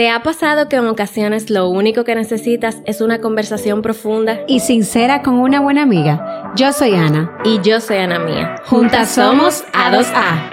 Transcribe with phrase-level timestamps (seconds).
[0.00, 4.40] ¿Te ha pasado que en ocasiones lo único que necesitas es una conversación profunda?
[4.48, 6.54] Y sincera con una buena amiga.
[6.56, 7.38] Yo soy Ana.
[7.44, 8.56] Y yo soy Ana Mía.
[8.64, 10.52] Juntas somos A2A.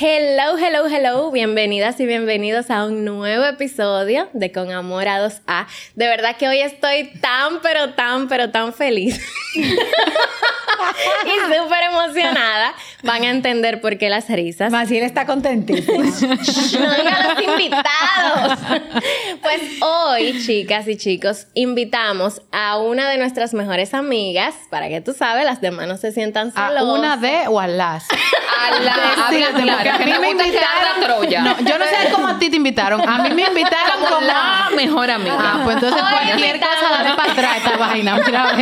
[0.00, 1.30] Hello, hello, hello.
[1.30, 5.66] Bienvenidas y bienvenidos a un nuevo episodio de Con Amor a 2A.
[5.94, 9.20] De verdad que hoy estoy tan, pero tan, pero tan feliz.
[11.26, 12.74] y súper emocionada.
[13.02, 14.70] Van a entender por qué las risas.
[14.70, 15.96] Maciel está contentísima.
[16.04, 18.58] no digan los invitados.
[19.42, 25.12] pues hoy, chicas y chicos, invitamos a una de nuestras mejores amigas, para que tú
[25.12, 26.82] sabes, las demás no se sientan solos.
[26.82, 28.06] ¿A una de o a las?
[28.10, 31.00] A las a mí me invitaron.
[31.00, 31.40] Troya.
[31.42, 33.08] No, yo no sé cómo a ti te invitaron.
[33.08, 35.36] A mí me invitaron como, la mejor amiga.
[35.38, 38.20] Ah, pues entonces Hoy cualquier cosa dale para atrás esta vaina.
[38.24, 38.54] Mira,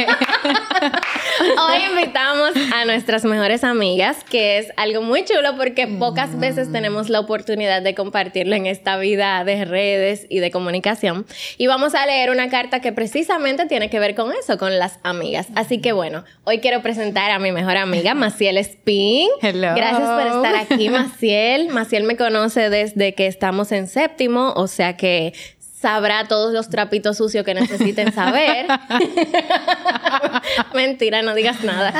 [1.58, 7.08] Hoy invitamos a nuestras mejores amigas, que es algo muy chulo porque pocas veces tenemos
[7.08, 11.26] la oportunidad de compartirlo en esta vida de redes y de comunicación.
[11.56, 14.98] Y vamos a leer una carta que precisamente tiene que ver con eso, con las
[15.02, 15.48] amigas.
[15.54, 19.28] Así que bueno, hoy quiero presentar a mi mejor amiga, Maciel Spin.
[19.42, 19.74] Hello.
[19.74, 21.08] Gracias por estar aquí, Maciel.
[21.08, 21.68] Maciel.
[21.68, 25.32] Maciel me conoce desde que estamos en séptimo, o sea que
[25.80, 28.66] sabrá todos los trapitos sucios que necesiten saber.
[30.74, 31.92] Mentira, no digas nada.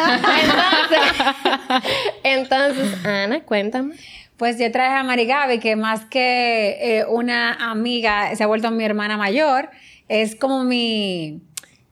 [2.24, 3.94] Entonces, Ana, cuéntame.
[4.36, 8.70] Pues yo traje a Mari Gaby, que más que eh, una amiga, se ha vuelto
[8.70, 9.70] mi hermana mayor.
[10.08, 11.40] Es como mi,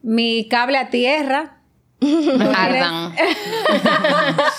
[0.03, 1.56] mi cable a tierra
[2.01, 3.15] Ardan.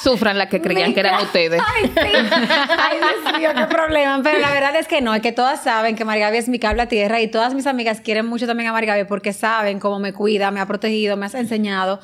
[0.01, 1.61] Sufran las que creían que eran ustedes.
[1.65, 2.37] Ay, sí.
[2.77, 4.21] Ay, Dios mío, qué problema.
[4.23, 6.81] Pero la verdad es que no, es que todas saben que Margaby es mi cable
[6.81, 10.13] a tierra y todas mis amigas quieren mucho también a Margaby porque saben cómo me
[10.13, 11.99] cuida, me ha protegido, me ha enseñado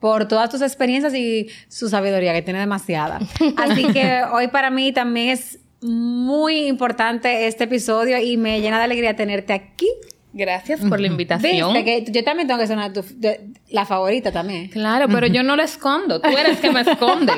[0.00, 3.18] por todas tus experiencias y su sabiduría, que tiene demasiada.
[3.56, 8.84] Así que hoy para mí también es muy importante este episodio y me llena de
[8.84, 9.88] alegría tenerte aquí
[10.32, 11.72] Gracias por la invitación.
[11.84, 12.92] Que yo también tengo que ser una,
[13.70, 14.68] la favorita también.
[14.68, 16.20] Claro, pero yo no la escondo.
[16.20, 17.32] Tú eres que me esconde.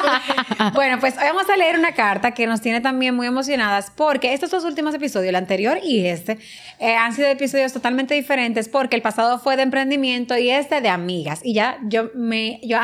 [0.74, 4.32] bueno, pues hoy vamos a leer una carta que nos tiene también muy emocionadas porque
[4.32, 6.38] estos dos últimos episodios, el anterior y este,
[6.78, 10.88] eh, han sido episodios totalmente diferentes porque el pasado fue de emprendimiento y este de
[10.88, 11.40] amigas.
[11.44, 12.78] Y ya yo me yo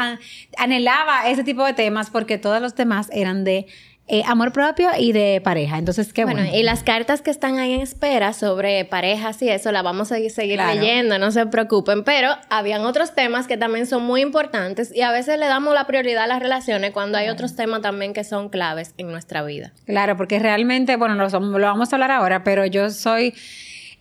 [0.59, 3.67] anhelaba ese tipo de temas porque todos los demás eran de
[4.15, 5.79] eh, amor propio y de pareja.
[5.79, 6.45] Entonces, qué bueno.
[6.45, 10.17] Y las cartas que están ahí en espera sobre parejas y eso, la vamos a
[10.29, 12.05] seguir leyendo, no se preocupen.
[12.05, 15.87] Pero habían otros temas que también son muy importantes y a veces le damos la
[15.87, 19.73] prioridad a las relaciones cuando hay otros temas también que son claves en nuestra vida.
[19.87, 23.33] Claro, porque realmente, bueno, lo vamos a hablar ahora, pero yo soy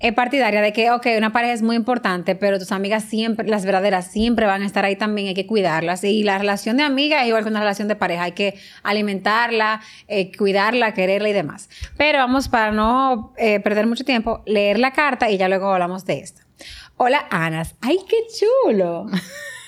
[0.01, 3.66] es partidaria de que, ok, una pareja es muy importante, pero tus amigas siempre, las
[3.66, 6.03] verdaderas, siempre van a estar ahí también, hay que cuidarlas.
[6.03, 9.81] Y la relación de amiga es igual que una relación de pareja, hay que alimentarla,
[10.07, 11.69] eh, cuidarla, quererla y demás.
[11.97, 16.03] Pero vamos, para no eh, perder mucho tiempo, leer la carta y ya luego hablamos
[16.06, 16.41] de esto.
[16.97, 17.75] Hola, Anas.
[17.81, 19.06] ¡Ay, qué chulo!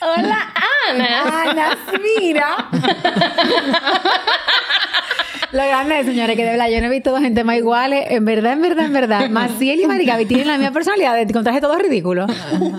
[0.02, 0.54] Hola,
[0.90, 1.44] Ana.
[1.44, 1.78] Ana,
[2.20, 2.70] mira.
[5.54, 8.08] Lo grande es, señores, que de verdad yo no he visto dos gente más iguales.
[8.10, 9.30] En verdad, en verdad, en verdad.
[9.30, 11.16] Maciel y Marigaby tienen la misma personalidad.
[11.16, 12.26] De contraje todo ridículo.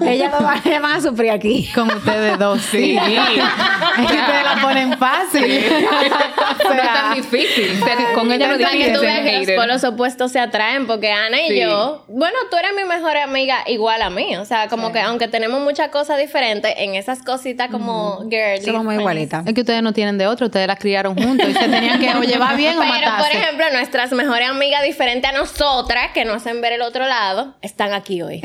[0.04, 1.70] Ellas dos van, a sufrir aquí.
[1.72, 2.96] Con ustedes dos, sí.
[2.96, 5.42] es que ustedes la ponen fácil.
[6.64, 7.80] no es tan difícil.
[8.12, 9.56] Con ella no difícil.
[9.56, 13.58] Los los opuestos se atraen porque Ana y yo, bueno, tú eres mi mejor amiga
[13.68, 14.36] igual a mí.
[14.36, 18.64] O sea, como que aunque tenemos muchas cosas diferentes, en esas cositas como girly.
[18.64, 19.46] Somos muy igualitas.
[19.46, 22.12] Es que ustedes no tienen de otro, ustedes las criaron juntos y se tenían que
[22.26, 26.72] llevar bien pero, por ejemplo, nuestras mejores amigas diferentes a nosotras, que no hacen ver
[26.74, 28.40] el otro lado, están aquí hoy.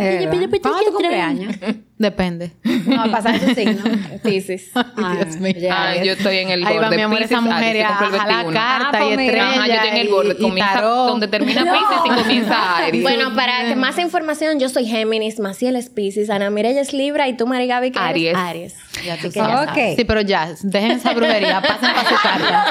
[0.61, 1.55] ¿Cuándo tu cumpleaños?
[1.99, 2.53] Depende.
[2.85, 3.83] No, a pasar su signo.
[4.23, 4.71] Pisces.
[4.73, 5.53] Dios mío.
[6.01, 6.73] yo estoy en el borde.
[6.73, 9.49] Ahí va mi amor, esa mujer a la carta y estrella.
[9.49, 10.37] Ajá, yo estoy en el borde.
[10.37, 13.03] Comienza donde termina Pisces y comienza Aries.
[13.03, 17.27] Bueno, para que más información, yo soy Géminis, Maciel es Pisces, Ana Mireya es Libra
[17.27, 18.33] y tú, Marigaby, ¿qué Aries.
[18.33, 18.75] Aries.
[19.05, 19.97] Ya tú ya okay.
[19.97, 22.65] Sí, pero ya, dejen esa brujería, pasen para su carta.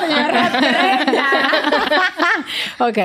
[2.79, 2.99] ok.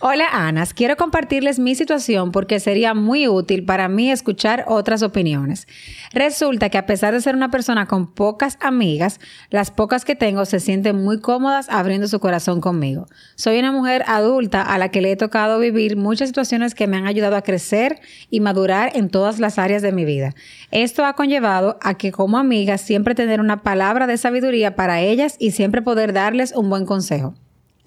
[0.00, 0.74] Hola, Anas.
[0.74, 5.67] Quiero compartirles mi situación porque sería muy útil para mí escuchar otras opiniones.
[6.12, 9.20] Resulta que a pesar de ser una persona con pocas amigas,
[9.50, 13.06] las pocas que tengo se sienten muy cómodas abriendo su corazón conmigo.
[13.36, 16.96] Soy una mujer adulta a la que le he tocado vivir muchas situaciones que me
[16.96, 18.00] han ayudado a crecer
[18.30, 20.34] y madurar en todas las áreas de mi vida.
[20.70, 25.36] Esto ha conllevado a que como amiga siempre tener una palabra de sabiduría para ellas
[25.38, 27.34] y siempre poder darles un buen consejo.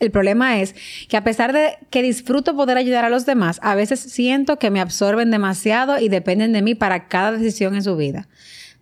[0.01, 0.75] El problema es
[1.07, 4.71] que a pesar de que disfruto poder ayudar a los demás, a veces siento que
[4.71, 8.27] me absorben demasiado y dependen de mí para cada decisión en su vida.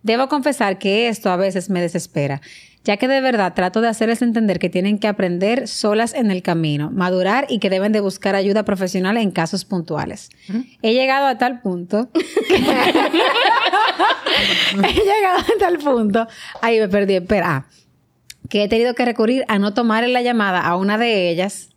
[0.02, 2.40] Debo confesar que esto a veces me desespera.
[2.82, 6.40] ya que de verdad trato de hacerles entender que tienen que aprender solas en el
[6.40, 10.30] camino, madurar y que deben de buscar ayuda profesional en casos puntuales.
[10.80, 12.08] He llegado a tal punto.
[14.82, 16.26] he llegado a tal punto.
[16.62, 17.56] Ahí me perdí, espera.
[17.56, 17.66] Ah,
[18.50, 21.70] que he tenido que recurrir a no tomar la llamada a una de ellas.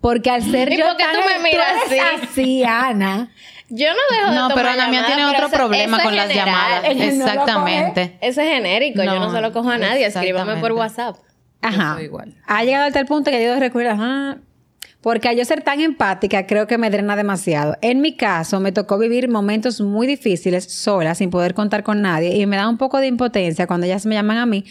[0.00, 2.28] Porque al ser ¿Y yo por qué tan- tú me miras eres así?
[2.30, 3.30] así, Ana.
[3.68, 6.84] Yo no dejo de No, tomar pero Ana mía tiene otro problema con las llamadas.
[6.84, 8.18] Ella no Exactamente.
[8.20, 11.12] Ese es genérico, yo no se lo cojo a nadie, escríbame por exactamente.
[11.12, 11.16] WhatsApp.
[11.62, 11.94] Ajá.
[11.96, 12.34] soy igual.
[12.46, 14.38] Ha llegado a tal punto que he tenido que recurrir, ajá.
[15.02, 17.76] Porque al yo ser tan empática, creo que me drena demasiado.
[17.80, 22.36] En mi caso, me tocó vivir momentos muy difíciles sola, sin poder contar con nadie,
[22.36, 24.64] y me da un poco de impotencia cuando ellas me llaman a mí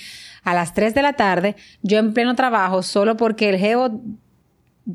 [0.51, 4.01] a las 3 de la tarde, yo en pleno trabajo, solo porque el Jevo,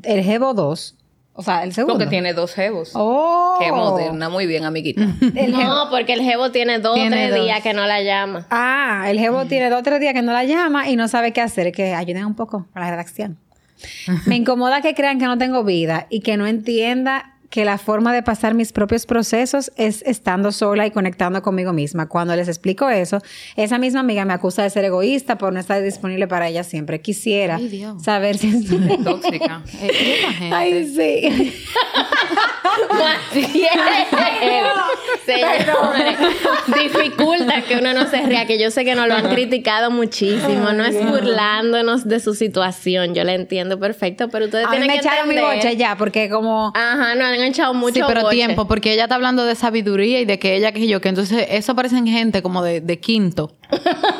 [0.03, 0.95] el Jevo 2,
[1.37, 1.95] o sea, el segundo.
[1.95, 2.91] Porque tiene dos jevos.
[2.95, 3.57] Oh.
[3.59, 5.01] Qué moderna, muy bien, amiguita.
[5.35, 7.43] El Jevo- No, porque el jevo tiene dos o Tiene tres dos.
[7.45, 8.47] días que no la llama.
[8.49, 11.33] Ah, el jevo tiene dos o tres días que no la llama y no sabe
[11.33, 13.37] qué hacer, que ayuden un poco a la redacción.
[14.27, 18.13] Me incomoda que crean que no tengo vida y que no entienda que la forma
[18.13, 22.07] de pasar mis propios procesos es estando sola y conectando conmigo misma.
[22.07, 23.21] Cuando les explico eso,
[23.55, 27.01] esa misma amiga me acusa de ser egoísta por no estar didisponible para ella siempre.
[27.01, 28.03] Quisiera Ay, Dios.
[28.03, 28.97] saber si estoy...
[29.03, 29.61] Tóxica.
[29.81, 30.51] Eh.
[30.51, 31.53] Ay, sí.
[35.25, 36.17] Señores,
[36.83, 40.71] dificulta que uno no se ría, que yo sé que nos lo han criticado muchísimo.
[40.73, 44.87] No es burlándonos de su situación, yo la entiendo perfecto, pero ustedes A mí tienen
[44.87, 46.71] me que echaron mi boche ya, porque como...
[46.75, 48.35] Ajá, no han echado mucho sí, pero boche.
[48.35, 51.45] tiempo, porque ella está hablando de sabiduría y de que ella, que yo, que entonces
[51.49, 53.53] eso parecen gente como de, de quinto.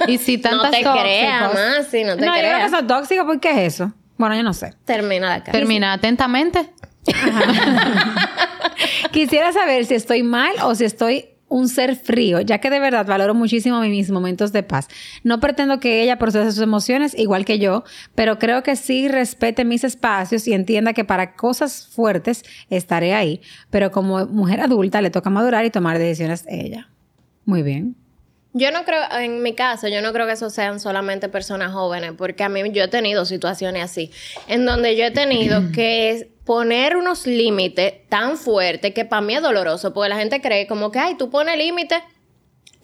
[0.08, 1.02] Y si No tantas te tóxicos.
[1.02, 2.72] creas más, sí, no te no, yo creo que creas.
[2.72, 3.92] son tóxicos, ¿por qué es eso?
[4.18, 4.74] Bueno, yo no sé.
[4.86, 5.52] Termina la cara.
[5.52, 6.70] Termina atentamente.
[9.12, 13.06] Quisiera saber si estoy mal o si estoy un ser frío, ya que de verdad
[13.06, 14.90] valoro muchísimo mis momentos de paz.
[15.24, 19.64] No pretendo que ella procese sus emociones igual que yo, pero creo que sí respete
[19.64, 25.12] mis espacios y entienda que para cosas fuertes estaré ahí, pero como mujer adulta le
[25.12, 26.90] toca madurar y tomar decisiones ella.
[27.46, 27.96] Muy bien.
[28.58, 32.14] Yo no creo, en mi caso, yo no creo que eso sean solamente personas jóvenes,
[32.18, 34.12] porque a mí yo he tenido situaciones así,
[34.48, 39.42] en donde yo he tenido que poner unos límites tan fuertes que para mí es
[39.42, 42.00] doloroso, porque la gente cree como que, ay, tú pones límites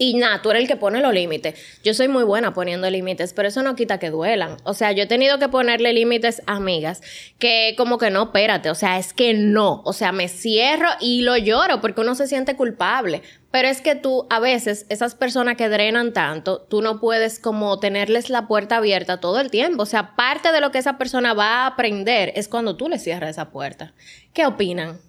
[0.01, 1.53] y nada, tú eres el que pone los límites.
[1.83, 4.57] Yo soy muy buena poniendo límites, pero eso no quita que duelan.
[4.63, 7.03] O sea, yo he tenido que ponerle límites a amigas
[7.37, 9.83] que como que no, espérate, o sea, es que no.
[9.85, 13.21] O sea, me cierro y lo lloro porque uno se siente culpable.
[13.51, 17.79] Pero es que tú, a veces, esas personas que drenan tanto, tú no puedes como
[17.79, 19.83] tenerles la puerta abierta todo el tiempo.
[19.83, 22.97] O sea, parte de lo que esa persona va a aprender es cuando tú le
[22.97, 23.93] cierras esa puerta.
[24.33, 24.99] ¿Qué opinan?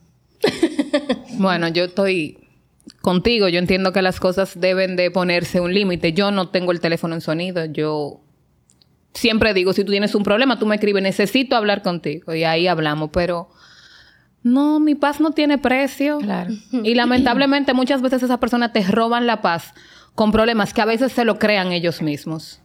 [1.39, 2.42] Bueno, yo estoy
[3.03, 3.49] contigo.
[3.49, 6.15] Yo entiendo que las cosas deben de ponerse un límite.
[6.15, 7.67] Yo no tengo el teléfono en sonido.
[7.67, 8.21] Yo
[9.13, 12.35] siempre digo, si tú tienes un problema, tú me escribes, necesito hablar contigo.
[12.35, 13.11] Y ahí hablamos.
[13.13, 13.51] Pero
[14.43, 16.19] no, mi paz no tiene precio.
[16.19, 16.55] Claro.
[16.83, 19.75] Y lamentablemente muchas veces esas personas te roban la paz
[20.15, 22.62] con problemas que a veces se lo crean ellos mismos.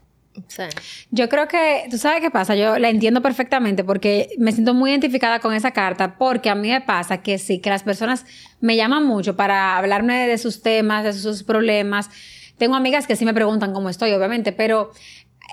[0.47, 0.63] Sí.
[1.11, 4.91] Yo creo que, tú sabes qué pasa, yo la entiendo perfectamente porque me siento muy
[4.91, 8.25] identificada con esa carta porque a mí me pasa que sí, que las personas
[8.59, 12.09] me llaman mucho para hablarme de sus temas, de sus problemas.
[12.57, 14.91] Tengo amigas que sí me preguntan cómo estoy, obviamente, pero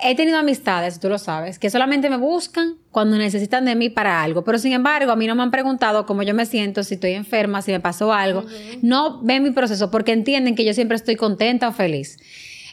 [0.03, 4.23] he tenido amistades, tú lo sabes, que solamente me buscan cuando necesitan de mí para
[4.23, 6.95] algo, pero sin embargo a mí no me han preguntado cómo yo me siento, si
[6.95, 8.45] estoy enferma, si me pasó algo.
[8.83, 12.19] No ven mi proceso porque entienden que yo siempre estoy contenta o feliz.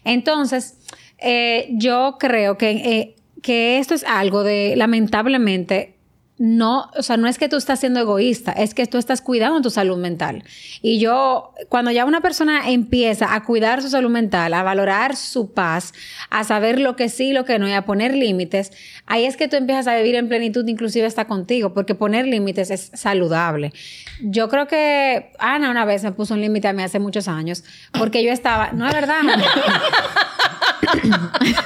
[0.04, 0.78] Entonces,
[1.22, 5.96] eh, yo creo que, eh, que esto es algo de, lamentablemente,
[6.44, 9.62] no, o sea, no es que tú estás siendo egoísta, es que tú estás cuidando
[9.62, 10.44] tu salud mental.
[10.82, 15.54] Y yo, cuando ya una persona empieza a cuidar su salud mental, a valorar su
[15.54, 15.94] paz,
[16.32, 18.72] a saber lo que sí, lo que no, y a poner límites,
[19.06, 22.72] ahí es que tú empiezas a vivir en plenitud, inclusive está contigo, porque poner límites
[22.72, 23.72] es saludable.
[24.20, 27.64] Yo creo que Ana una vez me puso un límite a mí hace muchos años,
[27.92, 29.44] porque yo estaba, no es verdad, Ana?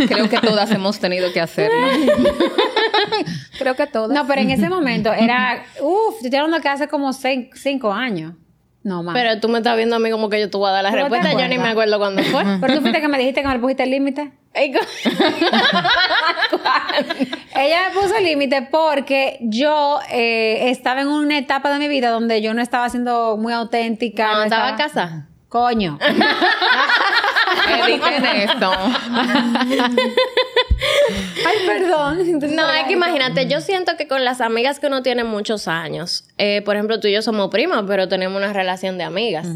[0.08, 1.78] Creo que todas hemos tenido que hacerlo.
[3.58, 4.12] Creo que todas.
[4.12, 7.92] No, pero en ese momento era, uff, yo estoy hablando que hace como seis- cinco
[7.94, 8.34] años.
[8.84, 9.14] No, más.
[9.16, 10.92] Pero tú me estás viendo a mí como que yo te voy a dar la
[10.92, 11.42] ¿Tú no te respuesta.
[11.42, 12.44] Yo ni me acuerdo cuándo fue.
[12.62, 14.32] Pero tú fuiste que me dijiste que me pusiste el límite.
[17.56, 22.10] Ella me puso el límite porque yo eh, estaba en una etapa de mi vida
[22.10, 24.28] donde yo no estaba siendo muy auténtica.
[24.32, 25.28] No, no estaba casada.
[25.50, 25.98] Coño.
[27.88, 28.72] Editen esto.
[31.46, 32.20] Ay, perdón.
[32.22, 35.68] Entonces, No, es que imagínate, yo siento que con las amigas que uno tiene muchos
[35.68, 39.48] años, eh, por ejemplo, tú y yo somos primas, pero tenemos una relación de amigas.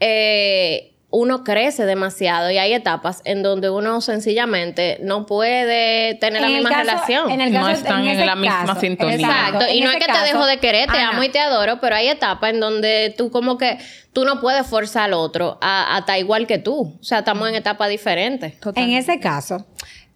[0.00, 6.46] Eh, uno crece demasiado y hay etapas en donde uno sencillamente no puede tener la
[6.48, 7.30] En el misma caso- relación.
[7.30, 9.14] en el No caso- están en la misma caso, sintonía.
[9.16, 11.38] Exacto, En y no es que te dejo de querer, te Ana, amo y te
[11.38, 13.78] adoro, pero hay etapas en donde tú como que
[14.14, 16.96] tú no puedes forzar al otro a, a estar igual que tú.
[16.98, 18.54] O sea, estamos en etapas diferentes.
[18.74, 19.66] En ese caso,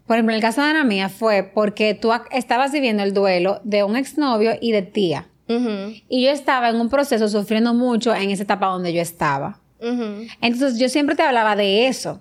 [0.06, 3.60] por ejemplo, en el caso de Ana mía fue porque tú estabas viviendo el duelo
[3.64, 5.26] de un exnovio y de tía.
[6.08, 9.60] Y yo estaba en un proceso sufriendo mucho en esa etapa donde yo estaba.
[9.80, 12.20] Entonces yo siempre te hablaba de eso.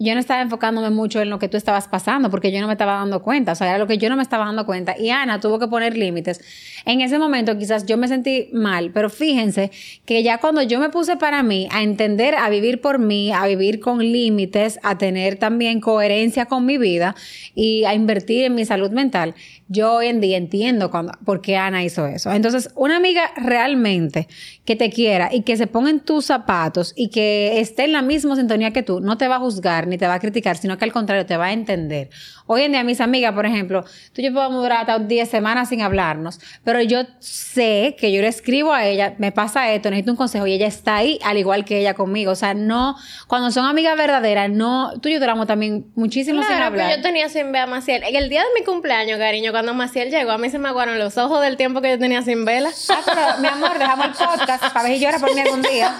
[0.00, 2.72] Yo no estaba enfocándome mucho en lo que tú estabas pasando porque yo no me
[2.72, 3.52] estaba dando cuenta.
[3.52, 4.98] O sea, era lo que yo no me estaba dando cuenta.
[4.98, 6.40] Y Ana tuvo que poner límites.
[6.84, 9.70] En ese momento quizás yo me sentí mal, pero fíjense
[10.04, 13.46] que ya cuando yo me puse para mí a entender, a vivir por mí, a
[13.46, 17.14] vivir con límites, a tener también coherencia con mi vida
[17.54, 19.36] y a invertir en mi salud mental,
[19.68, 22.30] yo hoy en día entiendo cuando, por qué Ana hizo eso.
[22.32, 24.28] Entonces, una amiga realmente
[24.64, 28.02] que te quiera y que se ponga en tus zapatos y que esté en la
[28.02, 30.76] misma sintonía que tú, no te va a juzgar ni te va a criticar, sino
[30.76, 32.10] que al contrario te va a entender.
[32.46, 35.70] Hoy en día mis amigas, por ejemplo, tú y yo podemos durar hasta 10 semanas
[35.70, 40.10] sin hablarnos, pero yo sé que yo le escribo a ella, me pasa esto, necesito
[40.10, 42.32] un consejo y ella está ahí al igual que ella conmigo.
[42.32, 42.96] O sea, no,
[43.28, 46.96] cuando son amigas verdaderas, no, tú y yo duramos también muchísimo sin hablar.
[46.96, 48.02] yo tenía sin ver a Maciel.
[48.02, 50.98] En el día de mi cumpleaños, cariño, cuando Maciel llegó, a mí se me aguaron
[50.98, 52.70] los ojos del tiempo que yo tenía sin vela.
[52.90, 55.94] Ah, pero mi amor, dejamos el podcast para ver si llora por mí algún día.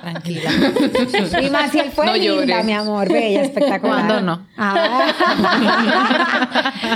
[0.00, 0.50] Tranquila.
[1.42, 2.64] Y Maciel fue No linda, llores.
[2.64, 4.06] mi amor, bella, espectacular.
[4.06, 4.46] ¿Cuándo no?
[4.56, 5.12] Ah.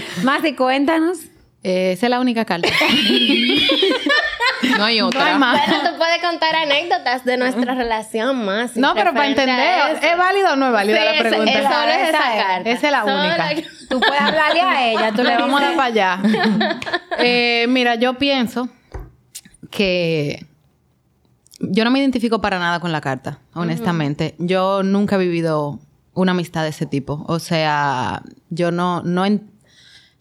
[0.22, 1.18] Masi, cuéntanos.
[1.62, 2.68] Eh, esa es la única carta.
[4.78, 5.20] No hay otra.
[5.20, 5.60] No hay más.
[5.66, 8.76] Pero tú puedes contar anécdotas de nuestra relación más.
[8.76, 9.96] No, pero para entender.
[10.02, 11.52] ¿es válida o no es válida Sí, la pregunta?
[11.52, 12.42] solo es esa Esa es.
[12.44, 12.70] carta.
[12.70, 13.36] Esa es la Solo única.
[13.54, 16.20] la- Tú puedes hablarle a ella, tú le vamos a dar para allá.
[17.18, 18.68] Eh, mira, yo pienso
[19.70, 20.44] que
[21.60, 24.34] yo no me identifico para nada con la carta, honestamente.
[24.38, 25.78] Yo nunca he vivido
[26.12, 27.24] una amistad de ese tipo.
[27.28, 28.20] O sea,
[28.50, 29.50] yo no, no, en-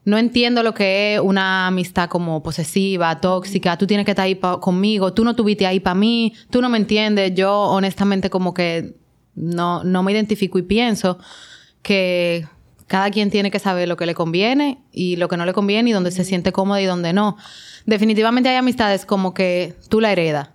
[0.05, 3.75] no entiendo lo que es una amistad como posesiva, tóxica.
[3.77, 5.13] Tú tienes que estar ahí conmigo.
[5.13, 6.33] Tú no estuviste ahí para mí.
[6.51, 7.33] Tú no me entiendes.
[7.33, 8.95] Yo, honestamente, como que
[9.33, 11.17] no, no me identifico y pienso
[11.81, 12.47] que
[12.87, 15.89] cada quien tiene que saber lo que le conviene y lo que no le conviene
[15.89, 17.35] y donde se siente cómodo y donde no.
[17.87, 20.49] Definitivamente hay amistades como que tú la heredas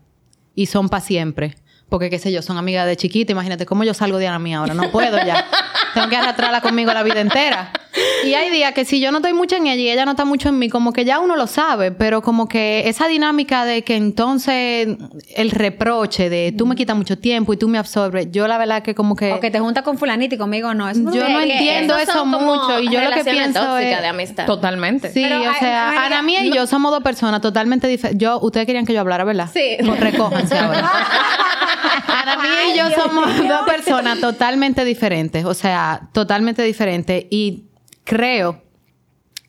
[0.55, 1.57] y son para siempre.
[1.89, 3.33] Porque, qué sé yo, son amigas de chiquita.
[3.33, 4.75] Imagínate cómo yo salgo de Ana mía ahora.
[4.75, 5.45] No puedo ya.
[5.95, 7.73] Tengo que arrastrarla conmigo la vida entera.
[8.25, 10.25] Y hay días que si yo no estoy mucho en ella y ella no está
[10.25, 13.83] mucho en mí, como que ya uno lo sabe, pero como que esa dinámica de
[13.83, 14.89] que entonces
[15.37, 18.83] el reproche de tú me quitas mucho tiempo y tú me absorbes, yo la verdad
[18.83, 19.33] que como que...
[19.33, 20.89] O que te juntas con fulanito y conmigo no.
[20.89, 24.01] Eso no Yo no entiendo eso mucho y yo lo que pienso es...
[24.01, 24.47] de amistad.
[24.47, 25.11] Totalmente.
[25.11, 28.21] Sí, Pero, o sea, María, Ana mía y yo somos dos personas totalmente diferentes.
[28.21, 29.49] Yo, ustedes querían que yo hablara, ¿verdad?
[29.53, 29.77] Sí.
[29.85, 30.91] Pues recójanse ahora.
[32.07, 37.70] Ana mía y yo somos dos personas totalmente diferentes, o sea, totalmente diferentes y
[38.05, 38.63] creo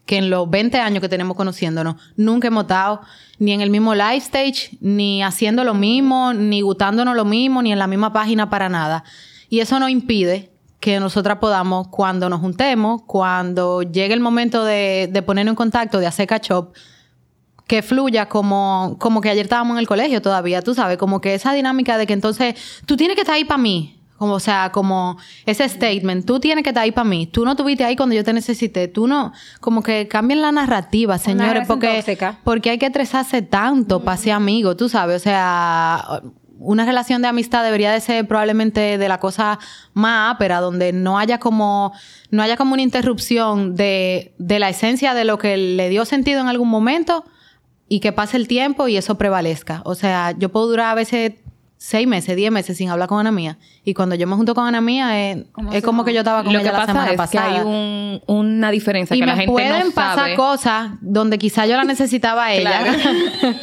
[0.05, 3.01] que en los 20 años que tenemos conociéndonos, nunca hemos estado
[3.39, 7.71] ni en el mismo live stage, ni haciendo lo mismo, ni gustándonos lo mismo, ni
[7.71, 9.03] en la misma página para nada.
[9.49, 15.07] Y eso no impide que nosotras podamos, cuando nos juntemos, cuando llegue el momento de,
[15.11, 16.73] de ponernos en contacto, de hacer catch up,
[17.67, 21.35] que fluya como, como que ayer estábamos en el colegio todavía, tú sabes, como que
[21.35, 22.55] esa dinámica de que entonces
[22.85, 24.00] tú tienes que estar ahí para mí.
[24.21, 27.25] Como, o sea, como ese statement, tú tienes que estar ahí para mí.
[27.25, 28.87] Tú no estuviste ahí cuando yo te necesité.
[28.87, 32.37] Tú no, como que cambien la narrativa, señores, porque, tóxica.
[32.43, 35.15] porque hay que estresarse tanto para ser amigo, tú sabes.
[35.15, 36.21] O sea,
[36.59, 39.57] una relación de amistad debería de ser probablemente de la cosa
[39.95, 41.91] más ápera, donde no haya como,
[42.29, 46.41] no haya como una interrupción de, de la esencia de lo que le dio sentido
[46.41, 47.25] en algún momento
[47.87, 49.81] y que pase el tiempo y eso prevalezca.
[49.83, 51.33] O sea, yo puedo durar a veces
[51.83, 53.57] seis meses, diez meses sin hablar con Ana Mía.
[53.83, 56.05] Y cuando yo me junto con Ana Mía, es, Como es si como no.
[56.05, 57.49] que yo estaba con Lo ella que la pasa semana es pasada.
[57.49, 60.35] que hay un- una diferencia y que me la gente pueden no pasar sabe.
[60.35, 62.83] cosas donde quizá yo la necesitaba a ella.
[62.83, 62.99] Claro.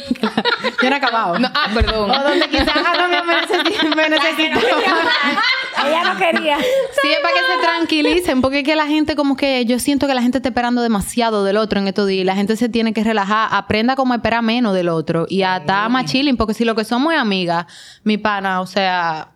[0.83, 1.39] yo no he acabado.
[1.39, 2.11] No, ah, perdón.
[2.11, 4.61] O donde quizás Ana Mía me, necesi- me necesitaba.
[5.87, 6.57] Ella no quería.
[6.57, 10.07] Sí, es para que se tranquilicen, porque es que la gente como que yo siento
[10.07, 12.25] que la gente está esperando demasiado del otro en estos días.
[12.25, 15.57] La gente se tiene que relajar, aprenda como a esperar menos del otro y a
[15.57, 17.65] estar más chilling, porque si lo que somos es amigas,
[18.03, 19.31] mi pana, o sea,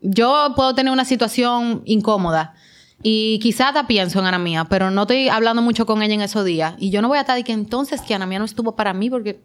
[0.00, 2.54] yo puedo tener una situación incómoda
[3.02, 6.22] y quizás hasta pienso en Ana Mía, pero no estoy hablando mucho con ella en
[6.22, 8.44] esos días y yo no voy a estar de que entonces que Ana Mía no
[8.44, 9.40] estuvo para mí porque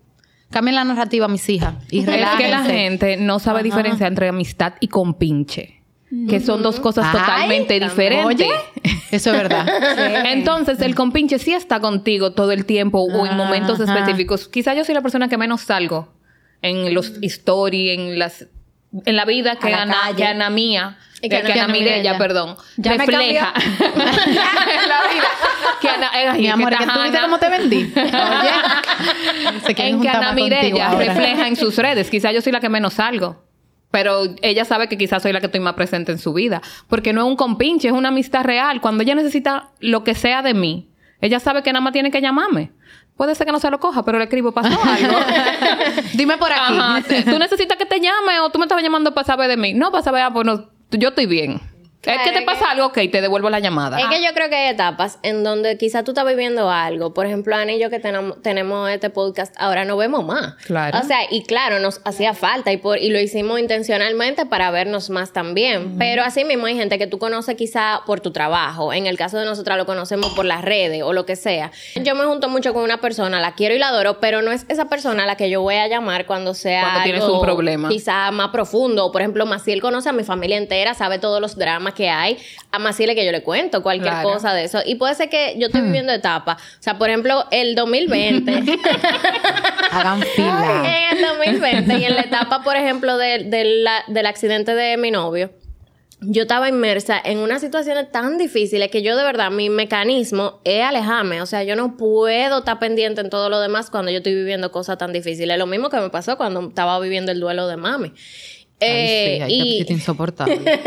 [0.49, 2.05] cambien la narrativa mis hijas y Es
[2.37, 5.80] que la gente no sabe diferenciar entre amistad y compinche.
[6.29, 8.25] Que son dos cosas Ay, totalmente diferentes.
[8.25, 8.49] Oye,
[9.11, 9.65] eso es verdad.
[10.25, 13.93] Entonces, el compinche sí está contigo todo el tiempo o en momentos Ajá.
[13.97, 14.47] específicos.
[14.49, 16.13] Quizá yo soy la persona que menos salgo
[16.61, 18.45] en los stories, en las
[19.05, 20.15] en la vida que la Ana, calle.
[20.17, 25.27] que Ana Mía, que que, Ana- Mirella, perdón, Ya me refleja en la vida.
[25.79, 27.93] Que Ana, eh, ay, Mi amor, que ¿es que esta tú viste cómo te vendí?
[27.95, 29.87] Oye.
[29.87, 32.09] En que Ana Mirella refleja en sus redes.
[32.09, 33.41] Quizás yo soy la que menos salgo.
[33.91, 36.61] Pero ella sabe que quizás soy la que estoy más presente en su vida.
[36.87, 38.81] Porque no es un compinche, es una amistad real.
[38.81, 42.21] Cuando ella necesita lo que sea de mí, ella sabe que nada más tiene que
[42.21, 42.71] llamarme.
[43.17, 45.19] Puede ser que no se lo coja, pero le escribo, pasó algo.
[46.13, 46.61] Dime por aquí.
[46.77, 47.01] Ajá.
[47.29, 49.73] ¿Tú necesitas que te llame o tú me estabas llamando para saber de mí?
[49.73, 51.61] No, para saber, ah, pues no, yo estoy bien.
[52.03, 53.99] Es que te pasa algo, ok, te devuelvo la llamada.
[53.99, 57.13] Es que yo creo que hay etapas en donde quizá tú estás viviendo algo.
[57.13, 60.55] Por ejemplo, Ana y yo que tenemos, tenemos este podcast, ahora no vemos más.
[60.65, 60.97] Claro.
[60.97, 65.09] O sea, y claro, nos hacía falta y, por, y lo hicimos intencionalmente para vernos
[65.09, 65.97] más también.
[65.99, 68.93] Pero así mismo hay gente que tú conoces quizá por tu trabajo.
[68.93, 71.71] En el caso de nosotras lo conocemos por las redes o lo que sea.
[71.95, 74.65] Yo me junto mucho con una persona, la quiero y la adoro, pero no es
[74.69, 77.45] esa persona a la que yo voy a llamar cuando sea Cuando tienes algo un
[77.45, 77.89] problema.
[77.89, 79.11] Quizá más profundo.
[79.11, 82.37] Por ejemplo, Maciel conoce a mi familia entera, sabe todos los dramas que hay.
[82.71, 84.29] A Maciel es que yo le cuento cualquier Claro.
[84.33, 84.79] cosa de eso.
[84.85, 86.61] Y puede ser que yo estoy viviendo etapas.
[86.61, 88.51] O sea, por ejemplo, el 2020.
[89.91, 90.83] Hagan fila.
[90.85, 94.97] en el 2020 y en la etapa, por ejemplo, de- de la- del accidente de
[94.97, 95.51] mi novio.
[96.23, 100.83] Yo estaba inmersa en unas situaciones tan difíciles que yo de verdad, mi mecanismo es
[100.83, 101.41] alejarme.
[101.41, 104.71] O sea, yo no puedo estar pendiente en todo lo demás cuando yo estoy viviendo
[104.71, 105.57] cosas tan difíciles.
[105.57, 108.13] Lo mismo que me pasó cuando estaba viviendo el duelo de mami.
[108.81, 110.59] Ay, Eh, sí, ahí te y insoportable.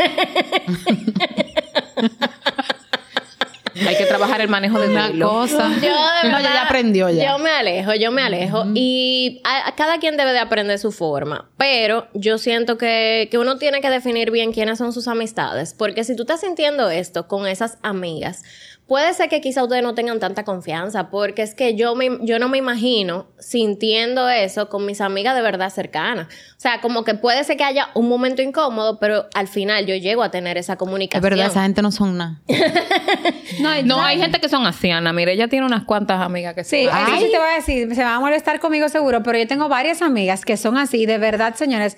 [3.87, 5.69] Hay que trabajar el manejo de Una cosa.
[5.81, 7.31] Yo de no, verdad, ya, ya aprendió ya.
[7.31, 8.63] Yo me alejo, yo me alejo.
[8.73, 11.49] Y a, a cada quien debe de aprender su forma.
[11.57, 15.73] Pero yo siento que, que uno tiene que definir bien quiénes son sus amistades.
[15.73, 18.43] Porque si tú estás sintiendo esto con esas amigas,
[18.87, 21.09] puede ser que quizá ustedes no tengan tanta confianza.
[21.09, 25.41] Porque es que yo, me, yo no me imagino sintiendo eso con mis amigas de
[25.41, 26.27] verdad cercanas.
[26.57, 29.95] O sea, como que puede ser que haya un momento incómodo, pero al final yo
[29.95, 31.21] llego a tener esa Es comunicación.
[31.29, 32.41] verdad, esa gente no son nada.
[33.59, 35.13] No, No, hay gente que son así, Ana.
[35.13, 37.11] Mire, ella tiene unas cuantas amigas que Sí, son así.
[37.13, 39.69] eso sí te voy a decir, se va a molestar conmigo seguro, pero yo tengo
[39.69, 41.95] varias amigas que son así, de verdad, señores,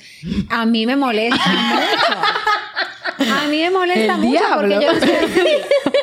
[0.50, 1.36] a mí me molesta
[1.74, 2.22] mucho.
[3.19, 5.10] A mí me molesta El mucho porque yo no soy.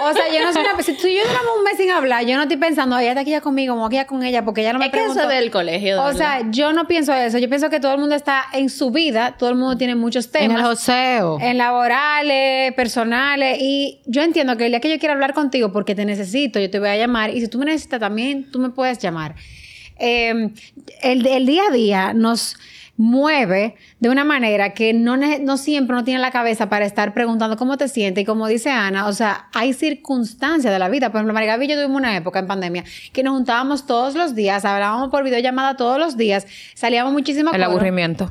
[0.06, 2.26] O sea, yo no soy una si tú y yo duramos un mes sin hablar,
[2.26, 4.60] yo no estoy pensando, ella está aquí ya conmigo, vamos aquí ya con ella, porque
[4.60, 5.94] ella no me Es que eso del colegio.
[5.94, 7.38] de O sea, yo no pienso eso.
[7.38, 10.26] Yo pienso que todo el mundo está en su vida, todo el mundo tiene muchos
[10.26, 10.58] En temas.
[10.58, 11.38] el joseo.
[11.40, 13.58] En laborales, personales.
[13.60, 16.68] Y yo entiendo que el día que yo quiera hablar contigo porque te necesito, yo
[16.70, 17.30] te voy a llamar.
[17.30, 19.34] Y si tú me necesitas también, tú me puedes llamar.
[19.98, 20.50] Eh,
[21.02, 22.56] el, el día a día nos
[22.96, 27.56] mueve de una manera que no, no siempre uno tiene la cabeza para estar preguntando
[27.56, 28.22] cómo te sientes.
[28.22, 31.10] Y como dice Ana, o sea, hay circunstancias de la vida.
[31.10, 34.14] Por ejemplo, María Gaby y yo tuvimos una época en pandemia que nos juntábamos todos
[34.14, 37.70] los días, hablábamos por videollamada todos los días, salíamos muchísimo El coro.
[37.70, 38.30] aburrimiento.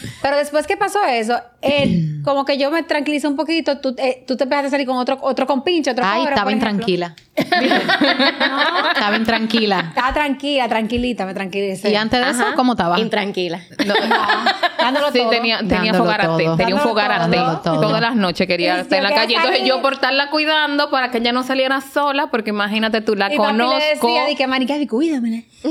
[0.22, 4.24] Pero después que pasó eso, él, como que yo me tranquilicé un poquito, tú, eh,
[4.26, 7.14] tú te empezaste a salir con otro, otro compinche, otro Ay, estaba intranquila.
[7.34, 9.80] Estaba intranquila.
[9.88, 11.90] Estaba tranquila, tranquilita, me tranquilicé.
[11.90, 12.44] Y antes de eso.
[12.56, 12.98] ¿cómo estaba?
[13.00, 13.60] Intranquila.
[13.86, 13.94] No.
[14.78, 15.30] Dándolo Sí, todo.
[15.30, 16.44] tenía, tenía fogarate.
[16.44, 16.56] todo.
[16.56, 17.36] Tenía un fogarate.
[17.62, 19.34] Todas las noches quería Y estar en la calle.
[19.36, 23.32] Entonces yo por estarla cuidando para que ella no saliera sola, porque imagínate tú, la
[23.32, 23.78] y papi conozco.
[23.78, 25.46] le decía, di que Marica, cuídame.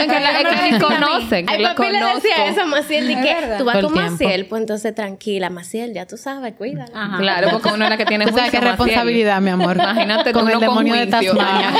[0.00, 3.06] Es que la, es que la conocen, que Ay, papi le decía eso a Maciel,
[3.08, 3.94] de que tú vas con.
[3.94, 5.19] Maciel, pues entonces tranquila,
[5.50, 6.90] Maciel, ya tú sabes, cuídala.
[6.94, 7.18] Ajá.
[7.18, 9.76] Claro, porque uno es la que tiene Tú sabes qué responsabilidad, mi amor.
[9.76, 11.06] Imagínate con tú, el uno con demonio de.
[11.06, 11.72] Tasmania.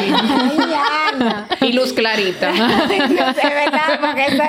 [1.61, 2.53] Y luz clarita.
[2.53, 4.43] de verdad, porque eso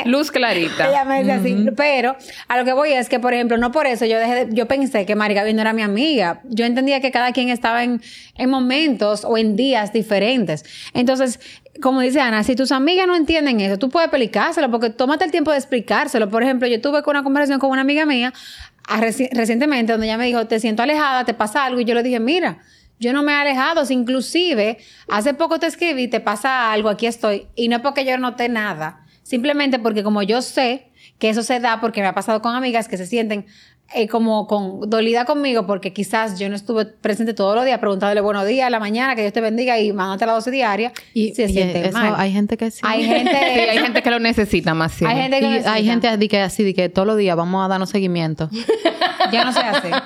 [0.00, 0.06] es...
[0.06, 0.88] luz clarita.
[0.88, 1.66] Ella me dice así.
[1.76, 2.16] Pero
[2.48, 4.66] a lo que voy es que, por ejemplo, no por eso yo dejé de- yo
[4.66, 6.40] pensé que María Gaby no era mi amiga.
[6.44, 8.00] Yo entendía que cada quien estaba en,
[8.36, 10.64] en momentos o en días diferentes.
[10.94, 11.40] Entonces,
[11.80, 15.30] como dice Ana, si tus amigas no entienden eso, tú puedes explicárselo, porque tómate el
[15.30, 16.28] tiempo de explicárselo.
[16.28, 20.18] Por ejemplo, yo tuve una conversación con una amiga mía a reci- recientemente donde ella
[20.18, 22.58] me dijo, te siento alejada, te pasa algo, y yo le dije, mira.
[22.98, 27.06] Yo no me he alejado, si inclusive hace poco te escribí, te pasa algo, aquí
[27.06, 27.48] estoy.
[27.56, 31.58] Y no es porque yo noté nada, simplemente porque como yo sé que eso se
[31.58, 33.46] da porque me ha pasado con amigas que se sienten
[33.94, 38.20] eh, como con dolida conmigo porque quizás yo no estuve presente todos los días preguntándole
[38.20, 41.34] buenos días a la mañana, que Dios te bendiga y mandándote la dosis diaria y
[41.34, 42.14] se y siente eso, mal.
[42.16, 42.80] hay gente que sí.
[42.82, 44.92] Hay gente, Sí, hay gente que lo necesita más.
[44.92, 45.04] sí.
[45.04, 45.72] hay gente que Y necesita.
[45.74, 48.48] hay gente de que así, de que todos los días vamos a darnos seguimiento.
[49.32, 49.88] Yo no sé así.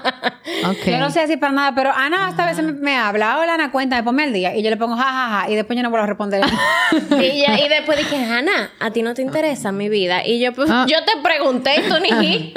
[0.64, 0.86] Ok.
[0.86, 3.54] Yo no sé así para nada, pero Ana hasta a veces me, me habla, hola
[3.54, 4.54] Ana, cuéntame, ponme el día.
[4.56, 6.40] Y yo le pongo jajaja y después yo no vuelvo a responder.
[7.20, 10.24] Y, ya- y después dije, Ana, a ti no te interesa mi vida.
[10.26, 10.86] Y yo, pues, Ah.
[10.88, 12.54] yo te pregunté y tú ni.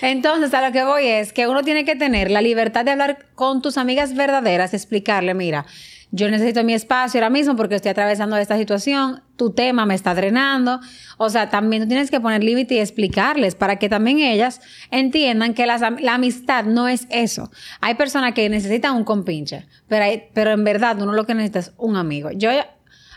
[0.00, 3.26] Entonces, a lo que voy es que uno tiene que tener la libertad de hablar
[3.34, 5.66] con tus amigas verdaderas, explicarle, mira,
[6.14, 10.14] yo necesito mi espacio ahora mismo porque estoy atravesando esta situación, tu tema me está
[10.14, 10.78] drenando.
[11.16, 15.54] O sea, también tú tienes que poner límite y explicarles para que también ellas entiendan
[15.54, 15.78] que la
[16.12, 17.50] amistad no es eso.
[17.80, 21.60] Hay personas que necesitan un compinche, pero, hay- pero en verdad uno lo que necesita
[21.60, 22.30] es un amigo.
[22.32, 22.50] Yo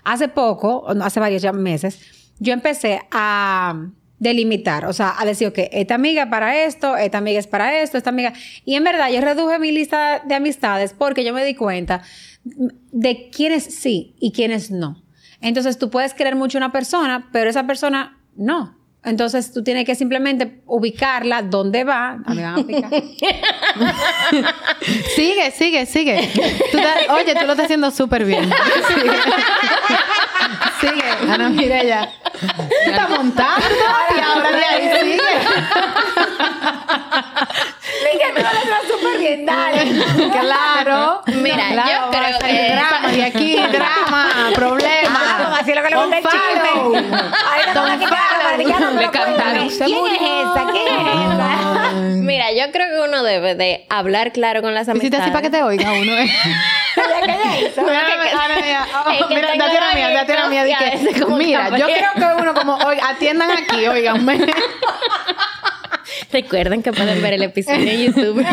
[0.05, 1.99] hace poco, hace varios ya meses,
[2.39, 3.87] yo empecé a
[4.25, 7.97] delimitar, o sea, a decir, ok, esta amiga para esto, esta amiga es para esto,
[7.97, 8.33] esta amiga...
[8.65, 12.01] Y en verdad yo reduje mi lista de amistades porque yo me di cuenta
[12.43, 15.03] de quiénes sí y quiénes no.
[15.41, 18.77] Entonces tú puedes querer mucho a una persona, pero esa persona no.
[19.03, 22.17] Entonces tú tienes que simplemente ubicarla dónde va.
[22.25, 22.91] A mí van a picar.
[25.15, 26.31] Sigue, sigue, sigue.
[26.71, 28.49] Tú estás- oye, tú lo estás haciendo súper bien.
[30.79, 31.33] Sigue.
[31.33, 32.09] Ana Mireya.
[32.39, 33.65] Tú estás montando
[34.15, 35.21] y ahora de ahí sigue.
[38.89, 39.85] súper bien, dale.
[40.39, 41.21] Claro.
[41.27, 45.19] Mira, Claro, yo creo que- drama de aquí, drama, problema.
[45.39, 47.03] Ah, así lo que le gusta el chisme.
[47.73, 49.35] Para ya no me Le lo puedo
[52.25, 55.23] Mira, yo creo que uno debe de hablar claro con las Hiciste amistades.
[55.23, 56.11] así para que te oiga uno.
[56.11, 56.31] ¿eh?
[61.37, 64.45] Mira, yo creo que uno como, atiendan aquí, oiganme.
[66.31, 68.45] Recuerden que pueden ver el episodio en YouTube.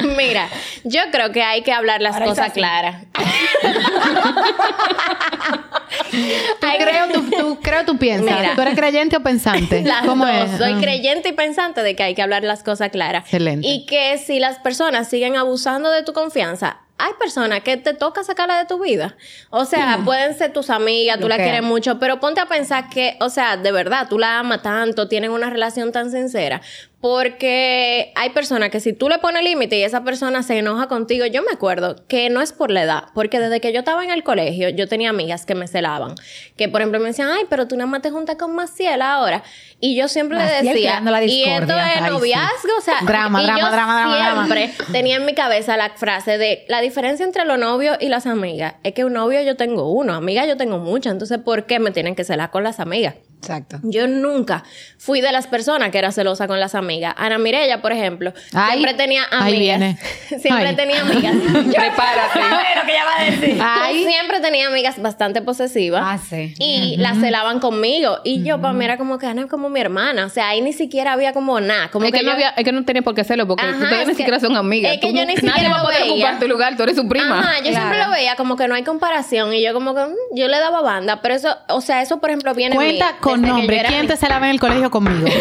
[0.16, 0.48] Mira,
[0.84, 3.04] yo creo que hay que hablar las Ahora cosas claras.
[6.60, 8.38] Tú creo, tú, tú creo, tú piensas.
[8.40, 8.54] Mira.
[8.54, 9.82] ¿Tú eres creyente o pensante?
[9.84, 10.34] Las ¿Cómo dos.
[10.52, 10.58] es?
[10.58, 10.78] Soy Ah.
[10.80, 13.24] creyente y pensante de que hay que hablar las cosas claras.
[13.24, 13.66] Excelente.
[13.66, 18.22] Y que si las personas siguen abusando de tu confianza, hay personas que te toca
[18.22, 19.16] sacarla de tu vida.
[19.50, 23.16] O sea, pueden ser tus amigas, tú la quieres mucho, pero ponte a pensar que,
[23.20, 26.60] o sea, de verdad, tú la amas tanto, tienen una relación tan sincera.
[27.04, 31.26] Porque hay personas que si tú le pones límite y esa persona se enoja contigo,
[31.26, 34.10] yo me acuerdo que no es por la edad, porque desde que yo estaba en
[34.10, 36.14] el colegio, yo tenía amigas que me celaban.
[36.56, 39.42] Que por ejemplo me decían, ay, pero tú nada más te juntas con Maciel ahora.
[39.80, 42.10] Y yo siempre le decía, la y esto es Ay, sí.
[42.10, 44.48] noviazgo, o sea, Drama, y drama, yo drama, drama,
[44.90, 48.76] tenía en mi cabeza la frase de la diferencia entre los novios y las amigas
[48.82, 51.90] es que un novio yo tengo uno, amiga yo tengo muchas, entonces ¿por qué me
[51.90, 53.16] tienen que celar con las amigas?
[53.44, 53.78] Exacto.
[53.82, 54.64] Yo nunca
[54.98, 57.14] fui de las personas que era celosa con las amigas.
[57.16, 59.42] Ana Mirella, por ejemplo, Ay, siempre tenía amigas.
[59.44, 59.98] ahí viene.
[60.40, 60.76] siempre Ay.
[60.76, 61.34] tenía amigas.
[61.74, 62.40] Prepárate.
[62.76, 63.58] lo que ella va a decir.
[63.62, 64.04] Ay.
[64.04, 66.02] Siempre tenía amigas bastante posesivas.
[66.04, 66.54] Ah, sí.
[66.58, 68.18] Y las celaban conmigo.
[68.24, 70.26] Y yo, para mí, era como que Ana es como mi hermana.
[70.26, 71.90] O sea, ahí ni siquiera había como nada.
[71.90, 73.74] Como Es que, no yo- había, es que no tenía por qué hacerlo porque Ajá,
[73.82, 74.94] ustedes es ni que- siquiera son amigas.
[74.94, 76.12] es que Tú yo no- ni Nadie siquiera va a lo poder veía.
[76.26, 77.40] ocupar tu lugar, tú eres su prima.
[77.40, 80.14] Ajá, yo siempre lo veía como que no hay comparación y yo como que mm,
[80.36, 83.16] yo le daba banda, pero eso, o sea, eso por ejemplo viene en mí, Cuenta
[83.34, 83.84] con nombre.
[83.88, 85.26] ¿Quién te se la ve en el colegio conmigo?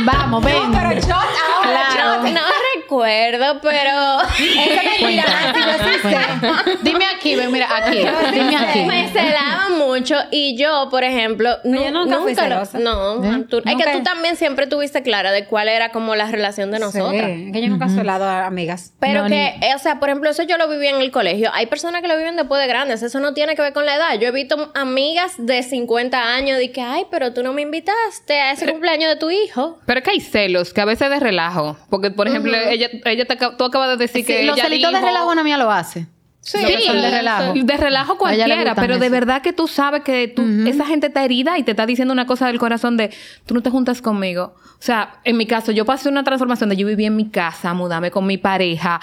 [0.00, 0.70] Vamos, ven.
[0.70, 2.22] No, pero yo ahora Claro.
[2.22, 2.57] No, no
[2.88, 6.78] recuerdo, pero mentira, Nancy.
[6.82, 7.98] Dime aquí, ven, mira, aquí.
[8.32, 8.80] Dime aquí.
[8.82, 12.78] me celaban mucho y yo, por ejemplo, nu- yo nunca fui lo- celosa.
[12.78, 13.44] No, ¿Eh?
[13.48, 16.78] tú- es que tú también siempre tuviste clara de cuál era como la relación de
[16.78, 17.30] nosotras.
[17.34, 18.92] Sí, que yo nunca he solado a amigas.
[19.00, 21.50] Pero No, que, eh, o sea, por ejemplo, eso yo lo viví en el colegio.
[21.52, 23.02] Hay personas que lo viven después de grandes.
[23.02, 24.18] Eso no tiene que ver con la edad.
[24.18, 28.40] Yo he visto amigas de 50 años de que, ay, pero tú no me invitaste
[28.40, 29.78] a ese cumpleaños de tu hijo.
[29.86, 31.76] Pero es que hay celos, que a veces de relajo.
[31.90, 34.92] Porque, por ejemplo, ella, ella te, tú acabas de decir que Sí, los ella celitos
[34.92, 36.06] de relajo Ana mía lo hace.
[36.40, 37.52] Sí, Los que son de relajo.
[37.54, 41.58] De relajo cualquiera, pero de verdad que tú sabes que tú, esa gente está herida
[41.58, 43.10] y te está diciendo una cosa del corazón de
[43.44, 44.54] tú no te juntas conmigo.
[44.56, 47.74] O sea, en mi caso, yo pasé una transformación de yo vivía en mi casa,
[47.74, 49.00] mudarme con mi pareja,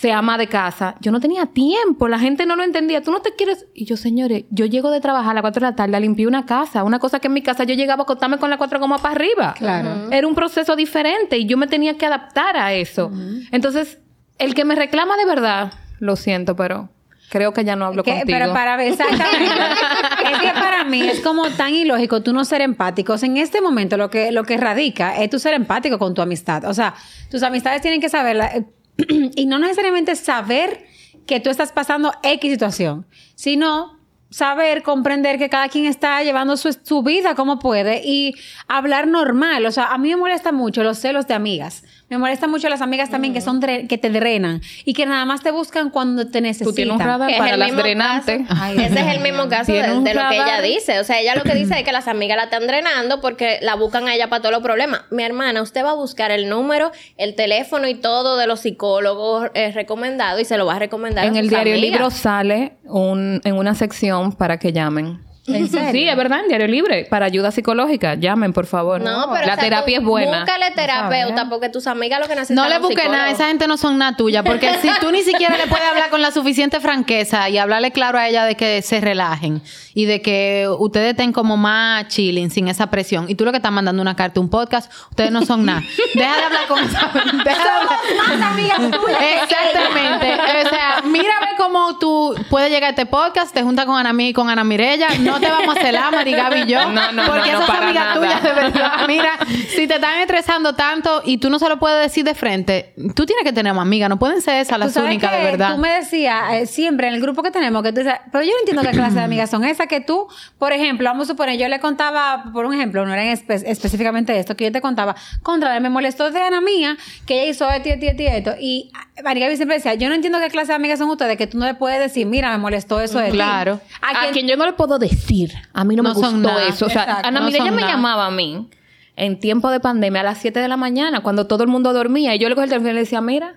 [0.00, 0.94] se ama de casa.
[1.00, 3.02] Yo no tenía tiempo, la gente no lo entendía.
[3.02, 3.64] Tú no te quieres.
[3.72, 6.28] Y yo, señores, yo llego de trabajar a las 4 de la tarde a limpiar
[6.28, 8.78] una casa, una cosa que en mi casa yo llegaba a acostarme con las cuatro
[8.78, 9.54] gomas para arriba.
[9.56, 10.10] Claro.
[10.10, 13.10] Era un proceso diferente y yo me tenía que adaptar a eso.
[13.52, 13.98] Entonces,
[14.38, 16.90] el que me reclama de verdad, lo siento, pero
[17.30, 18.38] creo que ya no hablo Que- contigo.
[18.38, 19.54] pero para ver, exactamente.
[20.30, 23.22] es que para mí es como tan ilógico tú no ser empáticos.
[23.22, 26.64] En este momento lo que, lo que radica es tú ser empático con tu amistad.
[26.66, 26.94] O sea,
[27.30, 28.64] tus amistades tienen que saberla eh,
[29.08, 30.86] y no necesariamente saber
[31.26, 33.96] que tú estás pasando X situación, sino
[34.30, 38.34] saber, comprender que cada quien está llevando su, su vida como puede y
[38.68, 39.64] hablar normal.
[39.66, 41.84] O sea, a mí me molesta mucho los celos de amigas.
[42.08, 45.42] Me molesta mucho las amigas también que son que te drenan y que nada más
[45.42, 46.68] te buscan cuando te necesitan.
[46.68, 48.42] Tú tienes un radar es para el las drenantes.
[48.48, 51.00] Ay, Ese es el mismo caso de, lo que ella dice.
[51.00, 53.74] O sea, ella lo que dice es que las amigas la están drenando porque la
[53.74, 55.00] buscan a ella para todos los problemas.
[55.10, 59.50] Mi hermana, usted va a buscar el número, el teléfono y todo de los psicólogos
[59.54, 61.90] eh, recomendados y se lo va a recomendar a En el sus diario amigas.
[61.90, 65.26] libro sale un, en una sección para que llamen.
[65.48, 65.92] ¿En serio?
[65.92, 67.06] Sí, es verdad, en Diario Libre.
[67.08, 69.00] Para ayuda psicológica, llamen, por favor.
[69.00, 70.40] No, pero La o sea, terapia es buena.
[70.40, 71.50] Búscale terapeuta ¿sabes?
[71.50, 74.16] porque tus amigas lo que necesitan No le busques nada, esa gente no son nada
[74.16, 77.92] tuya, porque si tú ni siquiera le puedes hablar con la suficiente franqueza y hablarle
[77.92, 79.62] claro a ella de que se relajen
[79.98, 83.56] y de que ustedes estén como más chilling, sin esa presión, y tú lo que
[83.56, 85.82] estás mandando una carta, un podcast, ustedes no son nada.
[86.14, 89.18] Deja de hablar con esa deja de hablar- Más amigas tuyas.
[89.42, 90.34] Exactamente.
[90.34, 94.28] O sea, mírame cómo tú puedes llegar a este podcast, te juntas con Ana Mí
[94.28, 95.08] y con Ana Mirella.
[95.20, 96.88] No te vamos a celar, Mari Gaby y yo.
[96.90, 98.14] No, no, porque no, no, esas para amigas nada.
[98.20, 98.92] tuyas de verdad.
[99.08, 99.38] Mira,
[99.74, 103.24] si te están estresando tanto y tú no se lo puedes decir de frente, tú
[103.24, 104.10] tienes que tener más amigas.
[104.10, 105.74] No pueden ser esas las únicas de verdad.
[105.74, 108.50] Tú me decías eh, siempre en el grupo que tenemos que tú dices, pero yo
[108.50, 110.26] no entiendo qué clase de amigas son esas que tú,
[110.58, 113.62] por ejemplo, vamos a suponer, yo le contaba, por un ejemplo, no era en espe-
[113.66, 116.96] específicamente esto, que yo te contaba, contra, me molestó de Ana mía,
[117.26, 118.54] que ella hizo esto y esto y esto y esto.
[118.60, 118.90] Y
[119.24, 121.66] María siempre decía, yo no entiendo qué clase de amigas son ustedes, que tú no
[121.66, 123.32] le puedes decir, mira, me molestó eso de ti".
[123.36, 123.80] Claro.
[124.02, 125.52] A A quien- quien yo no le puedo decir.
[125.72, 126.66] A mí no, No me gustó nada.
[126.68, 126.86] eso.
[126.86, 127.92] O sea, Exacto, Ana no Mireya son me nada.
[127.94, 128.68] llamaba a mí
[129.16, 132.34] en tiempo de pandemia a las 7 de la mañana, cuando todo el mundo dormía,
[132.34, 133.54] y yo le cogí el teléfono y le decía, mira,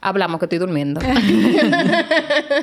[0.00, 1.00] hablamos que estoy durmiendo.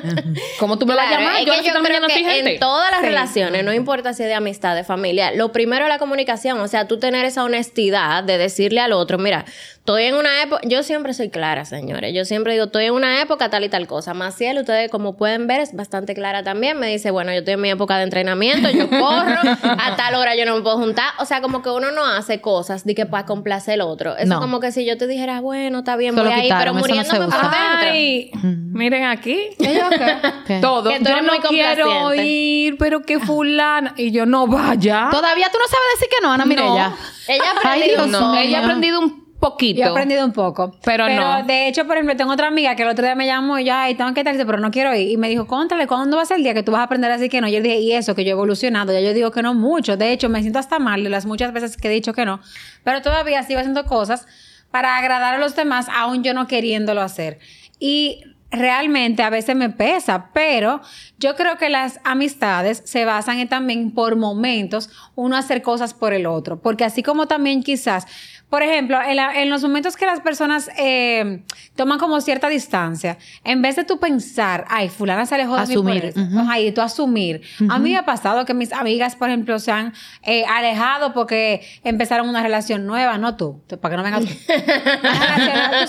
[0.58, 1.40] ¿Cómo tú me vas a Claro, llamar?
[1.40, 2.54] es yo que yo creo que gente.
[2.54, 3.06] en todas las Sí.
[3.06, 6.68] relaciones, no importa si es de amistad, de familia, lo primero es la comunicación, o
[6.68, 9.44] sea, tú tener esa honestidad de decirle al otro, mira,
[9.84, 13.20] estoy en una época, yo siempre soy clara, señores, yo siempre digo, estoy en una
[13.20, 16.86] época tal y tal cosa, Maciel, ustedes como pueden ver, es bastante clara también, me
[16.88, 20.46] dice, bueno, yo estoy en mi época de entrenamiento, yo corro, a tal hora yo
[20.46, 23.26] no me puedo juntar, o sea, como que uno no hace cosas de que para
[23.26, 24.40] complacer al otro, eso No.
[24.40, 27.26] como que si yo te dijera, bueno, está bien, voy ahí, pero eso no muriéndome
[27.26, 27.34] por.
[27.42, 29.50] Ay, miren aquí.
[30.62, 30.88] Todo.
[30.90, 33.92] Que Yo no quiero ir, pero que fulana.
[33.98, 35.08] Y yo no vaya.
[35.10, 36.92] Todavía tú no sabes decir que no, Ana Mirella.
[37.28, 38.40] Ella ha Ay, aprendido Dios No, mío.
[38.40, 39.80] ella ha aprendido un poquito.
[39.80, 40.76] Yo he aprendido un poco.
[40.84, 41.42] Pero no.
[41.44, 43.74] de hecho, por ejemplo, tengo otra amiga que el otro día me llamó y yo,
[43.74, 45.10] ay, tengo que tal, pero no quiero ir.
[45.10, 47.10] Y me dijo, contrale, ¿cuándo va a ser el día que tú vas a aprender
[47.10, 47.48] a decir que no?
[47.48, 48.92] Yo le dije, y eso, que yo he evolucionado.
[48.92, 49.96] Ya yo digo que no mucho.
[49.96, 52.40] De hecho, me siento hasta mal de las muchas veces que he dicho que no.
[52.82, 54.26] Pero todavía sigo haciendo cosas
[54.70, 57.38] para agradar a los demás, aún yo no queriéndolo hacer.
[57.78, 60.80] Y realmente a veces me pesa, pero
[61.18, 66.12] yo creo que las amistades se basan en también por momentos uno hacer cosas por
[66.12, 68.06] el otro, porque así como también quizás,
[68.54, 71.42] por ejemplo, en, la- en los momentos que las personas eh,
[71.74, 75.72] toman como cierta distancia, en vez de tú pensar, ay, fulana se alejó de mí
[75.74, 77.42] Asumir, eso", ay, y tú asumir.
[77.68, 81.62] A mí me ha pasado que mis amigas, por ejemplo, se han eh, alejado porque
[81.82, 84.28] empezaron una relación nueva, no tú, para que no vengas tú.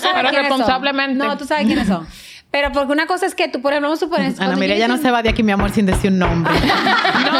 [0.00, 0.34] son.
[0.34, 1.14] responsablemente.
[1.24, 2.04] No, tú sabes quiénes son.
[2.56, 4.32] Pero porque una cosa es que tú, por ejemplo, vamos a suponer...
[4.38, 6.50] Ana yo Mirella no se va de aquí, mi amor, sin decir un nombre.
[6.54, 6.60] no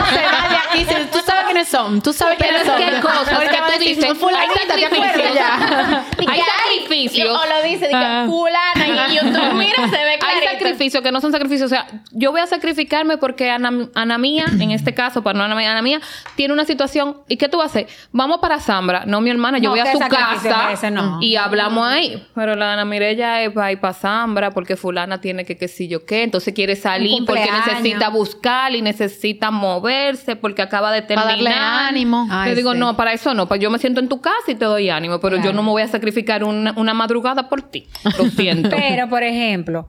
[0.05, 0.85] se va de aquí.
[0.85, 2.03] sin- Tú sabes quiénes son.
[2.03, 2.83] Tú sabes Pero quiénes es son.
[2.95, 6.05] hay cosas Ahorita que va a tú dices, fulanita, hay ¿te acuerdas ya?
[6.19, 7.29] Hay "Ay", sacrificios.
[7.31, 8.25] O lo dice, que Ah.
[8.27, 10.51] fulana y en YouTube, mira, se ve Hay clarito.
[10.53, 11.67] sacrificios que no son sacrificios.
[11.73, 15.45] O sea, yo voy a sacrificarme porque Ana, Ana mía, en este caso, para no
[15.45, 16.01] Ana mía, Ana mía,
[16.35, 17.17] tiene una situación.
[17.27, 17.87] ¿Y qué tú vas a hacer?
[18.13, 19.05] Vamos para Zambra.
[19.07, 20.91] No, mi hermana, yo No, voy a ¿qué su casa es ese?
[20.91, 21.19] No.
[21.23, 22.27] y hablamos ahí.
[22.35, 25.89] Pero la Ana Mirella es para ir para Zambra porque fulana tiene que qué sé
[25.89, 26.23] yo qué.
[26.23, 31.55] Entonces quiere salir porque necesita buscar y necesita moverse porque acaba de Para terminar.
[31.55, 32.27] darle ánimo.
[32.31, 32.79] Ay, Yo digo, sí.
[32.79, 33.47] no, para eso no.
[33.49, 35.21] Pues yo me siento en tu casa y te doy ánimo.
[35.21, 37.87] Pero yo no me voy a sacrificar una, una madrugada por ti.
[38.19, 38.71] Lo siento.
[38.71, 39.89] Pero, por ejemplo,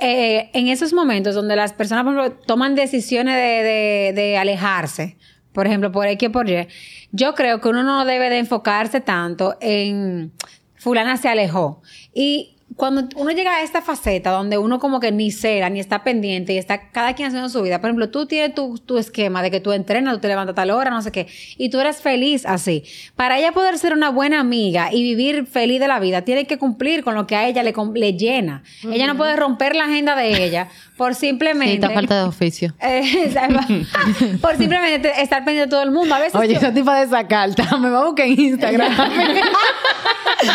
[0.00, 5.16] eh, en esos momentos donde las personas, por ejemplo, toman decisiones de, de- de alejarse,
[5.52, 6.66] por ejemplo, por X o por Y,
[7.12, 10.32] yo creo que uno no debe de enfocarse tanto en
[10.76, 11.82] fulana se alejó.
[12.14, 16.02] Y cuando uno llega a esta faceta donde uno como que ni cera, ni está
[16.02, 19.42] pendiente y está cada quien haciendo su vida, por ejemplo, tú tienes tu, tu esquema
[19.42, 21.26] de que tú entrenas, tú te levantas a tal hora, no sé qué,
[21.58, 22.84] y tú eres feliz así.
[23.16, 26.56] Para ella poder ser una buena amiga y vivir feliz de la vida, tiene que
[26.56, 28.62] cumplir con lo que a ella le, le llena.
[28.90, 31.72] Ella no puede romper la agenda de ella por simplemente...
[31.72, 32.74] Sí, está falta de oficio.
[32.82, 33.30] Eh,
[34.40, 36.14] por simplemente estar pendiente de todo el mundo.
[36.14, 37.76] A veces Oye, yo- esa tipa de esa carta.
[37.78, 38.92] Me va a buscar en Instagram.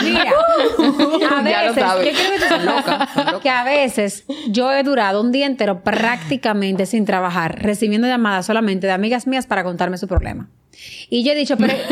[0.03, 3.09] Mira, a Ya lo veces, que Son locas,
[3.41, 8.87] que a veces yo he durado un día entero prácticamente sin trabajar, recibiendo llamadas solamente
[8.87, 10.49] de amigas mías para contarme su problema.
[11.09, 11.73] Y yo he dicho, pero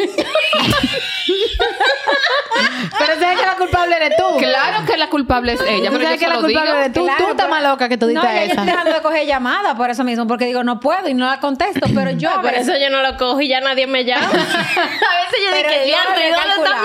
[2.99, 4.37] Pero sabes que la culpable eres tú.
[4.37, 6.79] Claro que la culpable es ella, Tú pero yo sabes que la lo culpable digo.
[6.81, 7.03] eres tú.
[7.03, 8.65] Claro, tú estás más loca que tú no, dices ya yo estoy esa.
[8.65, 11.87] dejando de coger llamadas por eso mismo, porque digo, no puedo y no la contesto,
[11.93, 14.25] pero yo a Por eso yo no lo cojo y ya nadie me llama.
[14.27, 16.83] a veces yo Pero lo he ¿dónde están calculado.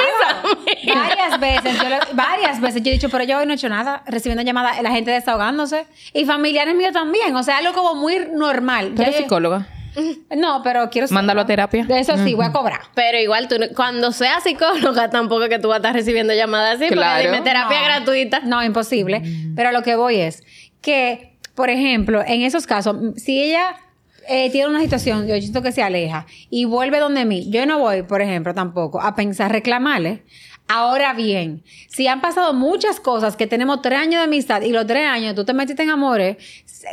[0.64, 1.09] mis amigas?
[1.09, 3.68] Varias veces, yo le- varias veces yo he dicho, pero yo hoy no he hecho
[3.68, 8.28] nada, recibiendo llamadas, la gente desahogándose y familiares míos también, o sea, algo como muy
[8.33, 8.92] normal.
[8.94, 9.66] ¿Tú eres yo- psicóloga?
[10.37, 11.84] No, pero quiero Mándalo a terapia.
[11.84, 12.80] De eso sí, voy a cobrar.
[12.94, 16.34] Pero igual, tú, no- cuando seas psicóloga, tampoco es que tú vas a estar recibiendo
[16.34, 16.88] llamadas así.
[16.88, 17.22] Claro.
[17.22, 17.84] Porque dime terapia No.
[17.84, 18.40] gratuita.
[18.40, 19.22] No, imposible.
[19.56, 20.42] Pero lo que voy es
[20.80, 23.76] que, por ejemplo, en esos casos, si ella
[24.28, 27.78] eh, tiene una situación, yo siento que se aleja y vuelve donde mí, yo no
[27.78, 30.22] voy, por ejemplo, tampoco a pensar reclamarle.
[30.70, 34.87] Ahora bien, si han pasado muchas cosas que tenemos tres años de amistad y los
[34.87, 36.37] tres años tú te metiste en amores,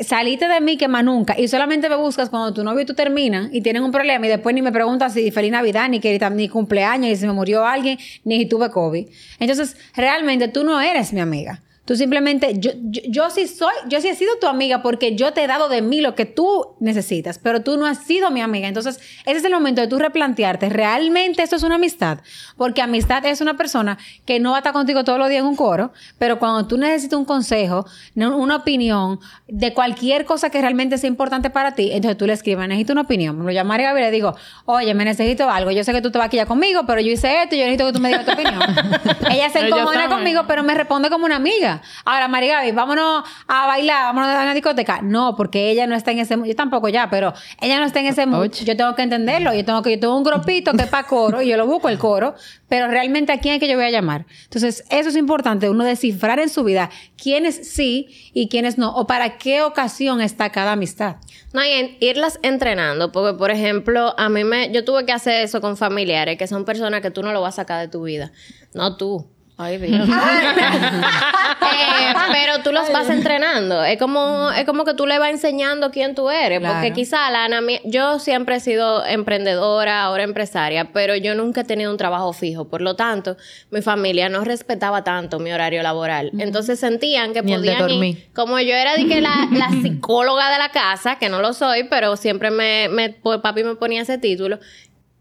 [0.01, 2.93] saliste de mí que más nunca y solamente me buscas cuando tu novio y tú
[2.93, 6.17] terminan y tienen un problema y después ni me preguntas si feliz Navidad, ni que
[6.31, 9.07] ni cumpleaños, ni si me murió alguien, ni si tuve COVID.
[9.39, 11.61] Entonces, realmente tú no eres mi amiga.
[11.85, 15.33] Tú simplemente, yo, yo, yo sí soy, yo sí he sido tu amiga porque yo
[15.33, 18.41] te he dado de mí lo que tú necesitas, pero tú no has sido mi
[18.41, 18.67] amiga.
[18.67, 22.19] Entonces, ese es el momento de tú replantearte, ¿realmente esto es una amistad?
[22.57, 25.45] Porque amistad es una persona que no va a estar contigo todos los días en
[25.45, 30.97] un coro, pero cuando tú necesitas un consejo, una opinión de cualquier cosa que realmente
[30.97, 33.45] sea importante para ti, entonces tú le escribes, necesito una opinión.
[33.45, 35.69] Lo llamaré a Gaby y le digo, oye, me necesito algo.
[35.69, 37.65] Yo sé que tú te vas aquí ya conmigo, pero yo hice esto y yo
[37.65, 38.59] necesito que tú me digas tu opinión.
[39.29, 41.74] Ella se encojona conmigo, pero me responde como una amiga.
[42.05, 45.01] Ahora, María Gaby, vámonos a bailar, vámonos a una discoteca.
[45.01, 46.47] No, porque ella no está en ese mood.
[46.47, 48.51] Yo tampoco ya, pero ella no está en ese mood.
[48.51, 49.53] Yo tengo que entenderlo.
[49.53, 51.89] Yo tengo que, yo tengo un grupito que es para coro y yo lo busco
[51.89, 52.35] el coro,
[52.67, 54.25] pero realmente a quién es que yo voy a llamar.
[54.43, 56.89] Entonces, eso es importante, uno descifrar en su vida
[57.21, 61.17] quiénes sí y quiénes no, o para qué ocasión está cada amistad.
[61.53, 65.43] No, y en- irlas entrenando, porque por ejemplo, a mí me, yo tuve que hacer
[65.45, 68.03] eso con familiares, que son personas que tú no lo vas a sacar de tu
[68.03, 68.31] vida,
[68.73, 69.27] no tú.
[69.57, 70.09] Ay, Dios.
[70.09, 70.11] Eh,
[72.31, 73.83] pero tú los vas entrenando.
[73.83, 76.59] Es como, es como que tú le vas enseñando quién tú eres.
[76.59, 81.61] Porque quizá la Ana mía- yo siempre he sido emprendedora, ahora empresaria, pero yo nunca
[81.61, 82.67] he tenido un trabajo fijo.
[82.67, 83.37] Por lo tanto,
[83.71, 86.31] mi familia no respetaba tanto mi horario laboral.
[86.37, 88.27] Entonces sentían que Ni podían ir- dormir.
[88.33, 91.85] como yo era de que la, la psicóloga de la casa, que no lo soy,
[91.85, 94.59] pero siempre me, me pues, papi me ponía ese título.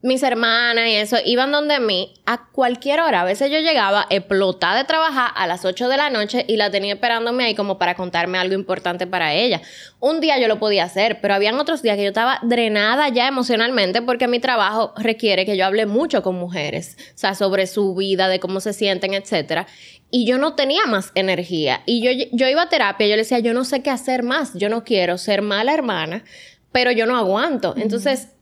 [0.05, 3.23] Mis hermanas y eso iban donde mí a cualquier hora.
[3.23, 6.71] A veces yo llegaba explotada de trabajar a las 8 de la noche y la
[6.71, 9.63] tenía esperándome ahí como para contarme algo importante para ella.
[10.01, 13.27] Un día yo lo podía hacer, pero habían otros días que yo estaba drenada ya
[13.27, 17.95] emocionalmente porque mi trabajo requiere que yo hable mucho con mujeres, o sea, sobre su
[17.95, 19.67] vida, de cómo se sienten, etcétera.
[20.11, 21.81] Y yo no tenía más energía.
[21.87, 24.23] Y yo, yo iba a terapia y yo le decía, yo no sé qué hacer
[24.23, 26.25] más, yo no quiero ser mala hermana,
[26.73, 27.73] pero yo no aguanto.
[27.79, 28.34] Entonces,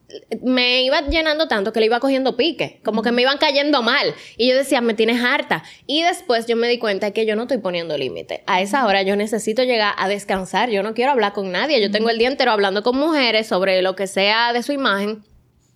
[0.42, 4.14] me iba llenando tanto que le iba cogiendo pique, como que me iban cayendo mal.
[4.36, 5.62] Y yo decía, me tienes harta.
[5.86, 8.42] Y después yo me di cuenta que yo no estoy poniendo límite.
[8.46, 10.70] A esa hora yo necesito llegar a descansar.
[10.70, 11.80] Yo no quiero hablar con nadie.
[11.80, 15.24] Yo tengo el día entero hablando con mujeres sobre lo que sea de su imagen.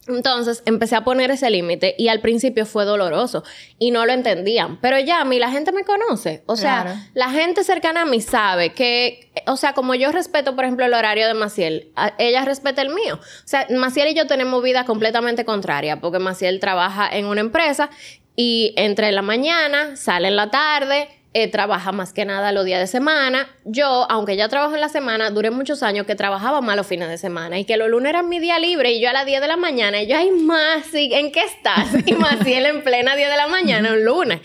[0.09, 3.42] Entonces empecé a poner ese límite y al principio fue doloroso
[3.79, 4.81] y no lo entendían.
[4.81, 6.42] Pero ya a mí la gente me conoce.
[6.47, 7.01] O sea, Claro.
[7.14, 10.95] la gente cercana a mí sabe que, o sea, como yo respeto, por ejemplo, el
[10.95, 13.16] horario de Maciel, a- ella respeta el mío.
[13.16, 17.90] O sea, Maciel y yo tenemos vida completamente contraria porque Maciel trabaja en una empresa
[18.37, 22.81] y entre la mañana, sale en la tarde, eh, trabaja más que nada los días
[22.81, 23.46] de semana.
[23.66, 27.11] Yo, aunque ya trabajo en la semana, duré muchos años que trabajaba más los fines
[27.11, 29.42] de semana y que los lunes eran mi día libre y yo a las 10
[29.42, 31.88] de la mañana y yo, ay, Masi, ¿en qué estás?
[32.07, 34.40] Y Maciel en plena 10 de la mañana, un lunes.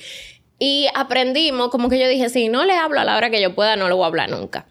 [0.59, 3.55] Y aprendimos, como que yo dije, si no le hablo a la hora que yo
[3.55, 4.65] pueda, no le voy a hablar nunca.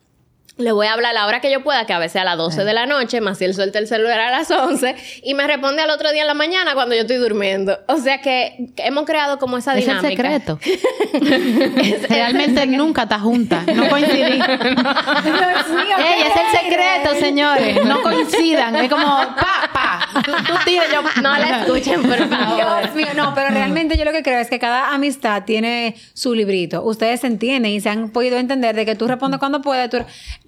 [0.61, 2.37] Le voy a hablar a la hora que yo pueda, que a veces a las
[2.37, 5.47] 12 de la noche, más si él suelta el celular a las 11 y me
[5.47, 7.79] responde al otro día en la mañana cuando yo estoy durmiendo.
[7.87, 10.23] O sea que hemos creado como esa Es el dinámica.
[10.23, 10.59] secreto.
[12.09, 13.63] Realmente nunca está junta.
[13.75, 14.21] No coincidí.
[14.41, 17.85] Ey, es el secreto, señores.
[17.85, 18.77] No coincidan.
[18.77, 20.23] Es como pa, pa.
[20.23, 21.03] Tú, tú tira, yo.
[21.23, 22.83] No la escuchen, por favor.
[22.83, 26.35] Dios mío, no, pero realmente yo lo que creo es que cada amistad tiene su
[26.35, 26.83] librito.
[26.83, 29.91] Ustedes se entienden y se han podido entender de que tú respondes cuando puedes.
[29.91, 29.99] Tú...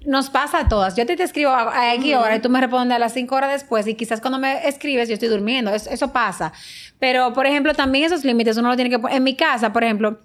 [0.05, 0.95] Nos pasa a todas.
[0.95, 3.35] Yo te, te escribo a a X hora y tú me respondes a las 5
[3.35, 5.73] horas después y quizás cuando me escribes yo estoy durmiendo.
[5.73, 6.53] Eso, eso pasa.
[6.99, 9.17] Pero, por ejemplo, también esos límites uno lo tiene que poner.
[9.17, 10.19] En mi casa, por ejemplo,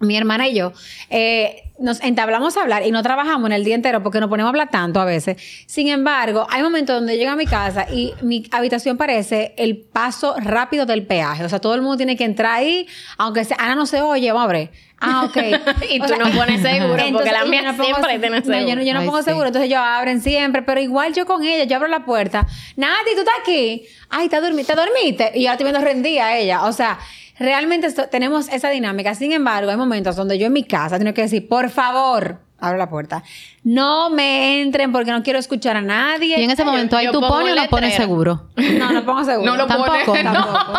[0.00, 0.72] mi hermana y yo
[1.10, 4.48] eh, nos entablamos a hablar y no trabajamos en el día entero porque nos ponemos
[4.48, 5.36] a hablar tanto a veces.
[5.66, 10.34] Sin embargo, hay momentos donde llego a mi casa y mi habitación parece el paso
[10.38, 11.44] rápido del peaje.
[11.44, 12.86] O sea, todo el mundo tiene que entrar ahí,
[13.18, 14.70] aunque sea, Ana no se oye, vamos a ver.
[15.06, 15.36] Ah, ok.
[15.90, 18.44] Y O tú no pones seguro, porque la mía yo no pongo- siempre tiene no,
[18.44, 18.82] yo no, seguro.
[18.82, 19.24] yo no Ay, pongo sí.
[19.24, 22.46] seguro, entonces ellos abren siempre, pero igual yo con ella, yo abro la puerta.
[22.76, 23.84] Nati, tú estás aquí.
[24.10, 25.32] Ay, te dormiste, te dormiste.
[25.34, 26.64] Y yo la estoy viendo rendida a ella.
[26.64, 26.98] O sea,
[27.38, 29.14] realmente esto- tenemos esa dinámica.
[29.14, 32.78] Sin embargo, hay momentos donde yo en mi casa tengo que decir, por favor, abro
[32.78, 33.22] la puerta.
[33.62, 36.38] No me entren porque no quiero escuchar a nadie.
[36.38, 38.48] Y en ese momento, ¿ahí tú pones o no pones seguro?
[38.56, 39.50] No, no pongo seguro.
[39.50, 40.22] No lo tampoco, pone.
[40.22, 40.72] tampoco.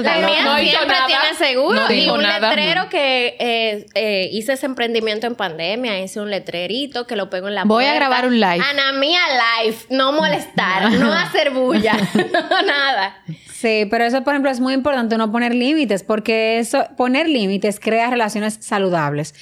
[0.02, 1.06] La mía no siempre nada.
[1.06, 1.80] tiene seguro.
[1.80, 2.48] No y un nada.
[2.48, 6.00] letrero que eh, eh, hice ese emprendimiento en pandemia.
[6.00, 8.64] Hice un letrerito que lo pego en la Voy a grabar un live.
[8.70, 9.20] Ana mía
[9.62, 9.76] live.
[9.90, 10.90] No molestar.
[10.92, 11.94] no hacer bulla.
[12.14, 13.16] no nada.
[13.62, 17.78] Sí, pero eso, por ejemplo, es muy importante no poner límites, porque eso, poner límites
[17.78, 19.34] crea relaciones saludables.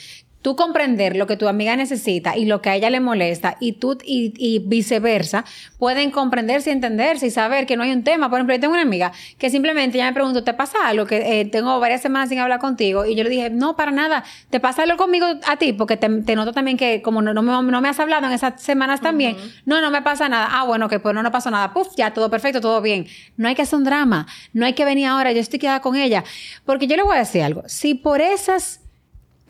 [0.43, 3.72] Tú comprender lo que tu amiga necesita y lo que a ella le molesta y
[3.72, 5.45] tú y, y viceversa,
[5.78, 8.30] pueden comprenderse y entenderse y saber que no hay un tema.
[8.30, 11.07] Por ejemplo, yo tengo una amiga que simplemente ya me preguntó, ¿te pasa algo?
[11.07, 14.24] Que eh, tengo varias semanas sin hablar contigo y yo le dije, no, para nada,
[14.49, 15.72] ¿te pasa algo conmigo a ti?
[15.72, 18.32] Porque te, te noto también que como no, no, me, no me has hablado en
[18.32, 19.36] esas semanas también,
[19.66, 20.49] no, no me pasa nada.
[20.51, 21.72] Ah, bueno, que pues no, no pasó nada.
[21.72, 23.07] Puf, ya, todo perfecto, todo bien.
[23.36, 25.97] No hay que hacer un drama, no hay que venir ahora, yo estoy quedada con
[25.97, 26.24] ella.
[26.64, 28.80] Porque yo le voy a decir algo, si por esas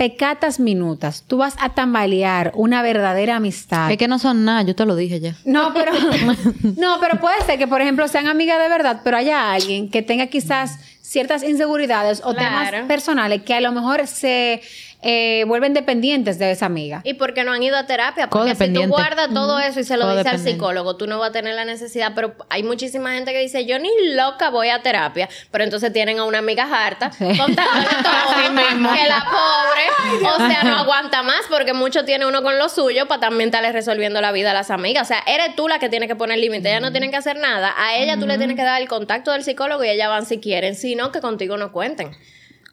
[0.00, 3.90] pecatas minutas, tú vas a tambalear una verdadera amistad.
[3.90, 5.34] Es que no son nada, yo te lo dije ya.
[5.44, 5.92] No, pero
[6.78, 10.00] no, pero puede ser que, por ejemplo, sean amigas de verdad, pero haya alguien que
[10.00, 12.70] tenga quizás ciertas inseguridades o Claro.
[12.70, 14.62] temas personales que a lo mejor se
[15.02, 17.00] eh, vuelven dependientes de esa amiga.
[17.04, 18.28] Y porque no han ido a terapia.
[18.28, 21.30] Porque si tú guardas todo eso y se lo dices al psicólogo, tú no vas
[21.30, 22.12] a tener la necesidad.
[22.14, 25.28] Pero hay muchísima gente que dice, yo ni loca voy a terapia.
[25.50, 27.24] Pero entonces tienen a una amiga harta Sí.
[27.24, 28.20] contándole todo.
[29.00, 33.06] Que la pobre, o sea, no aguanta más porque mucho tiene uno con lo suyo
[33.06, 35.04] para también estarle resolviendo la vida a las amigas.
[35.04, 36.68] O sea, eres tú la que tiene que poner límite.
[36.68, 37.74] Ellas no tienen que hacer nada.
[37.76, 40.38] A ella tú le tienes que dar el contacto del psicólogo y ellas van si
[40.38, 40.74] quieren.
[40.74, 42.10] Si no, que contigo no cuenten.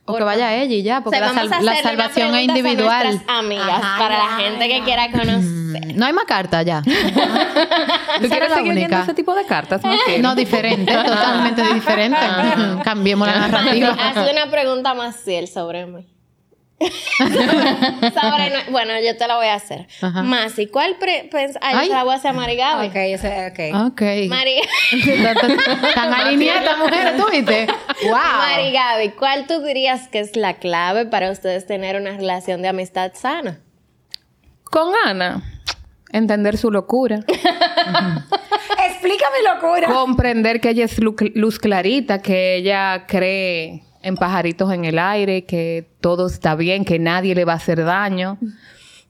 [0.10, 2.36] O que vaya ella y ya, porque O sea, la, sal- a la salvación es
[2.36, 3.08] a individual.
[3.08, 5.96] nuestras amigas, Ajá, para la ya, gente que quiera conocer.
[5.96, 6.82] No hay más carta ya.
[8.22, 9.04] ¿Tú quieres seguir viendo única.
[9.04, 9.82] ese tipo de cartas?
[10.22, 12.20] No, diferente, totalmente diferente.
[12.84, 13.90] Cambiemos la narrativa.
[13.90, 16.06] Hazle una pregunta más Ciel sobre mí.
[17.18, 19.88] Sobre no- bueno, yo te la voy a hacer.
[20.02, 20.22] Ajá.
[20.24, 21.88] Masi, ¿cuál pre pens- Ay, Ay.
[21.90, 22.88] yo la voy a hacer a Mari Gaby.
[22.88, 23.88] Ok, yo sé, ok.
[23.92, 24.02] Ok.
[24.30, 24.62] Mari,
[25.96, 27.68] Tan alineada esta mujer, ¿tú viste?
[28.04, 28.14] ¡Wow!
[28.14, 32.68] Mari Gaby, ¿cuál tú dirías que es la clave para ustedes tener una relación de
[32.68, 33.60] amistad sana?
[34.64, 35.42] Con Ana,
[36.12, 37.22] entender su locura.
[38.90, 39.88] Explícame locura.
[39.88, 45.46] comprender que ella es lu- luz clarita, que ella cree en pajaritos en el aire,
[45.46, 48.38] que todo está bien, que nadie le va a hacer daño.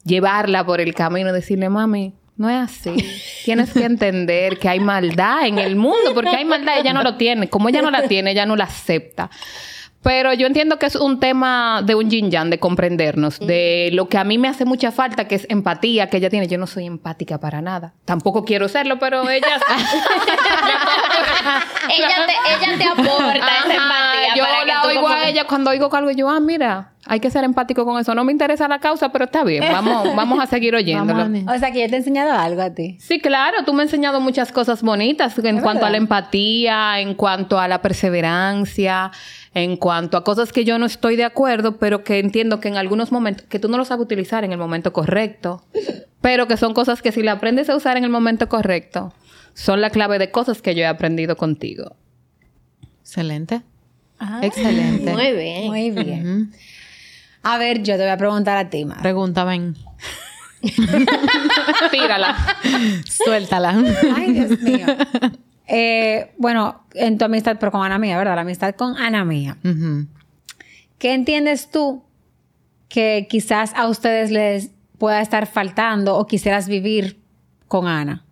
[0.04, 2.96] Llevarla por el camino, decirle, mami, no es así.
[3.46, 7.16] Tienes que entender que hay maldad en el mundo, porque hay maldad, ella no lo
[7.16, 7.50] tiene.
[7.50, 9.30] Como ella no la tiene, ella no la acepta.
[10.04, 14.08] Pero yo entiendo que es un tema de un yin yang, de comprendernos, de lo
[14.08, 16.48] que a mí me hace mucha falta, que es empatía, que ella tiene.
[16.48, 17.94] Yo no soy empática para nada.
[18.06, 19.48] Tampoco quiero serlo, pero ella...
[21.90, 24.36] ella, te, ella te aporta esa Ajá, empatía.
[24.36, 26.92] yo para que la tú oigo como a ella cuando oigo algo yo, ah, mira,
[27.06, 28.14] hay que ser empático con eso.
[28.14, 29.64] No me interesa la causa, pero está bien.
[29.72, 31.20] Vamos, vamos a seguir oyéndolo.
[31.20, 31.56] Vamos.
[31.56, 32.98] O sea, que yo te he enseñado algo a ti.
[33.00, 37.00] Sí, claro, tú me has enseñado muchas cosas bonitas en Es cuanto a la empatía,
[37.00, 39.12] en cuanto a la perseverancia,
[39.54, 42.78] en cuanto a cosas que yo no estoy de acuerdo, pero que entiendo que en
[42.78, 45.64] algunos momentos, que tú no lo sabes utilizar en el momento correcto,
[46.22, 49.14] pero que son cosas que si la aprendes a usar en el momento correcto,
[49.58, 51.96] son la clave de cosas que yo he aprendido contigo.
[53.02, 53.64] Excelente.
[54.20, 55.12] Ah, Excelente.
[55.12, 55.68] Muy bien.
[55.68, 56.52] Muy bien.
[57.42, 59.02] A ver, yo te voy a preguntar a ti, Mar.
[59.02, 59.74] Pregúntame.
[61.92, 62.38] Tírala.
[63.06, 63.84] Suéltala.
[64.16, 64.86] Ay, Dios mío.
[65.66, 68.36] Eh, bueno, en tu amistad, pero con Ana Mía, ¿verdad?
[68.36, 69.58] La amistad con Ana Mía.
[71.00, 72.04] ¿Qué entiendes tú
[72.90, 77.20] que quizás a ustedes les pueda estar faltando o quisieras vivir
[77.68, 78.24] con Ana?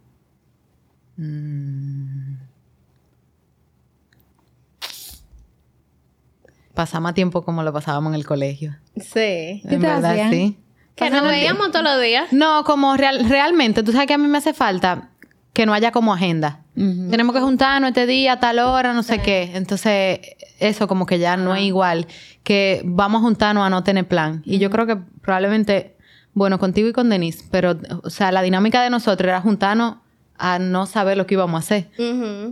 [6.74, 8.76] Pasar más tiempo como lo pasábamos en el colegio.
[8.97, 9.61] Sí.
[9.68, 10.32] ¿Qué en verdad, hacían?
[10.32, 10.57] sí.
[10.95, 12.32] Que nos veíamos todos los días.
[12.32, 15.09] No, como real- realmente, tú sabes que a mí me hace falta
[15.53, 16.61] que no haya como agenda.
[16.76, 19.51] Tenemos que juntarnos este día a tal hora, no sé qué.
[19.55, 20.20] Entonces,
[20.59, 22.07] eso como que ya no es igual.
[22.43, 24.41] Que vamos a juntarnos a no tener plan.
[24.45, 25.95] Y yo creo que probablemente,
[26.34, 29.95] bueno, contigo y con Denise, pero, o sea, la dinámica de nosotros era juntarnos
[30.38, 31.88] a no saber lo que íbamos a hacer.